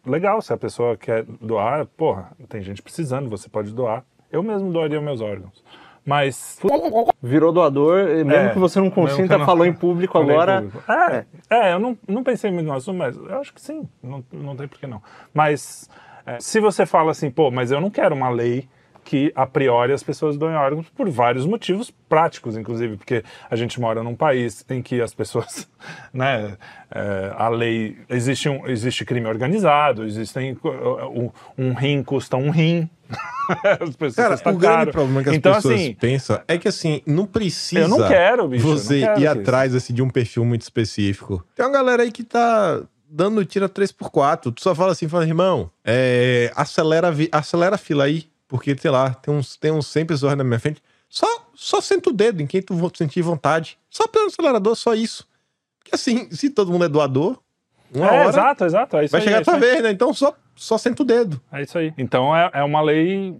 legal, 0.06 0.42
se 0.42 0.54
a 0.54 0.58
pessoa 0.58 0.96
quer 0.96 1.24
doar, 1.24 1.86
porra, 1.88 2.32
tem 2.48 2.62
gente 2.62 2.82
precisando, 2.82 3.30
você 3.30 3.50
pode 3.50 3.74
doar. 3.74 4.04
Eu 4.32 4.44
mesmo 4.44 4.72
doaria 4.72 5.02
meus 5.02 5.22
órgãos. 5.22 5.64
Mas 6.06 6.60
Virou 7.22 7.52
doador, 7.52 8.06
mesmo 8.08 8.32
É, 8.34 8.50
que 8.50 8.58
você 8.60 8.80
não 8.80 8.90
consinta, 8.90 9.38
não- 9.38 9.46
falou 9.46 9.66
em 9.66 9.74
público 9.74 10.14
Falei 10.14 10.30
em 10.30 10.32
agora. 10.34 10.62
público. 10.62 10.84
É, 10.92 11.26
é. 11.50 11.74
eu 11.74 11.80
não, 11.80 11.98
não 12.08 12.24
pensei 12.24 12.50
muito 12.50 12.66
no 12.66 12.74
assunto, 12.74 12.98
mas 12.98 13.16
eu 13.16 13.40
acho 13.40 13.54
que 13.54 13.62
sim. 13.62 13.88
Não, 14.02 14.24
não 14.32 14.56
tem 14.56 14.68
por 14.68 14.80
que 14.80 14.88
não. 14.88 15.02
Mas 15.34 15.90
é, 16.26 16.40
se 16.40 16.60
você 16.60 16.86
fala 16.86 17.12
assim, 17.12 17.30
pô, 17.30 17.52
mas 17.52 17.70
eu 17.72 17.80
não 17.80 17.92
quero 17.92 18.16
uma 18.16 18.30
lei 18.30 18.68
que 19.04 19.32
a 19.36 19.46
priori 19.46 19.92
as 19.92 20.04
pessoas 20.04 20.38
doem 20.38 20.56
órgãos 20.56 20.88
por 20.90 21.10
vários 21.10 21.46
motivos 21.46 21.90
práticos, 22.08 22.56
inclusive, 22.56 22.96
porque 22.98 23.24
a 23.50 23.56
gente 23.56 23.80
mora 23.80 24.04
num 24.04 24.16
país 24.16 24.64
em 24.70 24.82
que 24.84 25.02
as 25.02 25.14
pessoas, 25.14 25.68
né, 26.14 26.58
é, 26.92 27.34
a 27.36 27.50
lei 27.50 27.98
existe 28.10 28.48
um 28.50 28.68
existe 28.68 29.06
crime 29.06 29.28
organizado, 29.28 30.04
existem 30.06 30.58
um, 30.64 31.30
um 31.58 31.74
rim 31.74 32.04
custa 32.04 32.38
um 32.38 32.50
rim, 32.52 32.90
as 33.82 33.96
pessoas 33.96 34.42
Cara, 34.42 34.56
o 34.56 34.58
grande 34.58 34.76
caro. 34.76 34.92
problema 34.92 35.24
que 35.24 35.30
as 35.30 35.36
então, 35.36 35.54
pessoas 35.56 35.76
assim, 35.76 35.94
pensam 35.96 36.42
é 36.48 36.58
que 36.58 36.68
assim, 36.68 37.02
não 37.06 37.26
precisa 37.26 37.82
Eu 37.82 37.88
não 37.88 38.08
quero, 38.08 38.48
bicho, 38.48 38.68
você 38.68 39.00
quero 39.00 39.20
ir 39.20 39.28
atrás 39.28 39.74
assim, 39.74 39.94
de 39.94 40.02
um 40.02 40.10
perfil 40.10 40.46
muito 40.46 40.62
específico. 40.62 41.44
Tem 41.56 41.66
uma 41.66 41.72
galera 41.72 42.04
aí 42.04 42.12
que 42.12 42.24
tá 42.24 42.82
dando 43.10 43.44
tira 43.44 43.68
3x4. 43.68 44.54
Tu 44.54 44.62
só 44.62 44.76
fala 44.76 44.92
assim, 44.92 45.08
fala, 45.08 45.26
irmão, 45.26 45.72
é, 45.84 46.52
acelera, 46.56 47.10
acelera 47.32 47.76
a 47.76 47.78
fila 47.78 48.04
aí, 48.04 48.28
porque, 48.48 48.78
sei 48.78 48.92
lá, 48.92 49.14
tem 49.16 49.34
uns, 49.34 49.56
tem 49.56 49.72
uns 49.72 49.88
100 49.88 50.06
pessoas 50.06 50.38
na 50.38 50.44
minha 50.44 50.60
frente. 50.60 50.82
Só, 51.10 51.28
só 51.56 51.82
senta 51.82 52.12
o 52.12 52.14
dedo 52.14 52.42
em 52.42 52.48
quem 52.48 52.62
tu 52.62 52.76
sentir 52.96 53.22
vontade. 53.24 53.80
Só 53.90 54.08
pelo 54.08 54.28
acelerador, 54.28 54.76
só 54.76 54.94
isso. 54.94 55.28
Porque 55.80 55.96
assim, 55.96 56.30
se 56.32 56.52
todo 56.52 56.72
mundo 56.72 56.86
é 56.86 56.90
doador, 56.90 57.40
uma 57.94 58.08
é, 58.08 58.20
hora 58.20 58.30
exato, 58.30 58.66
exato. 58.66 58.98
É 58.98 59.06
isso 59.06 59.12
vai 59.12 59.22
aí, 59.22 59.26
chegar 59.26 59.40
a 59.40 59.44
tua 59.44 59.58
vez, 59.58 59.84
né? 59.84 59.92
Então 59.92 60.14
só, 60.14 60.34
só 60.56 60.78
senta 60.78 61.04
o 61.04 61.06
dedo. 61.06 61.42
É 61.52 61.62
isso 61.62 61.78
aí. 61.78 61.94
Então 61.98 62.36
é, 62.36 62.50
é 62.54 62.64
uma 62.64 62.82
lei 62.82 63.36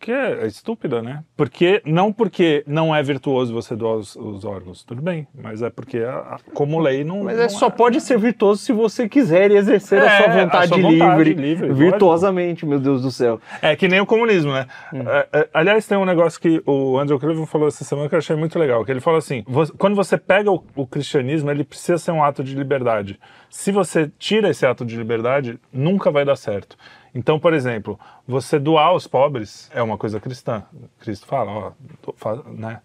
que 0.00 0.10
é 0.12 0.46
estúpida, 0.46 1.02
né? 1.02 1.22
Porque 1.36 1.82
não 1.84 2.12
porque 2.12 2.62
não 2.66 2.94
é 2.94 3.02
virtuoso 3.02 3.52
você 3.52 3.74
doar 3.76 3.96
os, 3.96 4.16
os 4.16 4.44
órgãos, 4.44 4.82
tudo 4.84 5.00
bem, 5.02 5.26
mas 5.34 5.62
é 5.62 5.70
porque 5.70 5.98
a- 5.98 6.18
a- 6.36 6.38
como 6.52 6.78
lei 6.80 7.04
não. 7.04 7.24
Mas 7.24 7.36
não 7.36 7.44
é, 7.44 7.48
só 7.48 7.68
pode 7.70 8.00
ser 8.00 8.18
virtuoso 8.18 8.62
se 8.62 8.72
você 8.72 9.08
quiser 9.08 9.50
exercer 9.50 10.00
a 10.02 10.06
É, 10.06 10.16
sua 10.16 10.26
a 10.26 10.44
vontade, 10.44 10.68
sua 10.68 10.78
vontade 10.78 11.24
livre, 11.24 11.34
livre, 11.34 11.72
virtuosamente, 11.72 12.66
meu 12.66 12.78
Deus 12.80 13.02
do 13.02 13.10
céu. 13.10 13.40
É 13.62 13.74
que 13.76 13.88
nem 13.88 14.00
o 14.00 14.06
comunismo, 14.06 14.52
né? 14.52 14.66
É, 14.92 15.28
é, 15.40 15.48
aliás, 15.54 15.86
tem 15.86 15.96
um 15.98 16.04
negócio 16.04 16.40
que 16.40 16.62
o 16.66 16.98
Andrew 16.98 17.18
Cleveland 17.18 17.50
falou 17.50 17.68
essa 17.68 17.84
semana 17.84 18.08
que 18.08 18.14
eu 18.14 18.18
achei 18.18 18.36
muito 18.36 18.58
legal, 18.58 18.84
que 18.84 18.90
ele 18.90 19.00
falou 19.00 19.18
assim, 19.18 19.42
vo- 19.46 19.72
quando 19.76 19.94
você 19.94 20.16
pega 20.18 20.50
o, 20.50 20.64
o 20.74 20.86
cristianismo, 20.86 21.50
ele 21.50 21.64
precisa 21.64 21.98
ser 21.98 22.10
um 22.12 22.22
ato 22.22 22.42
de 22.42 22.54
liberdade. 22.54 23.18
Se 23.50 23.70
você 23.70 24.10
tira 24.18 24.50
esse 24.50 24.66
ato 24.66 24.84
de 24.84 24.96
liberdade, 24.96 25.58
nunca 25.72 26.10
vai 26.10 26.24
dar 26.24 26.36
certo. 26.36 26.76
Então, 27.14 27.38
por 27.38 27.54
exemplo, 27.54 27.98
você 28.26 28.58
doar 28.58 28.88
aos 28.88 29.06
pobres 29.06 29.70
é 29.72 29.82
uma 29.82 29.96
coisa 29.96 30.18
cristã. 30.18 30.64
Cristo 30.98 31.26
fala, 31.26 31.50
ó, 31.50 32.36
né? 32.46 32.80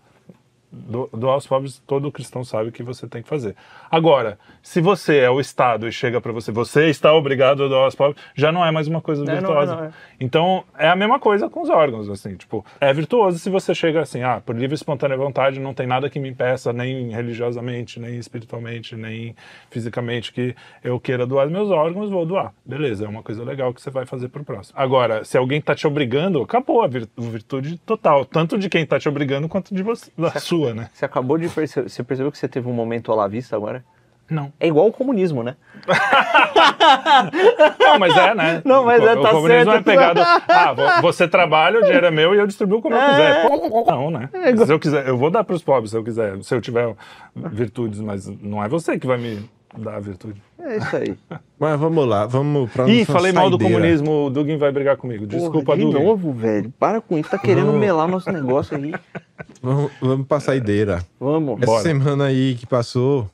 Do- 0.71 1.09
doar 1.11 1.33
aos 1.33 1.47
pobres, 1.47 1.81
todo 1.87 2.11
cristão 2.11 2.43
sabe 2.43 2.71
que 2.71 2.83
você 2.83 3.07
tem 3.07 3.23
que 3.23 3.27
fazer. 3.29 3.55
Agora, 3.89 4.37
se 4.61 4.79
você 4.79 5.17
é 5.17 5.29
o 5.29 5.39
Estado 5.39 5.87
e 5.87 5.91
chega 5.91 6.21
para 6.21 6.31
você, 6.31 6.51
você 6.51 6.89
está 6.89 7.11
obrigado 7.11 7.63
a 7.63 7.67
doar 7.67 7.85
aos 7.85 7.95
pobres, 7.95 8.21
já 8.35 8.51
não 8.51 8.63
é 8.63 8.69
mais 8.69 8.87
uma 8.87 9.01
coisa 9.01 9.23
não 9.25 9.33
é, 9.33 9.37
virtuosa. 9.37 9.75
não 9.75 9.83
é. 9.85 9.91
Então, 10.19 10.63
é 10.77 10.87
a 10.87 10.95
mesma 10.95 11.19
coisa 11.19 11.49
com 11.49 11.61
os 11.63 11.69
órgãos, 11.69 12.07
assim, 12.07 12.35
tipo, 12.35 12.63
é 12.79 12.93
virtuoso 12.93 13.39
se 13.39 13.49
você 13.49 13.73
chega 13.73 14.01
assim, 14.01 14.21
ah, 14.21 14.41
por 14.45 14.55
livre 14.55 14.73
e 14.73 14.75
espontânea 14.75 15.17
vontade, 15.17 15.59
não 15.59 15.73
tem 15.73 15.87
nada 15.87 16.07
que 16.07 16.19
me 16.19 16.29
impeça, 16.29 16.71
nem 16.71 17.09
religiosamente, 17.09 17.99
nem 17.99 18.17
espiritualmente, 18.19 18.95
nem 18.95 19.35
fisicamente, 19.71 20.31
que 20.31 20.55
eu 20.83 20.99
queira 20.99 21.25
doar 21.25 21.49
meus 21.49 21.71
órgãos, 21.71 22.09
vou 22.11 22.25
doar. 22.25 22.53
Beleza, 22.65 23.05
é 23.05 23.07
uma 23.07 23.23
coisa 23.23 23.43
legal 23.43 23.73
que 23.73 23.81
você 23.81 23.89
vai 23.89 24.05
fazer 24.05 24.29
pro 24.29 24.43
próximo. 24.43 24.77
Agora, 24.79 25.23
se 25.23 25.37
alguém 25.37 25.59
tá 25.61 25.73
te 25.73 25.87
obrigando, 25.87 26.41
acabou 26.41 26.81
a 26.83 26.87
vir- 26.87 27.09
virtude 27.17 27.77
total, 27.79 28.23
tanto 28.23 28.57
de 28.57 28.69
quem 28.69 28.85
tá 28.85 28.99
te 28.99 29.09
obrigando 29.09 29.47
quanto 29.49 29.73
de 29.73 29.81
você, 29.81 30.11
da 30.17 30.31
sua, 30.39 30.58
né? 30.73 30.89
Você 30.93 31.05
acabou 31.05 31.37
de 31.37 31.47
perceber, 31.49 31.89
você 31.89 32.03
percebeu 32.03 32.31
que 32.31 32.37
você 32.37 32.47
teve 32.47 32.67
um 32.67 32.73
momento 32.73 33.11
à 33.11 33.15
la 33.15 33.27
vista 33.27 33.55
agora? 33.55 33.83
Não. 34.29 34.53
É 34.59 34.67
igual 34.67 34.85
o 34.87 34.91
comunismo, 34.93 35.41
né? 35.41 35.55
Não, 37.79 37.97
mas 37.99 38.15
é, 38.15 38.35
né? 38.35 38.61
Não, 38.63 38.85
mas 38.85 39.01
o, 39.01 39.07
é, 39.07 39.15
o 39.15 39.21
tá 39.21 39.29
comunismo 39.31 39.71
certo. 39.71 39.89
é 39.89 39.91
pegado. 39.91 40.21
Ah, 40.47 40.73
vo- 40.73 41.01
você 41.01 41.27
trabalha, 41.27 41.79
o 41.79 41.83
dinheiro 41.83 42.05
é 42.05 42.11
meu 42.11 42.35
e 42.35 42.37
eu 42.37 42.45
distribuo 42.47 42.81
como 42.81 42.95
eu 42.95 43.09
quiser. 43.09 43.47
Pô, 43.47 43.85
Não, 43.87 44.11
né? 44.11 44.29
Se 44.65 44.71
eu 44.71 44.79
quiser, 44.79 45.07
eu 45.07 45.17
vou 45.17 45.31
dar 45.31 45.43
para 45.43 45.55
os 45.55 45.63
pobres 45.63 45.91
se 45.91 45.97
eu 45.97 46.03
quiser, 46.03 46.41
se 46.43 46.53
eu 46.53 46.61
tiver 46.61 46.93
virtudes, 47.35 47.99
mas 48.01 48.27
não 48.27 48.63
é 48.63 48.67
você 48.69 48.99
que 48.99 49.07
vai 49.07 49.17
me 49.17 49.49
dar 49.77 49.95
a 49.95 49.99
virtude. 49.99 50.41
É 50.59 50.77
isso 50.77 50.95
aí. 50.95 51.17
Mas 51.59 51.79
vamos 51.79 52.07
lá, 52.07 52.25
vamos 52.25 52.71
pra 52.71 52.87
Ih, 52.89 53.05
falei 53.05 53.31
mal 53.31 53.49
do 53.49 53.59
comunismo, 53.59 54.25
o 54.25 54.29
Dugin 54.29 54.57
vai 54.57 54.71
brigar 54.71 54.97
comigo. 54.97 55.27
Desculpa, 55.27 55.65
Porra, 55.65 55.77
de 55.77 55.83
Dugin. 55.85 56.03
novo, 56.03 56.33
velho. 56.33 56.73
Para 56.79 57.01
com 57.01 57.17
isso. 57.17 57.29
Tá 57.29 57.37
querendo 57.37 57.67
Vamos. 57.67 57.81
melar 57.81 58.07
nosso 58.07 58.31
negócio 58.31 58.75
aí. 58.77 58.93
Vamos, 59.61 59.91
vamos 60.01 60.27
pra 60.27 60.39
saideira. 60.39 61.03
Vamos. 61.19 61.57
Essa 61.57 61.65
Bora. 61.65 61.83
semana 61.83 62.25
aí 62.25 62.55
que 62.55 62.65
passou, 62.65 63.29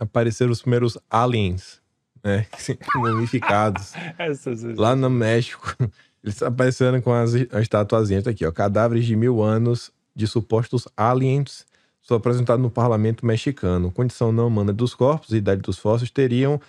apareceram 0.00 0.50
os 0.50 0.60
primeiros 0.62 0.98
aliens, 1.08 1.80
né? 2.24 2.46
Mumificados. 2.96 3.92
Lá 4.76 4.96
no 4.96 5.08
México, 5.10 5.76
eles 6.22 6.42
apareceram 6.42 7.00
com 7.00 7.12
as, 7.12 7.34
as 7.34 7.62
estatuazinhas 7.62 8.26
aqui, 8.26 8.44
ó. 8.46 8.50
Cadáveres 8.52 9.04
de 9.04 9.14
mil 9.14 9.42
anos 9.42 9.92
de 10.14 10.26
supostos 10.26 10.88
aliens 10.96 11.64
são 12.02 12.16
apresentados 12.16 12.62
no 12.62 12.70
parlamento 12.70 13.24
mexicano. 13.24 13.90
Condição 13.90 14.32
não 14.32 14.46
humana 14.46 14.72
dos 14.72 14.94
corpos 14.94 15.30
e 15.30 15.36
idade 15.36 15.60
dos 15.60 15.78
fósseis 15.78 16.10
teriam 16.10 16.60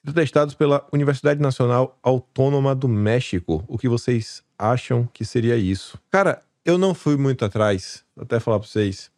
sido 0.00 0.14
testados 0.14 0.54
pela 0.54 0.86
Universidade 0.92 1.40
Nacional 1.40 1.98
Autônoma 2.02 2.74
do 2.74 2.88
México. 2.88 3.64
O 3.68 3.76
que 3.76 3.88
vocês 3.88 4.42
acham 4.58 5.08
que 5.12 5.24
seria 5.24 5.56
isso? 5.56 5.98
Cara, 6.10 6.40
eu 6.64 6.78
não 6.78 6.94
fui 6.94 7.16
muito 7.16 7.44
atrás, 7.44 8.04
vou 8.14 8.24
até 8.24 8.40
falar 8.40 8.58
pra 8.58 8.68
vocês, 8.68 9.10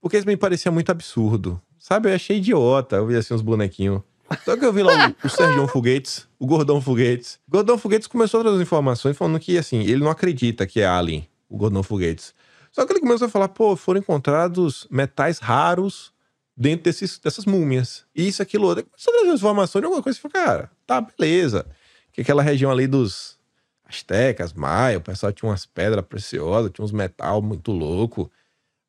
porque 0.00 0.16
isso 0.16 0.26
me 0.26 0.36
parecia 0.36 0.70
muito 0.70 0.90
absurdo. 0.90 1.60
Sabe, 1.78 2.08
eu 2.08 2.14
achei 2.14 2.38
idiota. 2.38 2.96
Eu 2.96 3.06
vi 3.06 3.14
assim 3.14 3.34
uns 3.34 3.42
bonequinhos. 3.42 4.00
Só 4.42 4.56
que 4.56 4.64
eu 4.64 4.72
vi 4.72 4.82
lá 4.82 5.14
o, 5.22 5.26
o 5.26 5.28
Sérgio 5.28 5.68
Foguetes, 5.68 6.26
o 6.38 6.46
Gordão 6.46 6.80
Foguetes. 6.80 7.38
O 7.46 7.50
Gordão 7.50 7.76
Foguetes 7.76 8.06
começou 8.06 8.40
a 8.40 8.44
trazer 8.44 8.62
informações 8.62 9.16
falando 9.16 9.38
que, 9.38 9.58
assim, 9.58 9.80
ele 9.80 9.98
não 9.98 10.10
acredita 10.10 10.66
que 10.66 10.80
é 10.80 10.86
alien, 10.86 11.28
o 11.46 11.58
Gordão 11.58 11.82
Foguetes. 11.82 12.34
Só 12.74 12.84
que 12.84 12.92
ele 12.92 13.00
começou 13.00 13.28
a 13.28 13.30
falar, 13.30 13.48
pô, 13.48 13.76
foram 13.76 14.00
encontrados 14.00 14.88
metais 14.90 15.38
raros 15.38 16.12
dentro 16.56 16.82
desses, 16.82 17.20
dessas 17.20 17.46
múmias. 17.46 18.04
Isso, 18.12 18.42
aquilo, 18.42 18.66
outro. 18.66 18.84
Começou 18.84 19.14
a 19.14 19.18
trazer 19.18 19.32
informações 19.32 19.80
de 19.80 19.86
alguma 19.86 20.02
coisa. 20.02 20.18
Falei, 20.18 20.32
cara, 20.44 20.70
tá, 20.84 21.00
beleza. 21.00 21.64
Que 22.12 22.22
aquela 22.22 22.42
região 22.42 22.72
ali 22.72 22.88
dos 22.88 23.38
astecas, 23.84 24.52
maia, 24.52 24.98
o 24.98 25.00
pessoal 25.00 25.32
tinha 25.32 25.48
umas 25.48 25.64
pedras 25.64 26.04
preciosas, 26.04 26.72
tinha 26.72 26.84
uns 26.84 26.90
metal 26.90 27.40
muito 27.40 27.70
louco. 27.70 28.28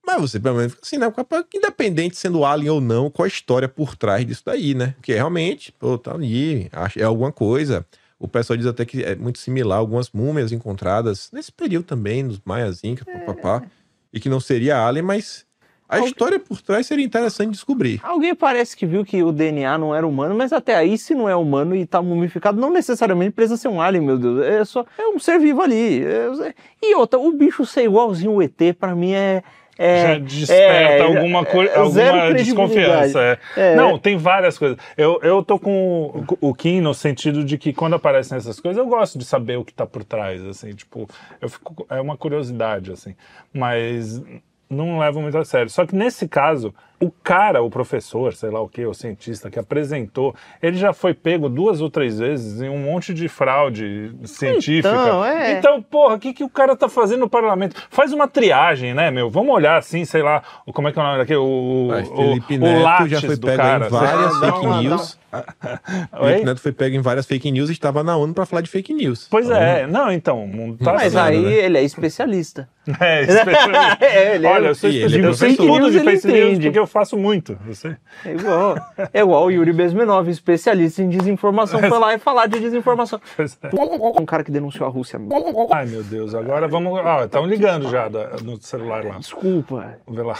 Mas 0.03 0.19
você, 0.19 0.39
pelo 0.39 0.57
menos, 0.57 0.73
fica 0.73 0.83
assim, 0.83 0.97
né? 0.97 1.13
Independente 1.53 2.17
sendo 2.17 2.43
alien 2.43 2.71
ou 2.71 2.81
não, 2.81 3.11
qual 3.11 3.25
a 3.25 3.27
história 3.27 3.69
por 3.69 3.95
trás 3.95 4.25
disso 4.25 4.41
daí, 4.47 4.73
né? 4.73 4.95
Porque 4.97 5.13
realmente, 5.13 5.71
pô, 5.71 5.95
tá 5.95 6.11
ali, 6.11 6.71
é 6.95 7.03
alguma 7.03 7.31
coisa. 7.31 7.85
O 8.17 8.27
pessoal 8.27 8.57
diz 8.57 8.65
até 8.65 8.83
que 8.83 9.03
é 9.03 9.15
muito 9.15 9.37
similar 9.37 9.77
a 9.77 9.79
algumas 9.79 10.09
múmias 10.09 10.51
encontradas 10.51 11.29
nesse 11.31 11.51
período 11.51 11.85
também, 11.85 12.23
nos 12.23 12.39
maias, 12.45 12.83
incas, 12.83 13.05
papapá, 13.05 13.63
e 14.15 14.19
que 14.19 14.29
não 14.29 14.39
seria 14.39 14.83
alien, 14.83 15.03
mas 15.05 15.45
a 15.87 15.97
Algu- 15.97 16.07
história 16.07 16.39
por 16.39 16.61
trás 16.61 16.87
seria 16.87 17.05
interessante 17.05 17.51
descobrir. 17.51 17.99
Alguém 18.01 18.33
parece 18.33 18.75
que 18.75 18.85
viu 18.87 19.03
que 19.05 19.21
o 19.21 19.31
DNA 19.31 19.77
não 19.77 19.93
era 19.93 20.07
humano, 20.07 20.33
mas 20.33 20.51
até 20.53 20.73
aí, 20.75 20.97
se 20.97 21.13
não 21.13 21.29
é 21.29 21.35
humano 21.35 21.75
e 21.75 21.85
tá 21.85 22.01
mumificado, 22.01 22.59
não 22.59 22.71
necessariamente 22.71 23.31
precisa 23.33 23.57
ser 23.57 23.67
um 23.67 23.79
alien, 23.81 24.03
meu 24.03 24.17
Deus. 24.17 24.41
É 24.43 24.63
só 24.65 24.83
é 24.97 25.05
um 25.07 25.19
ser 25.19 25.37
vivo 25.39 25.61
ali. 25.61 26.03
É- 26.03 26.53
E 26.81 26.95
outra, 26.95 27.19
o 27.19 27.31
bicho 27.33 27.65
ser 27.65 27.83
igualzinho 27.83 28.31
o 28.31 28.41
ET, 28.41 28.73
pra 28.79 28.95
mim 28.95 29.11
é. 29.11 29.43
É 29.77 30.01
já 30.13 30.17
desperta 30.19 30.63
é, 30.63 31.01
alguma, 31.01 31.39
é 31.41 31.77
alguma 31.77 32.33
desconfiança. 32.33 33.21
é. 33.21 33.37
É. 33.57 33.75
Não, 33.75 33.97
tem 33.97 34.17
várias 34.17 34.57
coisas. 34.57 34.77
Eu, 34.97 35.19
eu 35.21 35.43
tô 35.43 35.59
com 35.59 36.25
o- 36.41 36.49
o 36.49 36.53
Kim 36.53 36.81
no 36.81 36.93
sentido 36.93 37.43
de 37.43 37.57
que 37.57 37.73
quando 37.73 37.95
aparecem 37.95 38.37
essas 38.37 38.59
coisas, 38.59 38.77
eu 38.77 38.87
gosto 38.87 39.17
de 39.17 39.25
saber 39.25 39.57
o 39.57 39.65
que 39.65 39.73
tá 39.73 39.85
por 39.85 40.03
trás, 40.03 40.43
assim, 40.45 40.71
tipo, 40.73 41.07
eu 41.41 41.49
fico, 41.49 41.85
é 41.89 41.99
uma 41.99 42.15
curiosidade, 42.17 42.91
assim, 42.91 43.15
mas 43.53 44.21
não 44.69 44.97
levo 44.99 45.21
muito 45.21 45.37
a 45.37 45.45
sério. 45.45 45.69
Só 45.69 45.85
que 45.85 45.95
nesse 45.95 46.27
caso, 46.27 46.73
o 46.99 47.11
cara, 47.11 47.61
o 47.61 47.69
professor, 47.69 48.33
sei 48.33 48.49
lá 48.49 48.61
o 48.61 48.67
que, 48.69 48.85
o 48.85 48.93
cientista 48.93 49.49
que 49.49 49.59
apresentou, 49.59 50.33
ele 50.61 50.77
já 50.77 50.91
foi 50.93 51.13
pego 51.13 51.47
duas 51.49 51.81
ou 51.81 51.89
três 51.89 52.17
vezes 52.19 52.61
em 52.61 52.69
um 52.69 52.79
monte 52.79 53.13
de 53.13 53.27
fraude 53.27 54.11
científica. 54.23 54.89
Então, 54.89 55.25
é. 55.25 55.51
Então, 55.53 55.81
porra, 55.81 56.15
o 56.15 56.19
que, 56.19 56.33
que 56.33 56.43
o 56.43 56.49
cara 56.49 56.75
tá 56.75 56.87
fazendo 56.89 57.19
no 57.21 57.29
parlamento? 57.29 57.75
Faz 57.89 58.11
uma 58.13 58.27
triagem, 58.27 58.93
né, 58.93 59.11
meu? 59.11 59.29
Vamos 59.29 59.53
olhar 59.53 59.77
assim, 59.77 60.03
sei 60.05 60.21
lá, 60.23 60.41
o- 60.65 60.73
como 60.73 60.87
é 60.87 60.91
que 60.91 60.97
é 60.99 61.01
o 61.01 61.05
nome 61.05 61.17
daquele? 61.19 61.39
O, 61.39 61.87
Mas 61.89 62.09
o, 62.09 62.15
Felipe 62.15 62.55
o 62.57 62.59
Neto 62.61 62.81
látis 62.81 63.09
já 63.11 63.21
foi 63.21 63.35
do 63.37 63.47
pego 63.47 63.57
cara. 63.61 63.85
em 63.85 63.89
várias 63.89 64.39
fake 64.39 64.67
news. 64.67 65.19
Felipe 66.19 66.45
Neto 66.45 66.59
foi 66.61 66.71
pego 66.71 66.95
em 66.95 67.01
várias 67.01 67.25
fake 67.25 67.51
news 67.51 67.69
e 67.69 67.73
estava 67.73 68.03
na 68.03 68.15
ONU 68.17 68.33
pra 68.33 68.45
falar 68.45 68.61
de 68.61 68.69
fake 68.69 68.93
news. 68.93 69.27
Pois 69.29 69.45
Então, 69.45 69.57
é, 69.57 69.87
não, 69.87 70.11
então, 70.11 70.43
o 70.43 70.47
mundo 70.47 70.77
tá 70.83 70.93
Mas 70.93 71.15
assim, 71.15 71.27
aí 71.37 71.41
né? 71.41 71.53
ele 71.53 71.77
é 71.77 71.83
especialista. 71.83 72.67
É, 72.99 73.23
especialista. 73.23 73.97
É, 73.99 74.35
ele 74.35 74.45
é- 74.45 74.51
Olha, 74.51 74.67
eu 74.67 74.75
sou 74.75 74.87
é 74.89 74.93
especialista. 74.93 75.27
Eu 75.27 75.33
sei 75.33 75.55
tudo 75.57 75.89
de 75.89 75.97
Ele 75.97 76.11
Face 76.11 76.27
News 76.27 76.39
entende. 76.49 76.65
porque 76.67 76.77
eu 76.79 76.85
faço 76.85 77.17
muito. 77.17 77.57
Você? 77.65 77.97
É 78.23 78.31
igual, 78.33 78.75
é 79.11 79.19
igual 79.21 79.45
o 79.45 79.49
Yuri 79.51 79.73
Bezmenov, 79.73 80.29
especialista 80.29 81.01
em 81.01 81.09
desinformação, 81.09 81.79
foi 81.79 81.97
lá 81.97 82.13
e 82.13 82.19
falar 82.19 82.45
de 82.45 82.59
desinformação. 82.59 83.19
Pois 83.35 83.57
é. 83.63 83.69
Um 84.21 84.25
cara 84.25 84.43
que 84.43 84.51
denunciou 84.51 84.87
a 84.87 84.91
Rússia. 84.91 85.19
Ai, 85.71 85.87
meu 85.87 86.03
Deus, 86.03 86.35
agora 86.35 86.67
vamos. 86.67 86.99
Ah, 86.99 87.23
estão 87.25 87.47
ligando 87.47 87.89
já 87.89 88.07
da- 88.07 88.37
no 88.43 88.61
celular 88.61 89.03
lá. 89.03 89.17
Desculpa. 89.17 89.97
Vamos 90.05 90.21
ver 90.21 90.27
lá. 90.27 90.37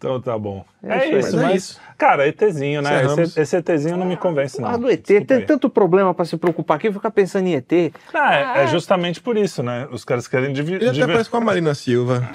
Então 0.00 0.18
tá 0.18 0.38
bom. 0.38 0.64
É 0.82 0.94
É, 1.10 1.18
isso 1.18 1.36
Mas 1.36 1.50
é 1.50 1.54
isso. 1.56 1.80
Cara, 1.98 2.26
ETzinho, 2.26 2.80
né? 2.80 3.02
Esse, 3.04 3.38
esse 3.38 3.56
ETzinho 3.58 3.98
não 3.98 4.06
me 4.06 4.16
convence, 4.16 4.58
não. 4.58 4.66
Ah, 4.70 4.76
do 4.78 4.90
ET, 4.90 5.00
Desculpa 5.02 5.26
tem 5.26 5.36
aí. 5.36 5.44
tanto 5.44 5.68
problema 5.68 6.14
pra 6.14 6.24
se 6.24 6.38
preocupar 6.38 6.78
aqui, 6.78 6.90
ficar 6.90 7.10
pensando 7.10 7.46
em 7.46 7.54
ET. 7.54 7.92
Ah, 8.14 8.60
é, 8.60 8.64
é 8.64 8.66
justamente 8.66 9.20
por 9.20 9.36
isso, 9.36 9.62
né? 9.62 9.86
Os 9.92 10.02
caras 10.02 10.26
querem 10.26 10.46
Ele 10.46 10.54
dividir. 10.54 10.88
até 10.88 11.06
parece 11.06 11.28
com 11.28 11.36
a 11.36 11.40
Marina 11.42 11.74
Silva. 11.74 12.26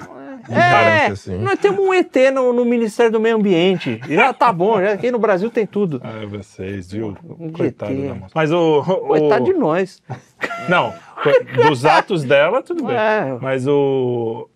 É, 0.48 1.06
assim. 1.06 1.38
nós 1.38 1.58
temos 1.58 1.80
um 1.84 1.92
ET 1.92 2.14
no, 2.32 2.52
no 2.52 2.64
Ministério 2.64 3.10
do 3.10 3.18
Meio 3.18 3.34
Ambiente. 3.34 4.00
Já 4.08 4.32
tá 4.32 4.52
bom, 4.52 4.80
já 4.80 4.92
aqui 4.92 5.10
no 5.10 5.18
Brasil 5.18 5.50
tem 5.50 5.66
tudo. 5.66 6.00
Ah, 6.04 6.24
vocês, 6.24 6.92
viu? 6.92 7.16
Um 7.40 7.50
Coitado 7.50 7.92
da 7.92 8.14
moça. 8.14 8.32
Mas 8.32 8.52
o. 8.52 8.78
o- 8.78 8.84
Coitado 9.08 9.44
de 9.44 9.54
nós. 9.54 10.00
Não, 10.68 10.94
dos 11.68 11.84
atos 11.84 12.22
dela, 12.22 12.62
tudo 12.62 12.84
bem. 12.84 12.94
É. 12.96 13.36
Mas 13.40 13.66
o. 13.66 14.48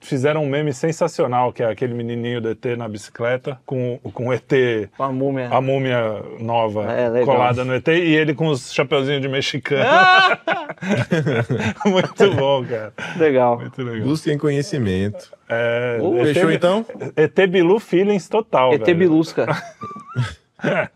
Fizeram 0.00 0.44
um 0.44 0.48
meme 0.48 0.72
sensacional, 0.72 1.52
que 1.52 1.62
é 1.62 1.66
aquele 1.66 1.92
menininho 1.92 2.40
do 2.40 2.50
ET 2.50 2.64
na 2.76 2.88
bicicleta, 2.88 3.58
com, 3.66 3.98
com 4.14 4.28
o 4.28 4.32
ET, 4.32 4.50
Com 4.96 5.02
a 5.02 5.12
múmia. 5.12 5.48
a 5.50 5.60
múmia 5.60 6.22
nova 6.38 6.86
É, 6.92 7.24
colada 7.24 7.64
no 7.64 7.74
ET, 7.74 7.88
e 7.88 8.14
ele 8.14 8.32
com 8.34 8.46
os 8.46 8.72
chapeuzinhos 8.72 9.20
de 9.20 9.28
mexicano. 9.28 9.84
Muito 11.86 12.34
bom, 12.34 12.64
cara. 12.64 12.92
Legal. 13.16 13.58
Muito 13.58 13.82
legal. 13.82 14.06
Busquem 14.08 14.38
conhecimento. 14.38 15.32
É, 15.48 15.98
Uh, 16.00 16.18
ET 16.18 16.34
Fechou 16.34 16.52
então? 16.52 16.86
ET 17.16 17.46
Bilu 17.50 17.80
Feelings 17.80 18.28
total. 18.28 18.72
ET 18.74 18.84
velho. 18.84 18.98
Bilusca. 18.98 19.46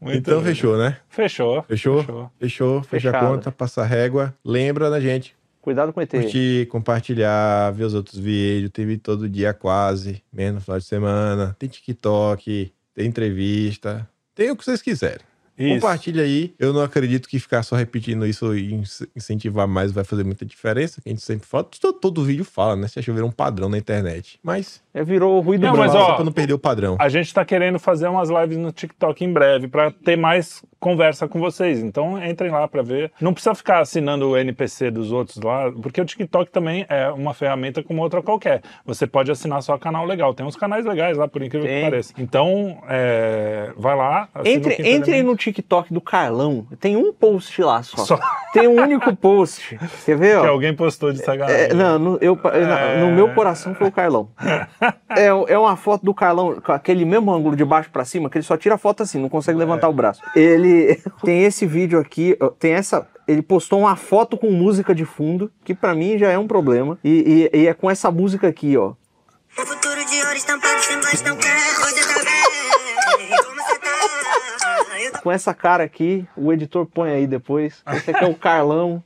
Muito 0.00 0.18
Então 0.18 0.38
legal. 0.38 0.42
fechou, 0.54 0.76
né? 0.78 0.96
Fechou. 1.08 1.62
Fechou? 1.62 2.00
Fechou. 2.02 2.30
Fechou, 2.38 2.82
fecha 2.82 3.10
a 3.10 3.20
conta, 3.20 3.52
passa 3.52 3.82
a 3.82 3.86
régua. 3.86 4.34
Lembra 4.44 4.90
da 4.90 5.00
gente. 5.00 5.34
Cuidado 5.64 5.94
com 5.94 6.00
ET. 6.02 6.10
Curtir, 6.10 6.66
compartilhar, 6.66 7.70
ver 7.72 7.84
os 7.84 7.94
outros 7.94 8.18
vídeos. 8.18 8.70
Tem 8.70 8.84
vídeo 8.84 9.00
todo 9.02 9.26
dia 9.26 9.54
quase, 9.54 10.22
menos 10.30 10.56
no 10.56 10.60
final 10.60 10.78
de 10.78 10.84
semana. 10.84 11.56
Tem 11.58 11.68
TikTok, 11.70 12.70
tem 12.94 13.06
entrevista. 13.06 14.06
Tem 14.34 14.50
o 14.50 14.56
que 14.56 14.62
vocês 14.62 14.82
quiserem. 14.82 15.20
Isso. 15.56 15.74
Compartilha 15.76 16.24
aí. 16.24 16.52
Eu 16.58 16.72
não 16.72 16.82
acredito 16.82 17.28
que 17.28 17.38
ficar 17.38 17.62
só 17.62 17.76
repetindo 17.76 18.26
isso 18.26 18.56
e 18.56 18.74
in- 18.74 18.82
incentivar 19.14 19.68
mais 19.68 19.92
vai 19.92 20.02
fazer 20.02 20.24
muita 20.24 20.44
diferença. 20.44 21.00
Que 21.00 21.08
a 21.08 21.12
gente 21.12 21.22
sempre 21.22 21.46
fala. 21.46 21.62
Todo, 21.80 21.92
todo 22.00 22.24
vídeo 22.24 22.44
fala, 22.44 22.74
né? 22.74 22.88
Você 22.88 22.98
acha 22.98 23.06
que 23.06 23.12
virou 23.14 23.28
um 23.28 23.32
padrão 23.32 23.68
na 23.68 23.78
internet. 23.78 24.38
Mas, 24.42 24.82
É, 24.92 25.04
virou 25.04 25.40
ruído 25.40 25.62
Não, 25.64 25.72
branco. 25.72 25.84
mas, 25.84 25.92
só 25.92 26.10
ó, 26.10 26.14
pra 26.16 26.24
não 26.24 26.32
perder 26.32 26.54
o 26.54 26.58
padrão. 26.58 26.96
A 27.00 27.08
gente 27.08 27.32
tá 27.32 27.44
querendo 27.44 27.78
fazer 27.78 28.08
umas 28.08 28.28
lives 28.28 28.58
no 28.58 28.72
TikTok 28.72 29.24
em 29.24 29.32
breve 29.32 29.68
pra 29.68 29.92
ter 29.92 30.16
mais 30.16 30.60
conversa 30.84 31.26
com 31.26 31.40
vocês. 31.40 31.82
Então 31.82 32.22
entrem 32.22 32.50
lá 32.50 32.68
pra 32.68 32.82
ver. 32.82 33.10
Não 33.18 33.32
precisa 33.32 33.54
ficar 33.54 33.80
assinando 33.80 34.28
o 34.28 34.36
NPC 34.36 34.90
dos 34.90 35.10
outros 35.10 35.38
lá, 35.42 35.72
porque 35.72 35.98
o 35.98 36.04
TikTok 36.04 36.50
também 36.50 36.84
é 36.90 37.08
uma 37.08 37.32
ferramenta 37.32 37.82
como 37.82 38.02
outra 38.02 38.20
qualquer. 38.20 38.60
Você 38.84 39.06
pode 39.06 39.30
assinar 39.30 39.62
só 39.62 39.78
canal 39.78 40.04
legal. 40.04 40.34
Tem 40.34 40.44
uns 40.44 40.56
canais 40.56 40.84
legais 40.84 41.16
lá, 41.16 41.26
por 41.26 41.42
incrível 41.42 41.66
Tem. 41.66 41.84
que 41.84 41.90
pareça. 41.90 42.12
Então, 42.18 42.76
é, 42.86 43.72
vai 43.78 43.96
lá. 43.96 44.28
Entre, 44.44 44.76
entre 44.86 45.22
no 45.22 45.34
TikTok 45.34 45.90
do 45.90 46.02
Carlão. 46.02 46.66
Tem 46.78 46.96
um 46.96 47.14
post 47.14 47.62
lá 47.62 47.82
só. 47.82 48.04
Só. 48.04 48.20
Tem 48.52 48.68
um 48.68 48.78
único 48.78 49.16
post. 49.16 49.78
Quer 50.04 50.18
ver, 50.18 50.40
que 50.42 50.46
alguém 50.46 50.74
postou 50.74 51.12
de 51.12 51.20
sacanagem. 51.20 51.70
É, 51.70 51.74
não, 51.74 51.98
no, 51.98 52.18
eu, 52.20 52.38
É. 52.52 53.00
no 53.00 53.10
meu 53.10 53.32
coração 53.32 53.74
foi 53.74 53.88
o 53.88 53.92
Carlão. 53.92 54.28
É, 55.16 55.26
é 55.26 55.56
uma 55.56 55.76
foto 55.76 56.04
do 56.04 56.12
Carlão 56.12 56.60
com 56.60 56.72
aquele 56.72 57.04
mesmo 57.04 57.32
ângulo 57.32 57.54
de 57.54 57.64
baixo 57.64 57.88
pra 57.88 58.04
cima, 58.04 58.28
que 58.28 58.36
ele 58.36 58.42
só 58.42 58.56
tira 58.56 58.74
a 58.74 58.78
foto 58.78 59.04
assim, 59.04 59.20
não 59.20 59.28
consegue 59.28 59.56
levantar 59.56 59.88
o 59.88 59.92
braço. 59.92 60.20
Ele 60.34 60.73
tem 61.24 61.44
esse 61.44 61.66
vídeo 61.66 61.98
aqui, 61.98 62.36
tem 62.58 62.72
essa. 62.72 63.06
Ele 63.26 63.40
postou 63.42 63.80
uma 63.80 63.96
foto 63.96 64.36
com 64.36 64.50
música 64.50 64.94
de 64.94 65.04
fundo, 65.04 65.50
que 65.64 65.74
pra 65.74 65.94
mim 65.94 66.18
já 66.18 66.30
é 66.30 66.38
um 66.38 66.46
problema. 66.46 66.98
E, 67.02 67.48
e- 67.54 67.58
e 67.62 67.66
é 67.66 67.72
com 67.74 67.90
essa 67.90 68.10
música 68.10 68.46
aqui, 68.48 68.76
ó. 68.76 68.92
O 69.56 69.66
futuro 69.66 70.04
de 70.04 70.16
ouro 70.24 70.36
estampado 70.36 70.80
sem 70.82 70.96
mais 71.00 71.22
não 71.22 71.36
quer. 71.36 71.56
Você 71.56 72.14
tá 72.14 72.24
bem? 72.24 73.36
Como 73.44 73.62
você 73.62 73.78
tá? 73.78 75.00
Eu 75.00 75.12
tô 75.12 75.18
Com 75.20 75.32
essa 75.32 75.54
cara 75.54 75.84
aqui, 75.84 76.26
o 76.36 76.52
editor 76.52 76.84
põe 76.86 77.10
aí 77.12 77.26
depois. 77.26 77.82
Esse 77.94 78.10
aqui 78.10 78.24
é 78.24 78.28
o 78.28 78.34
Carlão. 78.34 79.02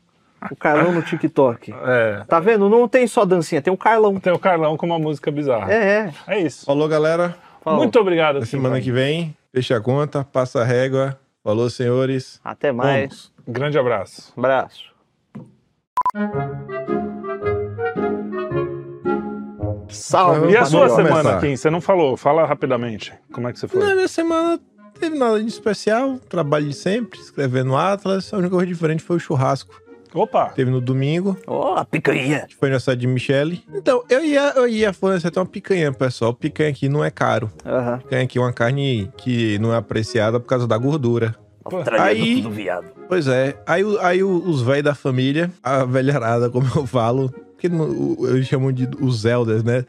O 0.51 0.57
Carlão 0.57 0.93
no 0.93 1.03
TikTok. 1.03 1.73
É. 1.85 2.23
Tá 2.29 2.39
vendo? 2.41 2.69
Não 2.69 2.89
tem 2.89 3.07
só 3.07 3.25
dancinha, 3.25 3.61
tem 3.63 3.73
o 3.73 3.77
Carlão. 3.77 4.19
Tem 4.19 4.33
o 4.33 4.39
Carlão 4.39 4.77
com 4.77 4.87
uma 4.87 4.99
música 4.99 5.31
bizarra. 5.31 5.73
É, 5.73 6.13
é. 6.27 6.35
É 6.37 6.41
isso. 6.41 6.65
Falou, 6.65 6.89
galera. 6.89 7.37
Falou. 7.63 7.79
Muito 7.81 7.99
obrigado. 8.01 8.41
Na 8.41 8.47
semana 8.47 8.81
que 8.81 8.91
vem, 8.93 9.37
fecha 9.53 9.77
a 9.77 9.81
conta, 9.81 10.25
passa 10.25 10.63
a 10.63 10.65
régua. 10.65 11.19
Falou, 11.49 11.71
senhores. 11.71 12.39
Até 12.45 12.71
mais. 12.71 13.09
Vamos. 13.09 13.33
Grande 13.49 13.79
abraço. 13.79 14.35
Abraço. 14.37 14.93
Salve, 19.89 20.53
E 20.53 20.57
a 20.59 20.67
sua 20.67 20.91
semana, 20.91 21.41
Kim? 21.41 21.57
Você 21.57 21.71
não 21.71 21.81
falou. 21.81 22.19
Fala 22.19 22.45
rapidamente. 22.45 23.15
Como 23.33 23.49
é 23.49 23.53
que 23.55 23.59
você 23.59 23.67
foi? 23.67 23.83
Na 23.83 23.95
minha 23.95 24.09
semana 24.09 24.61
não 24.77 24.91
teve 24.91 25.17
nada 25.17 25.43
de 25.43 25.49
especial, 25.49 26.19
trabalho 26.19 26.69
de 26.69 26.75
sempre, 26.75 27.19
escrevendo 27.19 27.75
Atlas. 27.75 28.31
A 28.35 28.37
única 28.37 28.51
coisa 28.51 28.67
diferente 28.67 29.03
foi 29.03 29.17
o 29.17 29.21
churrasco. 29.21 29.81
Opa! 30.15 30.47
Teve 30.51 30.71
no 30.71 30.81
domingo, 30.81 31.37
Ó, 31.47 31.75
a 31.77 31.85
picanha. 31.85 32.47
que 32.49 32.57
foi 32.57 32.69
aniversário 32.69 33.01
de 33.01 33.07
Michele. 33.07 33.63
Então, 33.75 34.03
eu 34.09 34.25
ia, 34.25 34.53
eu 34.57 34.67
ia 34.69 34.93
fornecer 34.93 35.29
até 35.29 35.39
uma 35.41 35.47
picanha, 35.47 35.93
pessoal. 35.93 36.33
Picanha 36.35 36.71
aqui 36.71 36.89
não 36.89 37.05
é 37.05 37.11
caro. 37.11 37.51
Aham. 37.65 37.99
Picanha 37.99 38.23
aqui 38.25 38.39
é 38.39 38.41
uma 38.41 38.53
carne 38.53 39.11
que 39.17 39.59
não 39.59 39.73
é 39.73 39.77
apreciada 39.77 40.41
por 40.41 40.47
causa 40.47 40.67
da 40.67 40.77
gordura. 40.79 41.35
Australiano 41.65 42.05
Aí- 42.11 42.43
tudo 42.43 42.51
viado. 42.55 42.87
Pois 43.09 43.27
é. 43.27 43.57
Aí, 43.67 43.83
aí 44.01 44.23
os 44.25 44.63
velhos 44.63 44.85
da 44.85 44.95
família, 44.95 45.51
a 45.63 45.85
velharada, 45.85 46.49
como 46.51 46.67
eu 46.75 46.87
falo, 46.87 47.33
que 47.59 47.67
eles 47.67 48.47
chamam 48.47 48.73
de 48.73 48.89
os 49.01 49.21
Zeldas, 49.21 49.63
né? 49.63 49.85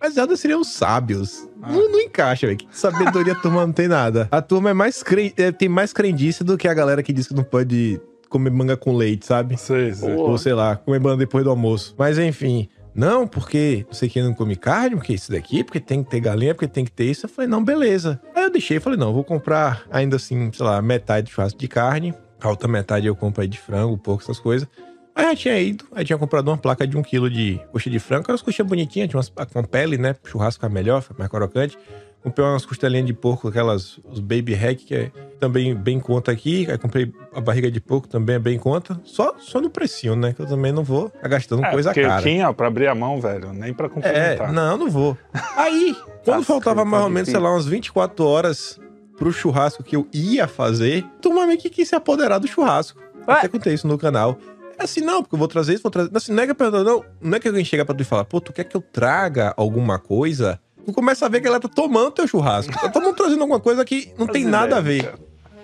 Mas 0.00 0.14
Zeldas 0.14 0.40
seriam 0.40 0.60
os 0.60 0.68
sábios. 0.74 1.48
Não, 1.60 1.90
não 1.90 2.00
encaixa, 2.00 2.46
velho. 2.46 2.58
Que 2.58 2.66
Sabedoria 2.72 3.32
a 3.34 3.36
turma 3.40 3.64
não 3.64 3.72
tem 3.72 3.86
nada. 3.88 4.26
A 4.30 4.42
turma 4.42 4.70
é 4.70 4.72
mais 4.74 5.02
cre... 5.02 5.32
é, 5.36 5.52
tem 5.52 5.68
mais 5.68 5.92
crendice 5.92 6.42
do 6.42 6.58
que 6.58 6.66
a 6.66 6.74
galera 6.74 7.02
que 7.02 7.12
diz 7.12 7.28
que 7.28 7.34
não 7.34 7.44
pode 7.44 8.00
comer 8.32 8.50
manga 8.50 8.76
com 8.76 8.96
leite, 8.96 9.26
sabe? 9.26 9.56
Sei, 9.58 9.92
sei. 9.92 10.14
Ou 10.14 10.36
sei 10.38 10.54
lá, 10.54 10.76
comer 10.76 10.98
manga 10.98 11.18
depois 11.18 11.44
do 11.44 11.50
almoço. 11.50 11.94
Mas 11.98 12.18
enfim. 12.18 12.68
Não, 12.94 13.26
porque 13.26 13.86
não 13.86 13.94
sei 13.94 14.06
quem 14.08 14.22
não 14.22 14.34
come 14.34 14.54
carne, 14.54 14.96
porque 14.96 15.14
isso 15.14 15.32
daqui, 15.32 15.64
porque 15.64 15.80
tem 15.80 16.04
que 16.04 16.10
ter 16.10 16.20
galinha, 16.20 16.54
porque 16.54 16.68
tem 16.68 16.84
que 16.84 16.90
ter 16.92 17.04
isso. 17.04 17.24
Eu 17.24 17.30
falei, 17.30 17.48
não, 17.48 17.64
beleza. 17.64 18.20
Aí 18.34 18.42
eu 18.44 18.50
deixei, 18.50 18.78
falei, 18.80 18.98
não, 18.98 19.14
vou 19.14 19.24
comprar 19.24 19.84
ainda 19.90 20.16
assim, 20.16 20.50
sei 20.52 20.66
lá, 20.66 20.82
metade 20.82 21.28
de 21.28 21.32
churrasco 21.32 21.58
de 21.58 21.68
carne. 21.68 22.12
A 22.38 22.50
outra 22.50 22.68
metade 22.68 23.06
eu 23.06 23.16
compro 23.16 23.40
aí 23.40 23.48
de 23.48 23.58
frango, 23.58 23.96
porco, 23.96 24.22
essas 24.22 24.38
coisas. 24.38 24.68
Aí 25.14 25.24
já 25.24 25.36
tinha 25.36 25.58
ido, 25.58 25.84
aí 25.94 26.04
tinha 26.04 26.18
comprado 26.18 26.48
uma 26.48 26.58
placa 26.58 26.86
de 26.86 26.96
um 26.96 27.02
quilo 27.02 27.30
de 27.30 27.60
coxa 27.70 27.88
de 27.88 27.98
frango, 27.98 28.24
que 28.24 28.30
era 28.30 28.34
umas 28.34 28.42
coxinhas 28.42 28.68
bonitinhas, 28.68 29.08
tinha 29.08 29.18
umas 29.18 29.28
com 29.28 29.64
pele, 29.64 29.96
né? 29.96 30.14
Churrasco 30.24 30.60
fica 30.60 30.68
melhor, 30.68 31.04
mais 31.18 31.30
crocante. 31.30 31.78
Comprei 32.22 32.46
umas 32.46 32.64
costelinhas 32.64 33.06
de 33.06 33.12
porco, 33.12 33.48
aquelas, 33.48 33.98
os 34.04 34.20
baby 34.20 34.54
hack, 34.54 34.78
que 34.78 34.94
é 34.94 35.10
também 35.40 35.74
bem 35.74 35.96
em 35.96 36.00
conta 36.00 36.30
aqui. 36.30 36.70
Aí 36.70 36.78
comprei 36.78 37.12
a 37.34 37.40
barriga 37.40 37.68
de 37.68 37.80
porco, 37.80 38.06
também 38.06 38.36
é 38.36 38.38
bem 38.38 38.54
em 38.54 38.58
conta. 38.60 39.00
Só, 39.04 39.34
só 39.40 39.60
no 39.60 39.68
precinho, 39.68 40.14
né? 40.14 40.32
Que 40.32 40.40
eu 40.42 40.46
também 40.46 40.70
não 40.70 40.84
vou 40.84 41.08
ficar 41.08 41.26
gastando 41.28 41.64
É, 41.64 41.70
coisa 41.72 41.90
porque 41.90 42.06
cara. 42.06 42.22
Kim, 42.22 42.40
ó, 42.42 42.52
pra 42.52 42.68
abrir 42.68 42.86
a 42.86 42.94
mão, 42.94 43.20
velho, 43.20 43.52
nem 43.52 43.74
pra 43.74 43.86
É, 43.86 43.88
complementar. 43.88 44.52
não, 44.52 44.76
não 44.76 44.88
vou. 44.88 45.18
Aí, 45.56 45.96
quando 46.24 46.38
Tá 46.38 46.44
faltava 46.44 46.76
certo, 46.76 46.88
mais 46.90 47.02
ou 47.04 47.10
menos, 47.10 47.28
sei 47.28 47.40
lá, 47.40 47.50
umas 47.52 47.66
24 47.66 48.24
horas 48.24 48.80
pro 49.18 49.32
churrasco 49.32 49.82
que 49.82 49.96
eu 49.96 50.06
ia 50.12 50.46
fazer, 50.46 51.04
turma 51.20 51.44
meio 51.46 51.58
que 51.58 51.68
quis 51.68 51.88
se 51.88 51.94
apoderar 51.96 52.38
do 52.38 52.46
churrasco. 52.46 53.00
Ué? 53.26 53.34
Até 53.34 53.48
contei 53.48 53.74
isso 53.74 53.88
no 53.88 53.98
canal. 53.98 54.38
É 54.78 54.84
assim, 54.84 55.00
não, 55.00 55.22
porque 55.22 55.34
eu 55.34 55.38
vou 55.38 55.48
trazer 55.48 55.74
isso, 55.74 55.82
vou 55.82 55.90
trazer. 55.90 56.10
Assim, 56.14 56.32
não 56.32 56.42
é 56.44 56.46
que, 56.46 56.62
eu- 56.62 56.84
não, 56.84 57.04
não 57.20 57.36
é 57.36 57.40
que 57.40 57.48
alguém 57.48 57.64
chega 57.64 57.84
pra 57.84 57.94
tu 57.94 58.00
e 58.00 58.04
fala, 58.04 58.24
pô, 58.24 58.40
tu 58.40 58.52
quer 58.52 58.64
que 58.64 58.76
eu 58.76 58.80
traga 58.80 59.52
alguma 59.56 59.98
coisa? 59.98 60.58
Tu 60.84 60.92
começa 60.92 61.26
a 61.26 61.28
ver 61.28 61.40
que 61.40 61.46
ela 61.46 61.60
tá 61.60 61.68
tomando 61.68 62.10
teu 62.10 62.26
churrasco. 62.26 62.72
Tá 62.72 62.88
todo 62.88 63.02
mundo 63.02 63.16
trazendo 63.16 63.40
alguma 63.42 63.60
coisa 63.60 63.84
que 63.84 64.12
não 64.18 64.26
tem 64.26 64.44
nada 64.44 64.76
a 64.78 64.80
ver. 64.80 65.12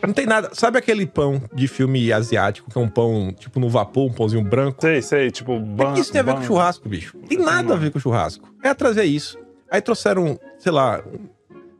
Não 0.00 0.12
tem 0.12 0.26
nada. 0.26 0.50
Sabe 0.52 0.78
aquele 0.78 1.04
pão 1.06 1.42
de 1.52 1.66
filme 1.66 2.12
asiático, 2.12 2.70
que 2.70 2.78
é 2.78 2.80
um 2.80 2.88
pão, 2.88 3.34
tipo, 3.36 3.58
no 3.58 3.68
vapor, 3.68 4.08
um 4.08 4.12
pãozinho 4.12 4.42
branco? 4.44 4.80
Sei, 4.80 5.02
sei, 5.02 5.30
tipo, 5.30 5.54
O 5.54 5.60
ban, 5.60 5.88
que 5.88 5.94
que 5.94 6.00
isso 6.02 6.12
tem 6.12 6.20
a 6.20 6.24
ver 6.24 6.32
ban- 6.34 6.38
com 6.40 6.44
churrasco, 6.46 6.88
bicho? 6.88 7.16
Tem 7.28 7.36
nada 7.38 7.74
a 7.74 7.76
ver 7.76 7.90
com 7.90 7.98
churrasco. 7.98 8.48
É 8.62 8.72
trazer 8.74 9.04
isso. 9.04 9.36
Aí 9.68 9.80
trouxeram, 9.80 10.38
sei 10.58 10.70
lá, 10.70 11.02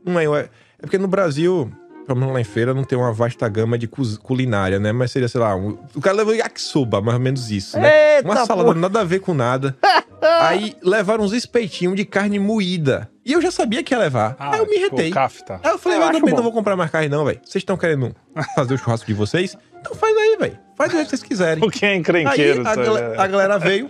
um, 0.05 0.11
um- 0.11 0.35
é 0.35 0.49
porque 0.81 0.97
no 0.97 1.07
Brasil, 1.07 1.71
pelo 2.05 2.19
menos 2.19 2.33
lá 2.33 2.41
em 2.41 2.43
feira, 2.43 2.73
não 2.73 2.83
tem 2.83 2.97
uma 2.97 3.13
vasta 3.13 3.47
gama 3.47 3.77
de 3.77 3.87
culinária, 3.87 4.79
né? 4.79 4.91
Mas 4.91 5.11
seria, 5.11 5.29
sei 5.29 5.39
lá, 5.39 5.55
um- 5.55 5.77
o 5.95 6.01
cara 6.01 6.17
levou 6.17 6.35
yakisoba, 6.35 6.99
mais 7.01 7.15
ou 7.17 7.23
menos 7.23 7.49
isso, 7.49 7.79
né? 7.79 8.17
Eita, 8.17 8.27
uma 8.27 8.35
salada 8.45 8.67
porra. 8.67 8.79
nada 8.81 8.99
a 8.99 9.03
ver 9.05 9.19
com 9.21 9.33
nada. 9.33 9.77
Aí 10.41 10.75
levaram 10.83 11.23
uns 11.23 11.31
espetinhos 11.31 11.95
de 11.95 12.03
carne 12.03 12.37
moída. 12.37 13.09
E 13.29 13.33
eu 13.33 13.41
já 13.41 13.51
sabia 13.51 13.83
que 13.83 13.93
ia 13.93 13.99
levar. 13.99 14.35
Ah, 14.39 14.53
Aí 14.55 14.59
eu 14.59 14.65
me 14.65 14.77
retei. 14.77 15.11
Aí 15.15 15.71
eu 15.71 15.77
falei, 15.77 15.97
Eu 15.99 16.01
eu 16.03 16.11
também 16.13 16.33
não 16.33 16.41
vou 16.41 16.51
comprar 16.51 16.75
mais 16.75 16.89
carne, 16.89 17.07
não, 17.09 17.23
velho. 17.25 17.39
Vocês 17.45 17.61
estão 17.61 17.77
querendo 17.77 18.15
fazer 18.55 18.73
o 18.73 18.77
churrasco 18.77 19.05
de 19.05 19.13
vocês? 19.13 19.55
Então 19.79 19.93
faz 19.93 20.17
aí, 20.17 20.37
velho. 20.39 20.57
Faz 20.75 20.89
do 20.91 20.95
jeito 20.95 21.05
que 21.09 21.17
vocês 21.17 21.23
quiserem. 21.23 21.63
O 21.63 21.69
que 21.69 21.85
é 21.85 21.95
encrenqueiro, 21.95 22.61
Aí 22.67 22.73
a, 22.73 22.75
gal- 22.75 22.97
a 23.21 23.27
galera 23.27 23.59
veio. 23.59 23.87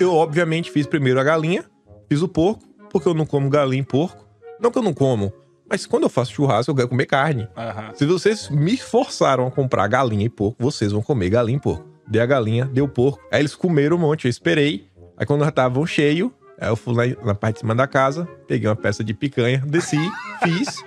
Eu, 0.00 0.14
obviamente, 0.14 0.70
fiz 0.70 0.86
primeiro 0.86 1.20
a 1.20 1.24
galinha, 1.24 1.64
fiz 2.08 2.22
o 2.22 2.28
porco, 2.28 2.64
porque 2.90 3.06
eu 3.08 3.12
não 3.14 3.26
como 3.26 3.50
galinha 3.50 3.82
e 3.82 3.84
porco. 3.84 4.26
Não 4.58 4.70
que 4.70 4.78
eu 4.78 4.82
não 4.82 4.94
como, 4.94 5.32
mas 5.68 5.84
quando 5.86 6.04
eu 6.04 6.08
faço 6.08 6.32
churrasco, 6.32 6.70
eu 6.70 6.74
quero 6.76 6.88
comer 6.88 7.06
carne. 7.06 7.48
Aham. 7.56 7.90
Se 7.94 8.06
vocês 8.06 8.48
me 8.48 8.76
forçaram 8.76 9.46
a 9.46 9.50
comprar 9.50 9.86
galinha 9.88 10.24
e 10.24 10.30
porco, 10.30 10.56
vocês 10.62 10.92
vão 10.92 11.02
comer 11.02 11.28
galinha 11.28 11.58
e 11.58 11.60
porco. 11.60 11.84
Dei 12.08 12.22
a 12.22 12.26
galinha, 12.26 12.64
deu 12.64 12.84
o 12.84 12.88
porco. 12.88 13.20
Aí 13.30 13.40
eles 13.40 13.54
comeram 13.54 13.96
um 13.96 14.00
monte, 14.00 14.24
eu 14.26 14.30
esperei. 14.30 14.86
Aí 15.16 15.26
quando 15.26 15.42
já 15.42 15.48
estavam 15.50 15.84
cheio, 15.84 16.32
aí 16.62 16.68
eu 16.70 16.76
fui 16.76 16.94
lá 16.94 17.24
na 17.24 17.34
parte 17.34 17.54
de 17.56 17.60
cima 17.60 17.74
da 17.74 17.86
casa, 17.86 18.26
peguei 18.46 18.68
uma 18.68 18.76
peça 18.76 19.02
de 19.04 19.12
picanha, 19.14 19.62
desci, 19.66 19.98
fiz. 20.42 20.82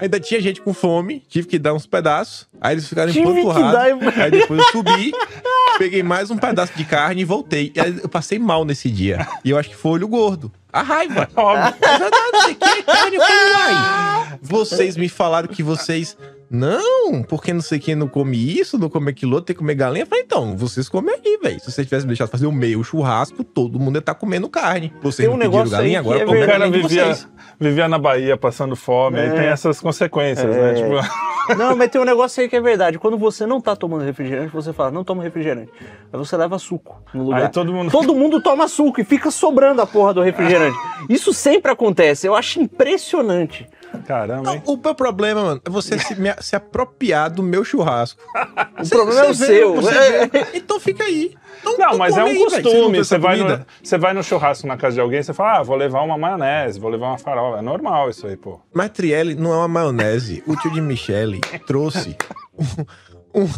Ainda 0.00 0.18
tinha 0.18 0.40
gente 0.40 0.60
com 0.62 0.72
fome, 0.72 1.22
tive 1.28 1.46
que 1.46 1.58
dar 1.58 1.74
uns 1.74 1.84
pedaços. 1.86 2.48
Aí 2.60 2.74
eles 2.74 2.88
ficaram 2.88 3.12
que 3.12 3.20
empanturrados. 3.20 3.72
dar- 4.00 4.12
Aí 4.24 4.30
depois 4.30 4.58
eu 4.60 4.66
subi, 4.72 5.12
peguei 5.78 6.02
mais 6.02 6.30
um 6.30 6.36
pedaço 6.38 6.72
de 6.74 6.84
carne 6.84 7.20
e 7.20 7.24
voltei. 7.26 7.70
E 7.74 7.80
aí 7.80 7.98
eu 8.02 8.08
passei 8.08 8.38
mal 8.38 8.64
nesse 8.64 8.90
dia. 8.90 9.26
E 9.44 9.50
eu 9.50 9.58
acho 9.58 9.68
que 9.68 9.76
foi 9.76 9.92
olho 9.92 10.08
gordo. 10.08 10.50
A 10.72 10.80
raiva. 10.80 11.28
Óbvio. 11.36 11.74
É 11.82 11.98
verdade, 11.98 12.36
isso 12.38 12.50
aqui 12.50 12.64
é 12.64 12.82
carne. 12.82 13.16
Eu 13.16 13.22
falei. 13.22 14.38
Vocês 14.40 14.96
me 14.96 15.10
falaram 15.10 15.48
que 15.48 15.62
vocês. 15.62 16.16
Não, 16.52 17.22
porque 17.22 17.50
não 17.52 17.62
sei 17.62 17.78
quem 17.78 17.94
não 17.94 18.06
come 18.06 18.36
isso, 18.36 18.78
não 18.78 18.90
come 18.90 19.08
aquilo 19.10 19.32
outro, 19.32 19.46
tem 19.46 19.54
que 19.56 19.60
comer 19.60 19.74
galinha. 19.74 20.02
Eu 20.02 20.06
falei, 20.06 20.22
então, 20.22 20.54
vocês 20.54 20.86
comem 20.86 21.14
aí, 21.14 21.38
velho. 21.42 21.58
Se 21.58 21.72
vocês 21.72 21.86
tivessem 21.86 22.06
me 22.06 22.08
deixado 22.12 22.28
fazer 22.28 22.46
o 22.46 22.52
meio 22.52 22.84
churrasco, 22.84 23.42
todo 23.42 23.80
mundo 23.80 23.96
ia 23.96 24.00
estar 24.00 24.14
comendo 24.14 24.48
carne. 24.50 24.92
Vocês 25.02 25.26
Tem 25.26 25.28
um 25.28 25.38
não 25.38 25.38
pediram 25.46 25.58
negócio 25.64 25.76
aí 25.76 25.80
galinha, 25.82 26.02
que 26.02 26.08
agora 26.08 26.18
é 26.18 26.22
eu 26.22 26.26
tô 26.26 26.32
comendo 26.32 26.44
O 26.44 26.52
cara 26.52 26.58
galinha 26.64 26.82
vivia, 26.88 27.04
vocês. 27.06 27.28
vivia 27.58 27.88
na 27.88 27.98
Bahia 27.98 28.36
passando 28.36 28.76
fome, 28.76 29.18
aí 29.18 29.28
É. 29.28 29.32
tem 29.32 29.46
essas 29.46 29.80
consequências, 29.80 30.54
É. 30.54 30.60
né? 30.60 30.74
Tipo, 30.74 31.22
Não, 31.58 31.74
mas 31.74 31.90
tem 31.90 32.00
um 32.00 32.04
negócio 32.04 32.40
aí 32.42 32.48
que 32.48 32.54
é 32.54 32.60
verdade. 32.60 32.98
Quando 32.98 33.18
você 33.18 33.44
não 33.46 33.60
tá 33.60 33.74
tomando 33.74 34.04
refrigerante, 34.04 34.52
você 34.52 34.72
fala, 34.72 34.90
não 34.92 35.02
toma 35.02 35.22
refrigerante. 35.24 35.72
Aí 36.12 36.18
você 36.18 36.36
leva 36.36 36.56
suco 36.58 37.02
no 37.14 37.24
lugar. 37.24 37.42
Aí 37.42 37.48
todo 37.48 37.72
mundo- 37.72 37.90
Todo 37.90 38.14
mundo 38.14 38.40
toma 38.42 38.68
suco 38.68 39.00
e 39.00 39.04
fica 39.04 39.28
sobrando 39.30 39.80
a 39.82 39.86
porra 39.86 40.14
do 40.14 40.20
refrigerante. 40.22 40.76
Isso 41.08 41.32
sempre 41.32 41.72
acontece. 41.72 42.26
Eu 42.28 42.34
acho 42.36 42.60
impressionante. 42.60 43.66
Caramba, 44.02 44.52
hein? 44.52 44.62
Não, 44.66 44.74
o 44.74 44.76
meu 44.82 44.94
problema, 44.94 45.42
mano, 45.42 45.60
é 45.64 45.70
você 45.70 45.98
se, 45.98 46.14
me- 46.20 46.34
se 46.40 46.54
apropriar 46.56 47.30
do 47.30 47.42
meu 47.42 47.64
churrasco. 47.64 48.20
O 48.82 48.88
problema 48.88 49.26
é 49.26 49.30
o 49.30 49.34
seu. 49.34 49.74
você 49.76 50.26
vê. 50.26 50.46
Então 50.54 50.80
fica 50.80 51.04
aí. 51.04 51.34
Então, 51.60 51.78
Não, 51.78 51.86
então 51.86 51.98
mas 51.98 52.16
é 52.16 52.24
um 52.24 52.26
aí, 52.26 52.38
não 52.38 52.44
costume. 52.50 52.98
Você 52.98 53.16
vai, 53.18 53.36
no, 53.36 53.64
você 53.80 53.96
vai 53.96 54.12
no 54.12 54.22
churrasco 54.24 54.66
na 54.66 54.76
casa 54.76 54.94
de 54.94 55.00
alguém, 55.00 55.22
você 55.22 55.32
fala, 55.32 55.58
ah, 55.58 55.62
vou 55.62 55.76
levar 55.76 56.02
uma 56.02 56.18
maionese, 56.18 56.80
vou 56.80 56.90
levar 56.90 57.08
uma 57.08 57.18
farofa. 57.18 57.58
É 57.58 57.62
normal 57.62 58.10
isso 58.10 58.26
aí, 58.26 58.36
pô. 58.36 58.60
Mas 58.74 58.90
Trielli 58.90 59.36
não 59.36 59.52
é 59.52 59.56
uma 59.58 59.68
maionese. 59.68 60.42
O 60.46 60.56
tio 60.56 60.72
de 60.72 60.80
Michele 60.80 61.40
trouxe 61.66 62.16
um, 63.34 63.42
um- 63.42 63.48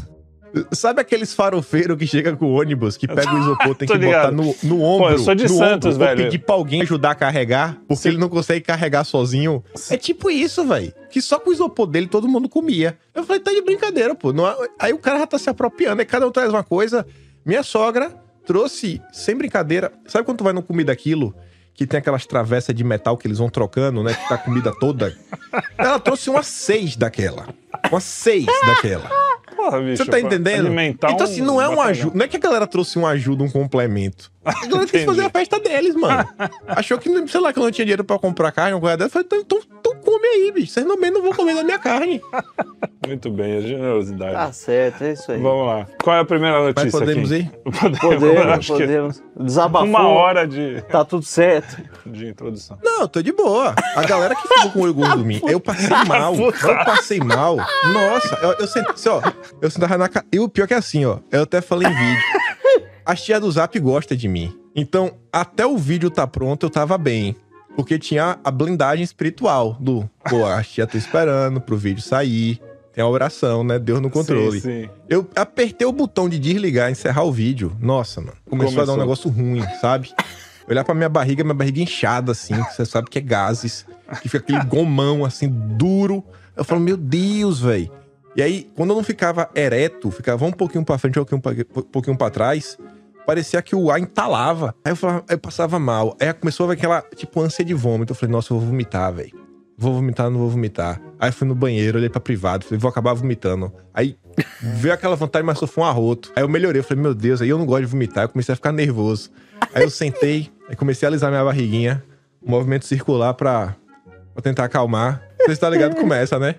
Sabe 0.72 1.00
aqueles 1.00 1.34
farofeiros 1.34 1.96
que 1.98 2.07
chega 2.07 2.36
com 2.36 2.46
o 2.46 2.61
ônibus, 2.61 2.96
que 2.96 3.09
pega 3.09 3.34
o 3.34 3.38
isopor, 3.38 3.74
tem 3.74 3.86
que 3.88 3.94
ligado. 3.96 4.36
botar 4.36 4.57
no, 4.62 4.76
no 4.76 4.82
ombro? 4.82 5.11
eu 5.11 5.18
sou 5.18 5.34
de 5.34 5.44
no 5.44 5.48
Santos, 5.50 5.94
ombro, 5.94 6.07
velho. 6.07 6.24
pedir 6.24 6.38
pra 6.38 6.55
alguém 6.55 6.82
ajudar 6.82 7.11
a 7.11 7.14
carregar, 7.14 7.76
porque 7.88 8.02
Sim. 8.02 8.09
ele 8.11 8.18
não 8.18 8.28
consegue 8.28 8.61
carregar 8.64 9.05
sozinho. 9.05 9.64
É 9.90 9.96
tipo 9.96 10.30
isso, 10.30 10.64
velho. 10.64 10.92
Que 11.11 11.20
só 11.20 11.38
com 11.38 11.50
o 11.50 11.52
isopor 11.52 11.86
dele 11.86 12.07
todo 12.07 12.28
mundo 12.28 12.48
comia. 12.48 12.96
Eu 13.14 13.24
falei, 13.24 13.40
tá 13.42 13.50
de 13.50 13.62
brincadeira, 13.62 14.14
pô. 14.14 14.32
Não 14.32 14.44
Aí 14.78 14.92
o 14.92 14.98
cara 14.98 15.18
já 15.20 15.26
tá 15.26 15.38
se 15.38 15.50
apropriando, 15.50 16.00
aí 16.00 16.07
cada 16.07 16.26
um 16.26 16.30
traz 16.30 16.50
uma 16.50 16.62
coisa. 16.62 17.07
Minha 17.44 17.62
sogra 17.62 18.14
trouxe, 18.46 19.00
sem 19.12 19.34
brincadeira, 19.34 19.90
sabe 20.07 20.24
quando 20.24 20.38
tu 20.38 20.44
vai 20.44 20.52
no 20.52 20.62
Comida 20.62 20.92
Aquilo? 20.92 21.34
Que 21.74 21.86
tem 21.86 21.98
aquelas 21.98 22.24
travessas 22.24 22.72
de 22.72 22.84
metal 22.84 23.16
que 23.16 23.26
eles 23.26 23.38
vão 23.38 23.48
trocando, 23.50 24.00
né? 24.05 24.14
Que 24.14 24.28
tá 24.28 24.36
a 24.36 24.38
comida 24.38 24.72
toda. 24.78 25.12
Ela 25.76 25.98
trouxe 25.98 26.30
umas 26.30 26.46
seis 26.46 26.94
daquela. 26.94 27.48
Umas 27.90 28.04
seis 28.04 28.46
daquela. 28.66 29.08
Porra, 29.56 29.80
bicho. 29.80 30.04
Você 30.04 30.10
tá 30.10 30.20
entendendo? 30.20 30.68
Então, 30.80 31.16
assim, 31.20 31.40
não 31.40 31.60
é 31.60 31.68
um 31.68 31.80
ajuda. 31.80 32.16
Não 32.16 32.24
é 32.24 32.28
que 32.28 32.36
a 32.36 32.40
galera 32.40 32.66
trouxe 32.66 32.98
um 32.98 33.06
ajuda, 33.06 33.44
um 33.44 33.50
complemento. 33.50 34.32
A 34.44 34.66
galera 34.66 34.86
quis 34.86 35.04
fazer 35.04 35.24
a 35.24 35.30
festa 35.30 35.58
deles, 35.58 35.94
mano. 35.94 36.28
Achou 36.68 36.98
que, 36.98 37.08
sei 37.28 37.40
lá, 37.40 37.52
que 37.52 37.58
eu 37.58 37.62
não 37.62 37.70
tinha 37.70 37.84
dinheiro 37.84 38.04
pra 38.04 38.18
comprar 38.18 38.52
carne, 38.52 38.74
uma 38.74 38.80
coisa 38.80 38.96
dessa. 38.96 39.06
Eu 39.20 39.24
falei, 39.28 39.42
então, 39.44 39.58
então, 39.78 39.94
come 40.04 40.26
aí, 40.26 40.52
bicho. 40.52 40.72
Vocês 40.72 40.84
também 40.86 41.10
não 41.10 41.22
vão 41.22 41.32
comer 41.32 41.54
da 41.54 41.62
minha 41.64 41.78
carne. 41.78 42.20
Muito 43.06 43.30
bem, 43.30 43.56
a 43.58 43.60
generosidade. 43.60 44.32
Tá 44.32 44.52
certo, 44.52 45.04
é 45.04 45.12
isso 45.12 45.30
aí. 45.30 45.40
Vamos 45.40 45.66
lá. 45.66 45.86
Qual 46.02 46.16
é 46.16 46.20
a 46.20 46.24
primeira 46.24 46.58
notícia 46.62 46.84
Mas 46.84 46.92
podemos 46.92 47.32
aqui? 47.32 47.42
ir? 47.42 47.50
Podemos, 48.00 48.00
Podemos, 48.00 48.66
podemos. 48.68 49.22
Desabafou. 49.38 49.88
uma 49.88 50.08
hora 50.08 50.46
de, 50.46 50.82
Tá 50.90 51.04
tudo 51.04 51.24
certo. 51.24 51.82
de 52.06 52.28
introdução. 52.28 52.78
Não, 52.82 53.02
eu 53.02 53.08
tô 53.08 53.22
de 53.22 53.32
boa. 53.32 53.74
A 53.96 54.02
galera 54.04 54.34
que 54.34 54.46
ficou 54.48 54.70
com 54.70 54.82
o 54.82 54.94
gordo 54.94 55.20
em 55.22 55.24
mim. 55.24 55.40
Eu 55.46 55.60
passei 55.60 55.88
mal. 56.06 56.34
Eu 56.34 56.52
passei 56.84 57.18
mal. 57.20 57.56
Nossa, 57.92 58.34
eu, 58.42 58.52
eu 58.52 58.66
sentei, 58.66 58.92
assim, 58.92 59.08
ó. 59.08 59.22
Eu 59.60 59.70
sentava 59.70 59.98
na 59.98 60.08
casa. 60.08 60.26
E 60.32 60.38
o 60.38 60.48
pior 60.48 60.66
que 60.66 60.74
é 60.74 60.76
assim, 60.76 61.04
ó. 61.04 61.18
Eu 61.30 61.42
até 61.42 61.60
falei 61.60 61.88
em 61.88 61.94
vídeo. 61.94 62.22
A 63.06 63.14
tia 63.14 63.38
do 63.38 63.50
Zap 63.50 63.78
gosta 63.80 64.16
de 64.16 64.26
mim. 64.26 64.58
Então, 64.74 65.12
até 65.30 65.66
o 65.66 65.76
vídeo 65.76 66.10
tá 66.10 66.26
pronto, 66.26 66.64
eu 66.64 66.70
tava 66.70 66.96
bem. 66.96 67.36
Porque 67.76 67.98
tinha 67.98 68.38
a 68.42 68.50
blindagem 68.50 69.04
espiritual 69.04 69.76
do, 69.78 70.08
pô, 70.28 70.46
a 70.46 70.62
tia 70.62 70.86
tá 70.86 70.96
esperando 70.96 71.60
pro 71.60 71.76
vídeo 71.76 72.00
sair. 72.00 72.60
Tem 72.94 73.02
a 73.02 73.08
oração, 73.08 73.64
né? 73.64 73.78
Deus 73.78 74.00
no 74.00 74.08
controle. 74.08 74.60
Sim, 74.60 74.84
sim. 74.84 74.90
Eu 75.08 75.28
apertei 75.34 75.86
o 75.86 75.92
botão 75.92 76.28
de 76.28 76.38
desligar, 76.38 76.90
encerrar 76.90 77.24
o 77.24 77.32
vídeo. 77.32 77.76
Nossa, 77.80 78.20
mano. 78.20 78.34
Começou, 78.48 78.82
a 78.82 78.86
dar 78.86 78.92
Começou. 78.92 78.94
um 78.94 79.00
negócio 79.00 79.30
ruim, 79.30 79.64
sabe? 79.80 80.12
Olhar 80.68 80.84
pra 80.84 80.94
minha 80.94 81.08
barriga, 81.08 81.44
minha 81.44 81.54
barriga 81.54 81.80
inchada, 81.82 82.32
assim, 82.32 82.54
você 82.54 82.86
sabe 82.86 83.10
que 83.10 83.18
é 83.18 83.22
gases. 83.22 83.84
Que 84.22 84.28
fica 84.28 84.38
aquele 84.38 84.64
gomão, 84.64 85.24
assim, 85.24 85.48
duro. 85.48 86.24
Eu 86.57 86.64
falo, 86.64 86.80
meu 86.80 86.96
Deus, 86.96 87.61
velho. 87.61 87.90
E 88.36 88.42
aí, 88.42 88.70
quando 88.74 88.90
eu 88.90 88.96
não 88.96 89.05
ficava 89.05 89.48
ereto, 89.55 90.11
ficava 90.11 90.44
um 90.44 90.52
pouquinho 90.52 90.84
pra 90.84 90.98
frente, 90.98 91.18
um 91.18 91.24
pouquinho 91.24 91.40
pra, 91.40 91.80
um 91.80 91.82
pouquinho 91.82 92.16
trás, 92.30 92.76
parecia 93.24 93.62
que 93.62 93.76
o 93.76 93.90
ar 93.90 94.00
entalava. 94.00 94.74
Aí 94.84 94.92
eu, 94.92 94.96
falava, 94.96 95.24
eu 95.28 95.38
passava 95.38 95.78
mal. 95.78 96.16
Aí 96.20 96.32
começou 96.32 96.70
aquela, 96.70 97.02
tipo, 97.14 97.40
ânsia 97.40 97.64
de 97.64 97.74
vômito. 97.74 98.12
Eu 98.12 98.16
falei, 98.16 98.32
nossa, 98.32 98.52
eu 98.52 98.59
vou 98.59 98.68
vomitar, 98.68 99.12
velho. 99.12 99.44
Vou 99.76 99.92
vomitar, 99.92 100.30
não 100.30 100.38
vou 100.38 100.48
vomitar. 100.48 101.00
Aí 101.18 101.32
fui 101.32 101.46
no 101.46 101.55
banheiro, 101.55 101.98
olhei 101.98 102.09
pra 102.09 102.20
privado, 102.20 102.64
falei, 102.64 102.78
vou 102.78 102.88
acabar 102.88 103.12
vomitando. 103.12 103.72
Aí 103.92 104.16
veio 104.61 104.94
aquela 104.94 105.16
vontade, 105.16 105.44
mas 105.44 105.59
só 105.59 105.66
foi 105.66 105.82
um 105.82 105.86
arroto. 105.86 106.32
Aí 106.36 106.42
eu 106.42 106.48
melhorei, 106.48 106.80
eu 106.80 106.84
falei, 106.84 107.02
meu 107.02 107.14
Deus, 107.14 107.42
aí 107.42 107.48
eu 107.48 107.59
não 107.59 107.66
gosto 107.66 107.80
de 107.80 107.86
vomitar, 107.86 108.24
eu 108.24 108.28
comecei 108.28 108.52
a 108.52 108.57
ficar 108.57 108.72
nervoso. 108.72 109.30
Aí 109.74 109.82
eu 109.82 109.90
sentei, 109.90 110.50
aí 110.68 110.76
comecei 110.76 111.07
a 111.07 111.11
alisar 111.11 111.30
minha 111.30 111.44
barriguinha, 111.44 112.05
um 112.40 112.50
movimento 112.50 112.84
circular 112.84 113.34
pra, 113.34 113.74
pra 114.32 114.42
tentar 114.42 114.64
acalmar. 114.64 115.22
Você 115.45 115.53
está 115.53 115.68
ligado? 115.68 115.95
Começa, 115.97 116.38
né? 116.38 116.57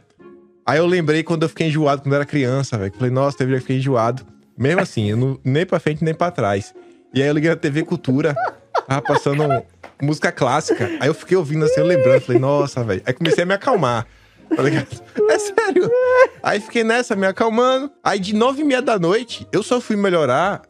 Aí 0.66 0.78
eu 0.80 0.86
lembrei 0.86 1.24
quando 1.24 1.44
eu 1.44 1.50
fiquei 1.50 1.68
enjoado 1.68 2.02
quando 2.02 2.14
eu 2.14 2.18
era 2.18 2.26
criança, 2.26 2.78
velho. 2.78 2.94
Falei, 2.96 3.12
nossa, 3.12 3.38
teve 3.38 3.52
dia 3.52 3.58
que 3.58 3.64
eu 3.64 3.66
fiquei 3.66 3.78
enjoado. 3.78 4.26
Mesmo 4.58 4.82
assim, 4.82 5.10
eu 5.12 5.18
não- 5.18 5.40
nem 5.44 5.66
pra 5.66 5.80
frente 5.80 6.04
nem 6.04 6.14
pra 6.14 6.32
trás. 6.32 6.74
E 7.14 7.22
aí 7.22 7.28
eu 7.28 7.34
liguei 7.34 7.50
na 7.50 7.56
TV 7.56 7.84
Cultura, 7.84 8.36
tava 8.88 9.02
passando 9.02 9.44
música 10.02 10.32
clássica. 10.32 10.90
Aí 11.00 11.08
eu 11.08 11.14
fiquei 11.14 11.38
ouvindo 11.38 11.66
assim, 11.66 11.80
eu 11.80 11.86
lembrando, 11.86 12.22
falei, 12.22 12.42
nossa, 12.42 12.84
velho. 12.84 13.02
Aí 13.06 13.14
comecei 13.14 13.44
a 13.44 13.46
me 13.46 13.54
acalmar. 13.54 14.06
Tá 14.56 14.62
ligado? 14.62 14.88
É 15.30 15.40
sério. 15.40 15.90
Aí 16.44 16.60
fiquei 16.60 16.84
nessa, 16.84 17.16
me 17.16 17.26
acalmando. 17.26 17.92
Aí 18.04 18.20
de 18.20 18.34
nove 18.36 18.62
e 18.62 18.64
meia 18.64 18.82
da 18.82 18.98
noite, 19.00 19.48
eu 19.52 19.64
só 19.64 19.82
fui 19.82 19.96
melhorar. 19.96 20.62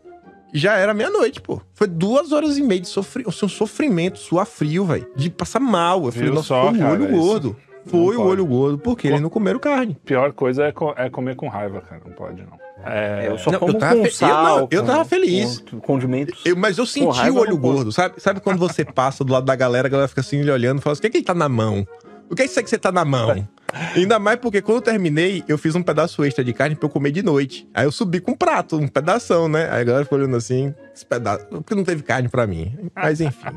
Já 0.54 0.76
era 0.78 0.94
meia-noite, 0.94 1.42
pô. 1.42 1.62
Foi 1.74 1.86
duas 1.86 2.32
horas 2.32 2.58
e 2.58 2.64
meia 2.64 2.80
de 2.80 2.88
sofri... 2.88 3.26
um 3.28 3.32
sofrimento, 3.32 4.18
suar 4.18 4.46
frio, 4.46 4.86
velho. 4.86 5.06
De 5.16 5.30
passar 5.30 5.60
mal. 5.60 6.06
Eu 6.06 6.12
falei, 6.14 6.28
Viu 6.28 6.36
nossa, 6.36 6.48
só, 6.48 6.72
cara, 6.72 6.92
olho 6.94 7.04
isso 7.06 7.12
gordo. 7.18 7.58
Foi 7.86 8.16
o 8.18 8.22
olho 8.24 8.46
gordo, 8.46 8.78
porque 8.78 9.08
eles 9.08 9.22
não 9.22 9.30
comeram 9.30 9.60
carne. 9.60 9.96
Pior 10.06 10.32
coisa 10.34 10.64
é, 10.66 10.72
co- 10.72 10.94
é 10.98 11.10
comer 11.10 11.36
com 11.36 11.48
raiva, 11.48 11.82
cara. 11.82 12.02
Não 12.06 12.14
pode, 12.14 12.42
não. 12.42 12.58
É, 12.86 13.28
Eu 13.30 13.38
só 13.38 13.52
Não, 13.52 13.60
como 13.60 13.74
eu 13.74 13.80
tava 13.80 13.96
com 13.96 14.02
fe- 14.04 14.08
eu 14.10 14.14
sal. 14.14 14.44
não, 14.44 14.68
eu 14.72 14.82
com- 14.82 14.88
tava 14.88 15.06
feliz. 15.06 15.60
com 15.60 15.80
condimentos. 15.80 16.42
Eu- 16.46 16.56
mas 16.56 16.78
eu 16.78 16.86
senti 16.86 17.18
raiva 17.18 17.38
o 17.38 17.42
olho 17.42 17.58
gordo, 17.58 17.92
sabe? 17.92 18.16
Sabe 18.22 18.40
quando 18.40 18.58
você 18.60 18.84
passa 18.86 19.24
do 19.24 19.32
lado 19.34 19.46
da 19.46 19.56
galera, 19.56 19.88
a 19.88 19.90
galera 19.90 20.08
fica 20.08 20.22
assim 20.22 20.48
olhando 20.50 20.80
e 20.80 20.82
fala 20.82 20.94
assim: 20.94 21.00
o 21.00 21.02
que 21.02 21.08
é 21.08 21.10
que 21.12 21.18
ele 21.18 21.26
tá 21.26 21.34
na 21.34 21.50
mão? 21.50 21.88
O 22.30 22.34
que 22.36 22.42
é 22.42 22.46
isso 22.46 22.58
aí 22.60 22.64
que 22.64 22.70
você 22.70 22.78
tá 22.78 22.92
na 22.92 23.06
mão? 23.06 23.48
Ainda 23.96 24.18
mais 24.20 24.40
porque 24.40 24.62
quando 24.62 24.78
eu 24.78 24.82
terminei, 24.82 25.44
eu 25.48 25.58
fiz 25.58 25.76
um 25.76 25.84
pedaço 25.84 26.24
extra 26.24 26.44
de 26.44 26.54
carne 26.54 26.76
pra 26.76 26.86
eu 26.88 26.90
comer 26.92 27.12
de 27.12 27.22
noite. 27.22 27.68
Aí 27.74 27.86
eu 27.86 27.92
subi 27.92 28.20
com 28.20 28.32
um 28.32 28.36
prato, 28.36 28.78
um 28.78 28.88
pedação, 28.88 29.48
né? 29.48 29.70
Aí 29.72 29.82
a 29.82 29.84
galera 29.84 30.04
ficou 30.06 30.18
olhando 30.18 30.36
assim, 30.36 30.74
esse 30.94 31.06
pedaço. 31.06 31.46
Porque 31.48 31.76
não 31.76 31.84
teve 31.84 32.02
carne 32.04 32.28
pra 32.30 32.48
mim. 32.48 32.76
Mas 32.96 33.22
enfim. 33.22 33.48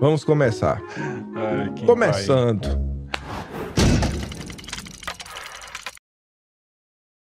Vamos 0.00 0.24
começar. 0.24 0.80
ai, 1.34 1.72
Começando. 1.86 2.97